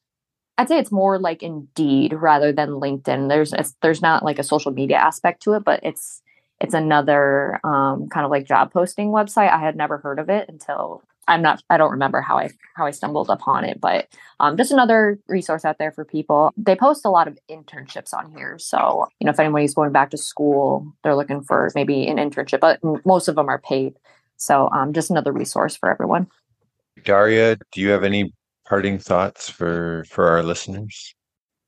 I'd 0.58 0.68
say 0.68 0.78
it's 0.78 0.90
more 0.90 1.20
like 1.20 1.42
Indeed 1.42 2.12
rather 2.12 2.52
than 2.52 2.70
LinkedIn. 2.70 3.28
There's 3.28 3.54
there's 3.80 4.02
not 4.02 4.24
like 4.24 4.40
a 4.40 4.44
social 4.44 4.72
media 4.72 4.96
aspect 4.96 5.42
to 5.44 5.54
it, 5.54 5.64
but 5.64 5.80
it's 5.84 6.20
it's 6.60 6.74
another 6.74 7.60
um, 7.64 8.08
kind 8.08 8.24
of 8.24 8.30
like 8.32 8.44
job 8.44 8.72
posting 8.72 9.08
website. 9.10 9.52
I 9.52 9.58
had 9.58 9.76
never 9.76 9.98
heard 9.98 10.18
of 10.18 10.28
it 10.28 10.48
until 10.48 11.02
I'm 11.28 11.42
not. 11.42 11.62
I 11.70 11.76
don't 11.76 11.92
remember 11.92 12.20
how 12.20 12.38
I 12.38 12.50
how 12.74 12.86
I 12.86 12.90
stumbled 12.90 13.30
upon 13.30 13.64
it, 13.64 13.80
but 13.80 14.08
um, 14.40 14.56
just 14.56 14.72
another 14.72 15.20
resource 15.28 15.64
out 15.64 15.78
there 15.78 15.92
for 15.92 16.04
people. 16.04 16.52
They 16.56 16.74
post 16.74 17.04
a 17.04 17.10
lot 17.10 17.28
of 17.28 17.38
internships 17.48 18.12
on 18.12 18.32
here, 18.36 18.58
so 18.58 19.06
you 19.20 19.26
know 19.26 19.30
if 19.30 19.38
anybody's 19.38 19.74
going 19.74 19.92
back 19.92 20.10
to 20.10 20.18
school, 20.18 20.92
they're 21.04 21.14
looking 21.14 21.42
for 21.42 21.70
maybe 21.76 22.08
an 22.08 22.16
internship, 22.16 22.58
but 22.58 22.80
most 23.06 23.28
of 23.28 23.36
them 23.36 23.48
are 23.48 23.60
paid. 23.60 23.94
So 24.36 24.68
um, 24.70 24.92
just 24.92 25.10
another 25.10 25.32
resource 25.32 25.76
for 25.76 25.88
everyone. 25.88 26.26
Daria, 27.04 27.56
do 27.70 27.80
you 27.80 27.90
have 27.90 28.02
any 28.02 28.32
parting 28.68 28.98
thoughts 28.98 29.48
for 29.48 30.04
for 30.08 30.28
our 30.28 30.42
listeners? 30.42 31.14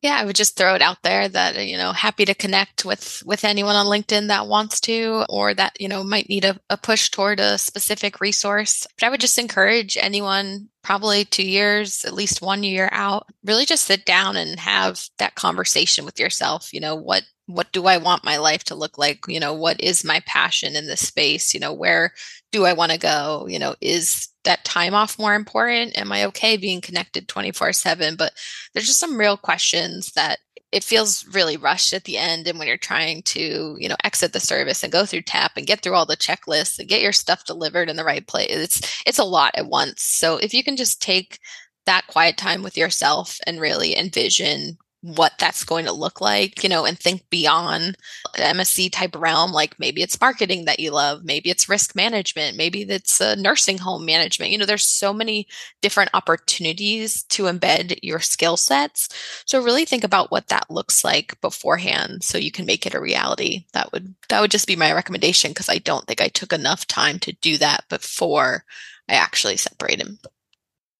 Yeah, 0.03 0.16
I 0.18 0.24
would 0.24 0.36
just 0.36 0.57
throw 0.57 0.74
it 0.74 0.80
out 0.80 0.96
there 1.03 1.28
that 1.28 1.66
you 1.66 1.76
know, 1.76 1.92
happy 1.92 2.24
to 2.24 2.34
connect 2.34 2.84
with 2.84 3.22
with 3.26 3.44
anyone 3.44 3.76
on 3.76 3.86
LinkedIn 3.86 4.28
that 4.28 4.46
wants 4.46 4.80
to, 4.82 5.26
or 5.28 5.53
that 5.55 5.78
you 5.80 5.88
know 5.88 6.03
might 6.03 6.28
need 6.28 6.44
a, 6.44 6.59
a 6.70 6.76
push 6.76 7.11
toward 7.11 7.40
a 7.40 7.59
specific 7.59 8.20
resource. 8.20 8.86
But 8.98 9.07
I 9.07 9.11
would 9.11 9.20
just 9.20 9.38
encourage 9.38 9.98
anyone, 9.98 10.68
probably 10.82 11.24
two 11.24 11.46
years, 11.46 12.05
at 12.05 12.14
least 12.14 12.40
one 12.40 12.62
year 12.62 12.88
out, 12.92 13.26
really 13.44 13.66
just 13.66 13.86
sit 13.86 14.07
down 14.07 14.36
and 14.36 14.59
have 14.59 15.07
that 15.18 15.34
conversation 15.34 16.05
with 16.07 16.18
yourself. 16.18 16.72
You 16.72 16.80
know, 16.80 16.94
what 16.94 17.24
what 17.53 17.72
do 17.72 17.86
I 17.86 17.98
want 17.98 18.24
my 18.24 18.36
life 18.36 18.64
to 18.64 18.74
look 18.74 18.98
like? 18.98 19.20
You 19.28 19.40
know, 19.40 19.53
what 19.53 19.80
is 19.80 20.05
my 20.05 20.20
passion 20.26 20.76
in 20.76 20.86
this 20.86 21.07
space? 21.07 21.53
You 21.55 21.61
know, 21.61 21.72
where 21.72 22.12
do 22.53 22.64
I 22.64 22.72
want 22.72 22.92
to 22.92 22.98
go? 22.98 23.46
You 23.48 23.59
know, 23.59 23.74
is 23.80 24.28
that 24.44 24.64
time 24.64 24.94
off 24.94 25.18
more 25.18 25.34
important? 25.34 25.98
Am 25.98 26.12
I 26.12 26.24
okay 26.26 26.57
being 26.57 26.80
connected 26.80 27.28
24 27.28 27.72
7? 27.72 28.16
But 28.16 28.32
there's 28.72 28.86
just 28.86 29.01
some 29.01 29.18
real 29.18 29.36
questions 29.36 30.12
that 30.12 30.38
it 30.72 30.84
feels 30.84 31.26
really 31.26 31.57
rushed 31.57 31.92
at 31.92 32.05
the 32.05 32.16
end. 32.16 32.46
And 32.46 32.59
when 32.59 32.68
you're 32.68 32.76
trying 32.76 33.22
to, 33.22 33.76
you 33.78 33.88
know, 33.88 33.96
exit 34.05 34.32
the 34.32 34.40
service 34.40 34.82
and 34.82 34.92
go 34.92 35.05
through 35.05 35.22
TAP 35.22 35.53
and 35.57 35.66
get 35.66 35.80
through 35.80 35.94
all 35.94 36.07
the 36.07 36.16
checklists 36.16 36.78
and 36.78 36.88
get 36.88 37.03
your 37.03 37.12
stuff 37.12 37.44
delivered 37.44 37.90
in 37.90 37.96
the 37.96 38.05
right 38.05 38.26
place, 38.26 38.51
it's 38.51 39.03
it's 39.07 39.18
a 39.18 39.24
lot 39.24 39.53
at 39.57 39.66
once. 39.66 40.03
So 40.03 40.36
if 40.36 40.55
you 40.55 40.62
can 40.62 40.76
just 40.76 41.03
take 41.03 41.40
that 41.86 42.07
quiet 42.07 42.36
time 42.36 42.62
with 42.62 42.76
yourself 42.76 43.38
and 43.46 43.61
really 43.61 43.96
envision 43.96 44.78
what 45.03 45.32
that's 45.38 45.64
going 45.64 45.86
to 45.86 45.92
look 45.92 46.20
like, 46.20 46.62
you 46.62 46.68
know, 46.68 46.84
and 46.84 46.98
think 46.98 47.28
beyond 47.30 47.96
the 48.36 48.42
MSC 48.42 48.92
type 48.92 49.16
realm. 49.16 49.51
Like 49.51 49.78
maybe 49.78 50.03
it's 50.03 50.20
marketing 50.20 50.66
that 50.66 50.78
you 50.78 50.90
love, 50.90 51.24
maybe 51.24 51.51
it's 51.51 51.68
risk 51.68 51.96
management, 51.96 52.57
maybe 52.57 52.82
it's 52.82 53.20
nursing 53.36 53.78
home 53.78 54.05
management. 54.05 54.53
You 54.53 54.59
know, 54.59 54.66
there's 54.66 54.84
so 54.84 55.12
many 55.12 55.46
different 55.80 56.11
opportunities 56.12 57.22
to 57.24 57.44
embed 57.44 57.98
your 58.03 58.20
skill 58.20 58.57
sets. 58.57 59.09
So 59.46 59.62
really 59.62 59.86
think 59.86 60.05
about 60.05 60.30
what 60.30 60.48
that 60.48 60.70
looks 60.70 61.03
like 61.03 61.40
beforehand 61.40 62.22
so 62.22 62.36
you 62.36 62.53
can 62.53 62.66
make 62.66 62.84
it 62.84 62.94
a 62.94 63.01
reality. 63.01 63.64
That 63.72 63.92
would 63.92 64.14
that 64.28 64.40
would 64.40 64.51
just 64.51 64.66
be 64.66 64.76
my 64.76 64.92
recommendation 64.92 65.53
because 65.53 65.68
I 65.68 65.78
don't 65.78 66.07
think 66.07 66.20
I 66.20 66.28
took 66.28 66.53
enough 66.53 66.86
time 66.86 67.18
to 67.20 67.32
do 67.32 67.57
that 67.59 67.84
before 67.88 68.64
I 69.09 69.14
actually 69.14 69.57
separated. 69.57 70.18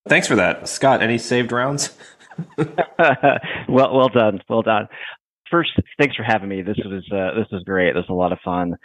Thanks 0.07 0.27
for 0.27 0.35
that. 0.35 0.67
Scott, 0.67 1.03
any 1.03 1.17
saved 1.17 1.51
rounds? 1.51 1.95
well, 3.69 3.95
well 3.95 4.09
done, 4.09 4.41
well 4.49 4.61
done. 4.61 4.87
First, 5.49 5.71
thanks 5.99 6.15
for 6.15 6.23
having 6.23 6.47
me. 6.47 6.61
This 6.61 6.77
was 6.77 7.03
uh, 7.11 7.37
this 7.37 7.47
was 7.51 7.63
great. 7.65 7.93
This 7.93 8.05
was 8.07 8.09
a 8.09 8.13
lot 8.13 8.31
of 8.31 8.39
fun. 8.43 8.75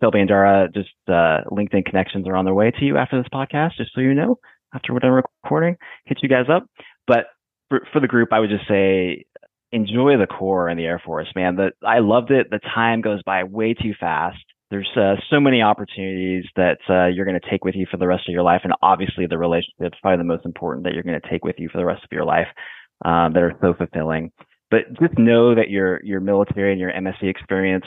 Shelby 0.00 0.18
and 0.18 0.28
Dara, 0.28 0.68
just 0.74 0.90
uh, 1.06 1.46
LinkedIn 1.50 1.84
connections 1.84 2.26
are 2.26 2.34
on 2.34 2.44
their 2.44 2.54
way 2.54 2.72
to 2.72 2.84
you 2.84 2.96
after 2.96 3.20
this 3.20 3.28
podcast, 3.32 3.76
just 3.76 3.92
so 3.94 4.00
you 4.00 4.14
know. 4.14 4.38
After 4.74 4.92
we're 4.92 4.98
done 4.98 5.22
recording, 5.44 5.76
hit 6.04 6.18
you 6.22 6.28
guys 6.28 6.46
up. 6.50 6.66
But 7.06 7.26
for, 7.70 7.82
for 7.92 8.00
the 8.00 8.08
group, 8.08 8.32
I 8.32 8.40
would 8.40 8.50
just 8.50 8.68
say 8.68 9.24
enjoy 9.70 10.18
the 10.18 10.26
Corps 10.26 10.68
and 10.68 10.78
the 10.78 10.84
Air 10.84 11.00
Force, 11.04 11.28
man. 11.36 11.56
That 11.56 11.74
I 11.86 12.00
loved 12.00 12.32
it. 12.32 12.50
The 12.50 12.60
time 12.74 13.00
goes 13.00 13.22
by 13.22 13.44
way 13.44 13.74
too 13.74 13.94
fast 13.98 14.38
there's 14.70 14.90
uh, 14.96 15.14
so 15.30 15.40
many 15.40 15.62
opportunities 15.62 16.44
that 16.56 16.78
uh, 16.90 17.06
you're 17.06 17.24
going 17.24 17.40
to 17.40 17.50
take 17.50 17.64
with 17.64 17.74
you 17.74 17.86
for 17.90 17.96
the 17.96 18.06
rest 18.06 18.28
of 18.28 18.32
your 18.32 18.42
life, 18.42 18.60
and 18.64 18.74
obviously 18.82 19.26
the 19.26 19.38
relationship 19.38 19.80
is 19.80 19.92
probably 20.02 20.18
the 20.18 20.24
most 20.24 20.44
important 20.44 20.84
that 20.84 20.92
you're 20.92 21.02
going 21.02 21.18
to 21.18 21.30
take 21.30 21.44
with 21.44 21.56
you 21.58 21.68
for 21.70 21.78
the 21.78 21.84
rest 21.84 22.04
of 22.04 22.12
your 22.12 22.24
life 22.24 22.48
um, 23.04 23.32
that 23.32 23.42
are 23.42 23.56
so 23.60 23.74
fulfilling. 23.74 24.32
But 24.70 24.80
just 25.00 25.18
know 25.18 25.54
that 25.54 25.70
your 25.70 26.02
your 26.04 26.20
military 26.20 26.72
and 26.72 26.80
your 26.80 26.92
MSC 26.92 27.24
experience 27.24 27.84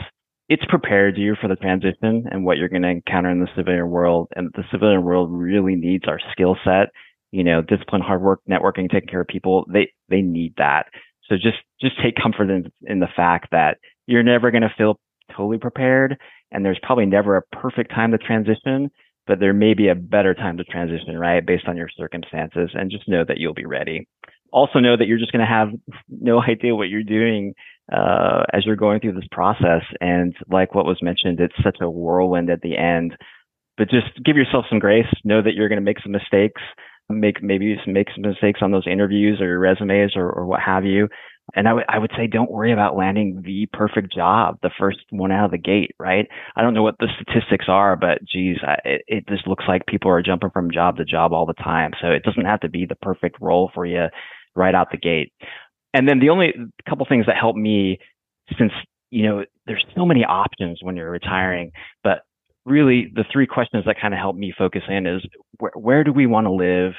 it's 0.52 0.66
prepared 0.66 1.18
you 1.18 1.36
for 1.40 1.48
the 1.48 1.56
transition 1.56 2.26
and 2.30 2.44
what 2.44 2.58
you're 2.58 2.68
going 2.68 2.82
to 2.82 2.90
encounter 2.90 3.30
in 3.30 3.40
the 3.40 3.48
civilian 3.56 3.90
world. 3.90 4.28
And 4.36 4.52
the 4.54 4.66
civilian 4.70 5.02
world 5.02 5.30
really 5.32 5.76
needs 5.76 6.04
our 6.10 6.20
skill 6.34 6.58
set. 6.66 6.90
You 7.32 7.46
know, 7.46 7.62
discipline, 7.62 8.02
hard 8.02 8.22
work, 8.22 8.42
networking, 8.50 8.92
taking 8.92 9.08
care 9.08 9.22
of 9.22 9.28
people. 9.28 9.64
They 9.72 9.94
they 10.10 10.22
need 10.22 10.56
that. 10.58 10.88
So 11.30 11.36
just 11.36 11.60
just 11.80 11.96
take 12.04 12.16
comfort 12.22 12.50
in 12.50 12.70
in 12.82 13.00
the 13.00 13.08
fact 13.16 13.52
that 13.52 13.78
you're 14.08 14.24
never 14.24 14.52
going 14.52 14.64
to 14.64 14.74
feel 14.78 15.00
totally 15.34 15.58
prepared 15.58 16.18
and 16.52 16.66
there's 16.66 16.80
probably 16.84 17.06
never 17.06 17.38
a 17.38 17.44
perfect 17.56 17.92
time 17.92 18.12
to 18.12 18.18
transition, 18.18 18.92
but 19.28 19.40
there 19.40 19.54
may 19.54 19.74
be 19.74 19.88
a 19.88 19.96
better 19.96 20.34
time 20.34 20.58
to 20.58 20.66
transition, 20.66 21.18
right? 21.18 21.46
Based 21.46 21.68
on 21.68 21.78
your 21.78 21.88
circumstances 21.96 22.72
and 22.74 22.92
just 22.92 23.08
know 23.08 23.24
that 23.26 23.38
you'll 23.38 23.54
be 23.54 23.66
ready. 23.66 24.06
Also 24.52 24.80
know 24.80 24.98
that 24.98 25.08
you're 25.08 25.20
just 25.20 25.32
going 25.32 25.46
to 25.46 25.52
have 25.52 25.70
no 26.10 26.42
idea 26.50 26.76
what 26.76 26.90
you're 26.90 27.04
doing 27.04 27.54
uh, 27.92 28.44
as 28.54 28.66
you're 28.66 28.76
going 28.76 29.00
through 29.00 29.14
this 29.14 29.28
process. 29.32 29.84
And 30.00 30.36
like 30.50 30.74
what 30.74 30.86
was 30.86 31.00
mentioned, 31.02 31.40
it's 31.40 31.56
such 31.64 31.78
a 31.82 31.90
whirlwind 31.90 32.50
at 32.50 32.62
the 32.62 32.78
end. 32.78 33.16
But 33.78 33.90
just 33.90 34.24
give 34.24 34.38
yourself 34.38 34.66
some 34.70 34.80
grace. 34.80 35.08
Know 35.24 35.42
that 35.42 35.54
you're 35.54 35.70
going 35.70 35.80
to 35.80 35.86
make 35.86 36.02
some 36.02 36.12
mistakes. 36.12 36.62
Make 37.10 37.44
maybe 37.44 37.76
make 37.88 38.08
some 38.14 38.22
mistakes 38.22 38.60
on 38.62 38.72
those 38.72 38.88
interviews 38.88 39.42
or 39.42 39.48
your 39.48 39.60
resumes 39.60 40.14
or, 40.16 40.30
or 40.30 40.46
what 40.46 40.62
have 40.62 40.86
you. 40.86 41.10
And 41.56 41.68
I, 41.68 41.72
w- 41.72 41.86
I 41.90 42.00
would 42.00 42.12
say 42.16 42.28
don't 42.28 42.52
worry 42.52 42.72
about 42.72 42.96
landing 42.96 43.42
the 43.44 43.68
perfect 43.74 44.14
job, 44.14 44.60
the 44.62 44.70
first 44.80 45.00
one 45.10 45.32
out 45.32 45.46
of 45.46 45.52
the 45.52 45.58
gate, 45.58 45.92
right? 46.00 46.28
I 46.56 46.62
don't 46.62 46.74
know 46.74 46.84
what 46.84 46.96
the 47.00 47.10
statistics 47.20 47.66
are, 47.68 47.98
but 47.98 48.20
geez, 48.24 48.58
I, 48.66 48.76
it, 48.86 49.02
it 49.08 49.28
just 49.28 49.48
looks 49.48 49.66
like 49.68 49.86
people 49.88 50.12
are 50.12 50.22
jumping 50.22 50.52
from 50.52 50.72
job 50.72 50.98
to 50.98 51.04
job 51.04 51.34
all 51.34 51.46
the 51.46 51.54
time. 51.54 51.92
So 52.02 52.08
it 52.08 52.24
doesn't 52.24 52.46
have 52.46 52.62
to 52.62 52.70
be 52.70 52.86
the 52.86 52.96
perfect 52.96 53.38
role 53.42 53.72
for 53.74 53.86
you 53.86 54.06
right 54.56 54.76
out 54.76 54.92
the 54.92 54.98
gate. 54.98 55.32
And 55.94 56.08
then 56.08 56.20
the 56.20 56.30
only 56.30 56.54
couple 56.88 57.06
things 57.08 57.26
that 57.26 57.36
help 57.38 57.56
me 57.56 58.00
since, 58.58 58.72
you 59.10 59.24
know, 59.24 59.46
there's 59.66 59.86
so 59.96 60.06
many 60.06 60.24
options 60.24 60.80
when 60.82 60.96
you're 60.96 61.12
retiring, 61.12 61.72
but 62.04 62.20
really 62.66 63.12
the 63.14 63.26
three 63.32 63.48
questions 63.48 63.86
that 63.86 64.00
kind 64.00 64.14
of 64.14 64.20
help 64.20 64.36
me 64.36 64.54
focus 64.58 64.84
in 64.88 65.06
is 65.06 65.22
where, 65.60 65.72
where 65.76 66.04
do 66.04 66.14
we 66.14 66.28
want 66.28 66.46
to 66.48 66.52
live? 66.52 66.94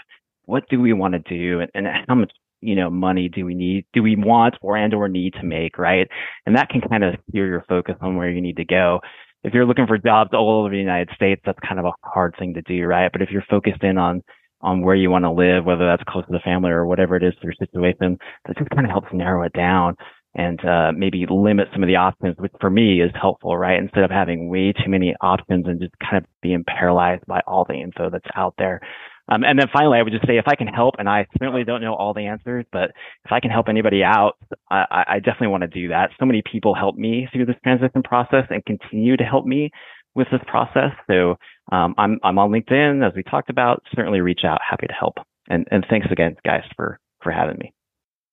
What 0.45 0.65
do 0.69 0.81
we 0.81 0.93
want 0.93 1.15
to 1.15 1.21
do? 1.21 1.61
And, 1.61 1.71
and 1.75 1.87
how 2.09 2.15
much 2.15 2.33
you 2.63 2.77
know 2.77 2.89
money 2.89 3.29
do 3.29 3.45
we 3.45 3.55
need 3.55 3.85
do 3.93 4.03
we 4.03 4.17
want 4.17 4.55
or 4.63 4.77
and 4.77 4.95
or 4.95 5.09
need 5.09 5.35
to 5.35 5.43
make 5.43 5.77
right 5.79 6.09
and 6.47 6.57
that 6.57 6.69
can 6.69 6.81
kind 6.81 7.05
of 7.05 7.15
steer 7.29 7.47
your 7.47 7.65
focus 7.69 7.97
on 8.01 8.17
where 8.17 8.31
you 8.31 8.41
need 8.41 8.57
to 8.57 8.65
go 8.65 9.01
if 9.43 9.53
you're 9.53 9.67
looking 9.67 9.87
for 9.87 9.99
jobs 9.99 10.31
all 10.33 10.61
over 10.61 10.71
the 10.71 10.79
united 10.79 11.11
states 11.15 11.43
that's 11.45 11.59
kind 11.67 11.81
of 11.81 11.87
a 11.87 11.93
hard 12.03 12.35
thing 12.39 12.55
to 12.55 12.63
do 12.63 12.85
right 12.85 13.11
but 13.13 13.21
if 13.21 13.31
you're 13.31 13.45
focused 13.51 13.83
in 13.83 13.99
on 13.99 14.23
on 14.63 14.83
where 14.83 14.95
you 14.95 15.11
want 15.11 15.25
to 15.25 15.31
live 15.31 15.65
whether 15.65 15.87
that's 15.87 16.03
close 16.09 16.25
to 16.27 16.33
the 16.33 16.41
family 16.41 16.71
or 16.71 16.87
whatever 16.87 17.17
it 17.17 17.23
is 17.23 17.35
for 17.41 17.47
your 17.47 17.55
situation 17.59 18.19
that 18.47 18.57
just 18.57 18.71
kind 18.71 18.87
of 18.87 18.91
helps 18.91 19.09
narrow 19.13 19.45
it 19.45 19.53
down 19.53 19.97
and 20.35 20.65
uh, 20.65 20.93
maybe 20.97 21.27
limit 21.29 21.69
some 21.73 21.83
of 21.83 21.89
the 21.89 21.97
options, 21.97 22.37
which 22.39 22.53
for 22.61 22.71
me 22.71 23.03
is 23.03 23.11
helpful, 23.21 23.57
right? 23.57 23.79
Instead 23.79 24.05
of 24.05 24.11
having 24.11 24.49
way 24.49 24.73
too 24.73 24.89
many 24.89 25.15
options 25.21 25.67
and 25.67 25.79
just 25.79 25.93
kind 25.99 26.25
of 26.25 26.31
being 26.41 26.65
paralyzed 26.67 27.27
by 27.27 27.41
all 27.47 27.67
the 27.69 27.75
info 27.75 28.09
that's 28.09 28.25
out 28.35 28.55
there. 28.57 28.81
Um, 29.29 29.45
and 29.45 29.59
then 29.59 29.67
finally, 29.73 29.99
I 29.99 30.03
would 30.03 30.13
just 30.13 30.27
say 30.27 30.39
if 30.39 30.49
I 30.49 30.57
can 30.57 30.67
help, 30.67 30.97
and 30.99 31.09
I 31.09 31.27
certainly 31.39 31.65
don't 31.65 31.81
know 31.81 31.95
all 31.95 32.13
the 32.13 32.27
answers, 32.27 32.65
but 32.73 32.91
if 33.25 33.31
I 33.31 33.41
can 33.41 33.51
help 33.51 33.69
anybody 33.69 34.03
out, 34.03 34.33
I, 34.71 35.05
I 35.07 35.19
definitely 35.19 35.49
want 35.49 35.63
to 35.63 35.69
do 35.69 35.89
that. 35.89 36.11
So 36.19 36.27
many 36.27 36.43
people 36.51 36.75
help 36.75 36.97
me 36.97 37.29
through 37.33 37.47
this 37.47 37.57
transition 37.63 38.03
process 38.03 38.47
and 38.51 38.65
continue 38.65 39.17
to 39.17 39.25
help 39.25 39.47
me 39.47 39.71
with 40.15 40.29
this 40.31 40.41
process. 40.47 40.93
So 41.07 41.37
um, 41.71 41.95
I'm 41.99 42.19
I'm 42.23 42.39
on 42.39 42.51
LinkedIn 42.51 43.07
as 43.07 43.15
we 43.15 43.23
talked 43.23 43.51
about. 43.51 43.83
Certainly 43.95 44.21
reach 44.21 44.45
out. 44.45 44.61
Happy 44.69 44.87
to 44.87 44.93
help. 44.93 45.19
And 45.49 45.67
and 45.71 45.85
thanks 45.89 46.07
again, 46.11 46.37
guys, 46.45 46.65
for 46.77 46.99
for 47.23 47.33
having 47.33 47.59
me. 47.59 47.73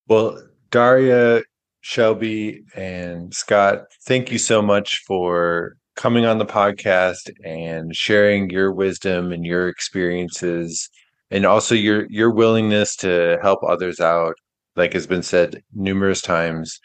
Well, 0.08 0.42
Daria, 0.72 1.42
Shelby, 1.82 2.64
and 2.76 3.34
Scott, 3.34 3.86
thank 4.06 4.32
you 4.32 4.38
so 4.38 4.62
much 4.62 5.04
for 5.08 5.76
coming 5.96 6.26
on 6.26 6.38
the 6.38 6.46
podcast 6.46 7.30
and 7.44 7.96
sharing 7.96 8.50
your 8.50 8.72
wisdom 8.72 9.32
and 9.32 9.46
your 9.46 9.68
experiences 9.68 10.90
and 11.32 11.46
also 11.46 11.76
your 11.76 12.08
your 12.10 12.32
willingness 12.32 12.96
to 12.96 13.38
help 13.42 13.60
others 13.68 14.00
out 14.00 14.34
like 14.76 14.94
has 14.94 15.06
been 15.06 15.24
said 15.24 15.62
numerous 15.74 16.22
times 16.22 16.80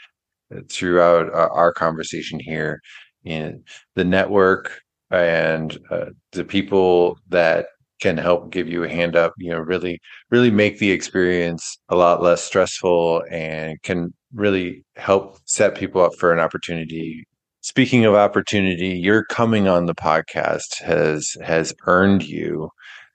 throughout 0.70 1.32
our, 1.32 1.72
conversation 1.72 2.38
here 2.40 2.80
in 3.24 3.62
the 3.94 4.04
network 4.04 4.80
and 5.10 5.78
uh, 5.90 6.06
the 6.32 6.44
people 6.44 7.18
that 7.28 7.66
can 8.00 8.16
help 8.18 8.50
give 8.50 8.68
you 8.68 8.82
a 8.84 8.88
hand 8.88 9.16
up 9.16 9.32
you 9.38 9.50
know 9.50 9.58
really 9.58 9.98
really 10.30 10.50
make 10.50 10.78
the 10.78 10.90
experience 10.90 11.78
a 11.88 11.96
lot 11.96 12.22
less 12.22 12.42
stressful 12.42 13.22
and 13.30 13.80
can 13.82 14.12
really 14.34 14.84
help 14.96 15.38
set 15.44 15.76
people 15.76 16.02
up 16.02 16.12
for 16.16 16.32
an 16.32 16.40
opportunity 16.40 17.24
Speaking 17.64 18.04
of 18.04 18.14
opportunity, 18.14 18.88
your 18.88 19.24
coming 19.24 19.68
on 19.68 19.86
the 19.86 19.94
podcast 19.94 20.82
has 20.82 21.34
has 21.42 21.72
earned 21.86 22.22
you 22.22 22.68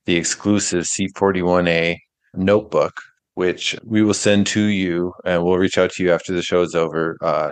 the 0.05 0.15
exclusive 0.15 0.85
Seat41A 0.85 1.97
notebook, 2.33 2.93
which 3.35 3.77
we 3.83 4.01
will 4.01 4.15
send 4.15 4.47
to 4.47 4.61
you, 4.61 5.13
and 5.23 5.43
we'll 5.43 5.59
reach 5.59 5.77
out 5.77 5.91
to 5.91 6.03
you 6.03 6.11
after 6.11 6.33
the 6.33 6.41
show 6.41 6.63
is 6.63 6.73
over 6.73 7.15
uh, 7.21 7.51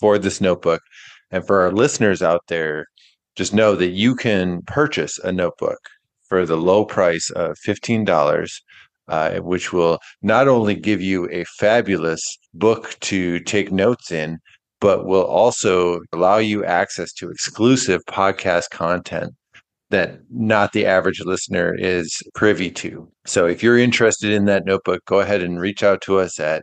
for 0.00 0.18
this 0.18 0.40
notebook. 0.40 0.80
And 1.30 1.46
for 1.46 1.60
our 1.60 1.70
listeners 1.70 2.22
out 2.22 2.40
there, 2.48 2.86
just 3.38 3.54
know 3.54 3.74
that 3.76 3.92
you 4.04 4.14
can 4.14 4.60
purchase 4.66 5.18
a 5.20 5.32
notebook 5.32 5.78
for 6.28 6.44
the 6.44 6.56
low 6.56 6.84
price 6.84 7.30
of 7.30 7.56
fifteen 7.58 8.04
dollars. 8.04 8.60
Uh, 9.08 9.38
which 9.38 9.72
will 9.72 9.98
not 10.20 10.48
only 10.48 10.74
give 10.74 11.00
you 11.00 11.26
a 11.30 11.42
fabulous 11.58 12.20
book 12.52 12.94
to 13.00 13.40
take 13.40 13.72
notes 13.72 14.12
in, 14.12 14.36
but 14.80 15.06
will 15.06 15.24
also 15.24 16.00
allow 16.12 16.36
you 16.36 16.62
access 16.62 17.10
to 17.14 17.30
exclusive 17.30 18.02
podcast 18.04 18.68
content 18.68 19.32
that 19.88 20.18
not 20.30 20.72
the 20.74 20.84
average 20.84 21.22
listener 21.24 21.74
is 21.78 22.20
privy 22.34 22.70
to. 22.70 23.10
So 23.24 23.46
if 23.46 23.62
you're 23.62 23.78
interested 23.78 24.30
in 24.30 24.44
that 24.44 24.66
notebook, 24.66 25.02
go 25.06 25.20
ahead 25.20 25.42
and 25.42 25.58
reach 25.58 25.82
out 25.82 26.02
to 26.02 26.18
us 26.18 26.38
at 26.38 26.62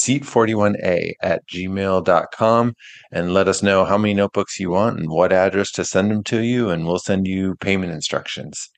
seat41a 0.00 1.12
at 1.22 1.46
gmail.com 1.46 2.74
and 3.12 3.34
let 3.34 3.48
us 3.48 3.62
know 3.62 3.84
how 3.84 3.98
many 3.98 4.14
notebooks 4.14 4.58
you 4.58 4.70
want 4.70 4.98
and 4.98 5.10
what 5.10 5.32
address 5.32 5.70
to 5.72 5.84
send 5.84 6.10
them 6.10 6.22
to 6.24 6.42
you, 6.42 6.70
and 6.70 6.86
we'll 6.86 6.98
send 6.98 7.26
you 7.26 7.54
payment 7.56 7.92
instructions. 7.92 8.68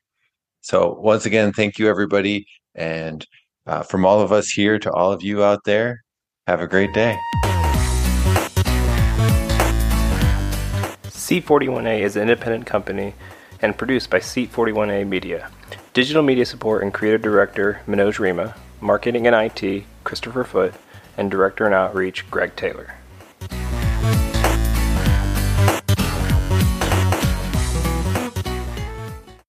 So, 0.61 0.97
once 0.99 1.25
again, 1.25 1.51
thank 1.53 1.77
you, 1.77 1.89
everybody. 1.89 2.45
And 2.75 3.25
uh, 3.65 3.83
from 3.83 4.05
all 4.05 4.21
of 4.21 4.31
us 4.31 4.49
here 4.49 4.79
to 4.79 4.91
all 4.91 5.11
of 5.11 5.21
you 5.21 5.43
out 5.43 5.63
there, 5.65 6.03
have 6.47 6.61
a 6.61 6.67
great 6.67 6.93
day. 6.93 7.17
Seat41A 11.05 12.01
is 12.01 12.15
an 12.15 12.23
independent 12.23 12.65
company 12.65 13.13
and 13.61 13.77
produced 13.77 14.09
by 14.09 14.19
Seat41A 14.19 15.07
Media. 15.07 15.49
Digital 15.93 16.21
media 16.21 16.45
support 16.45 16.83
and 16.83 16.93
creative 16.93 17.21
director 17.21 17.81
Manoj 17.87 18.19
Rima, 18.19 18.55
marketing 18.81 19.25
and 19.25 19.35
IT 19.35 19.85
Christopher 20.03 20.43
Foote, 20.43 20.73
and 21.17 21.29
director 21.29 21.65
and 21.65 21.75
outreach 21.75 22.29
Greg 22.29 22.55
Taylor. 22.55 22.95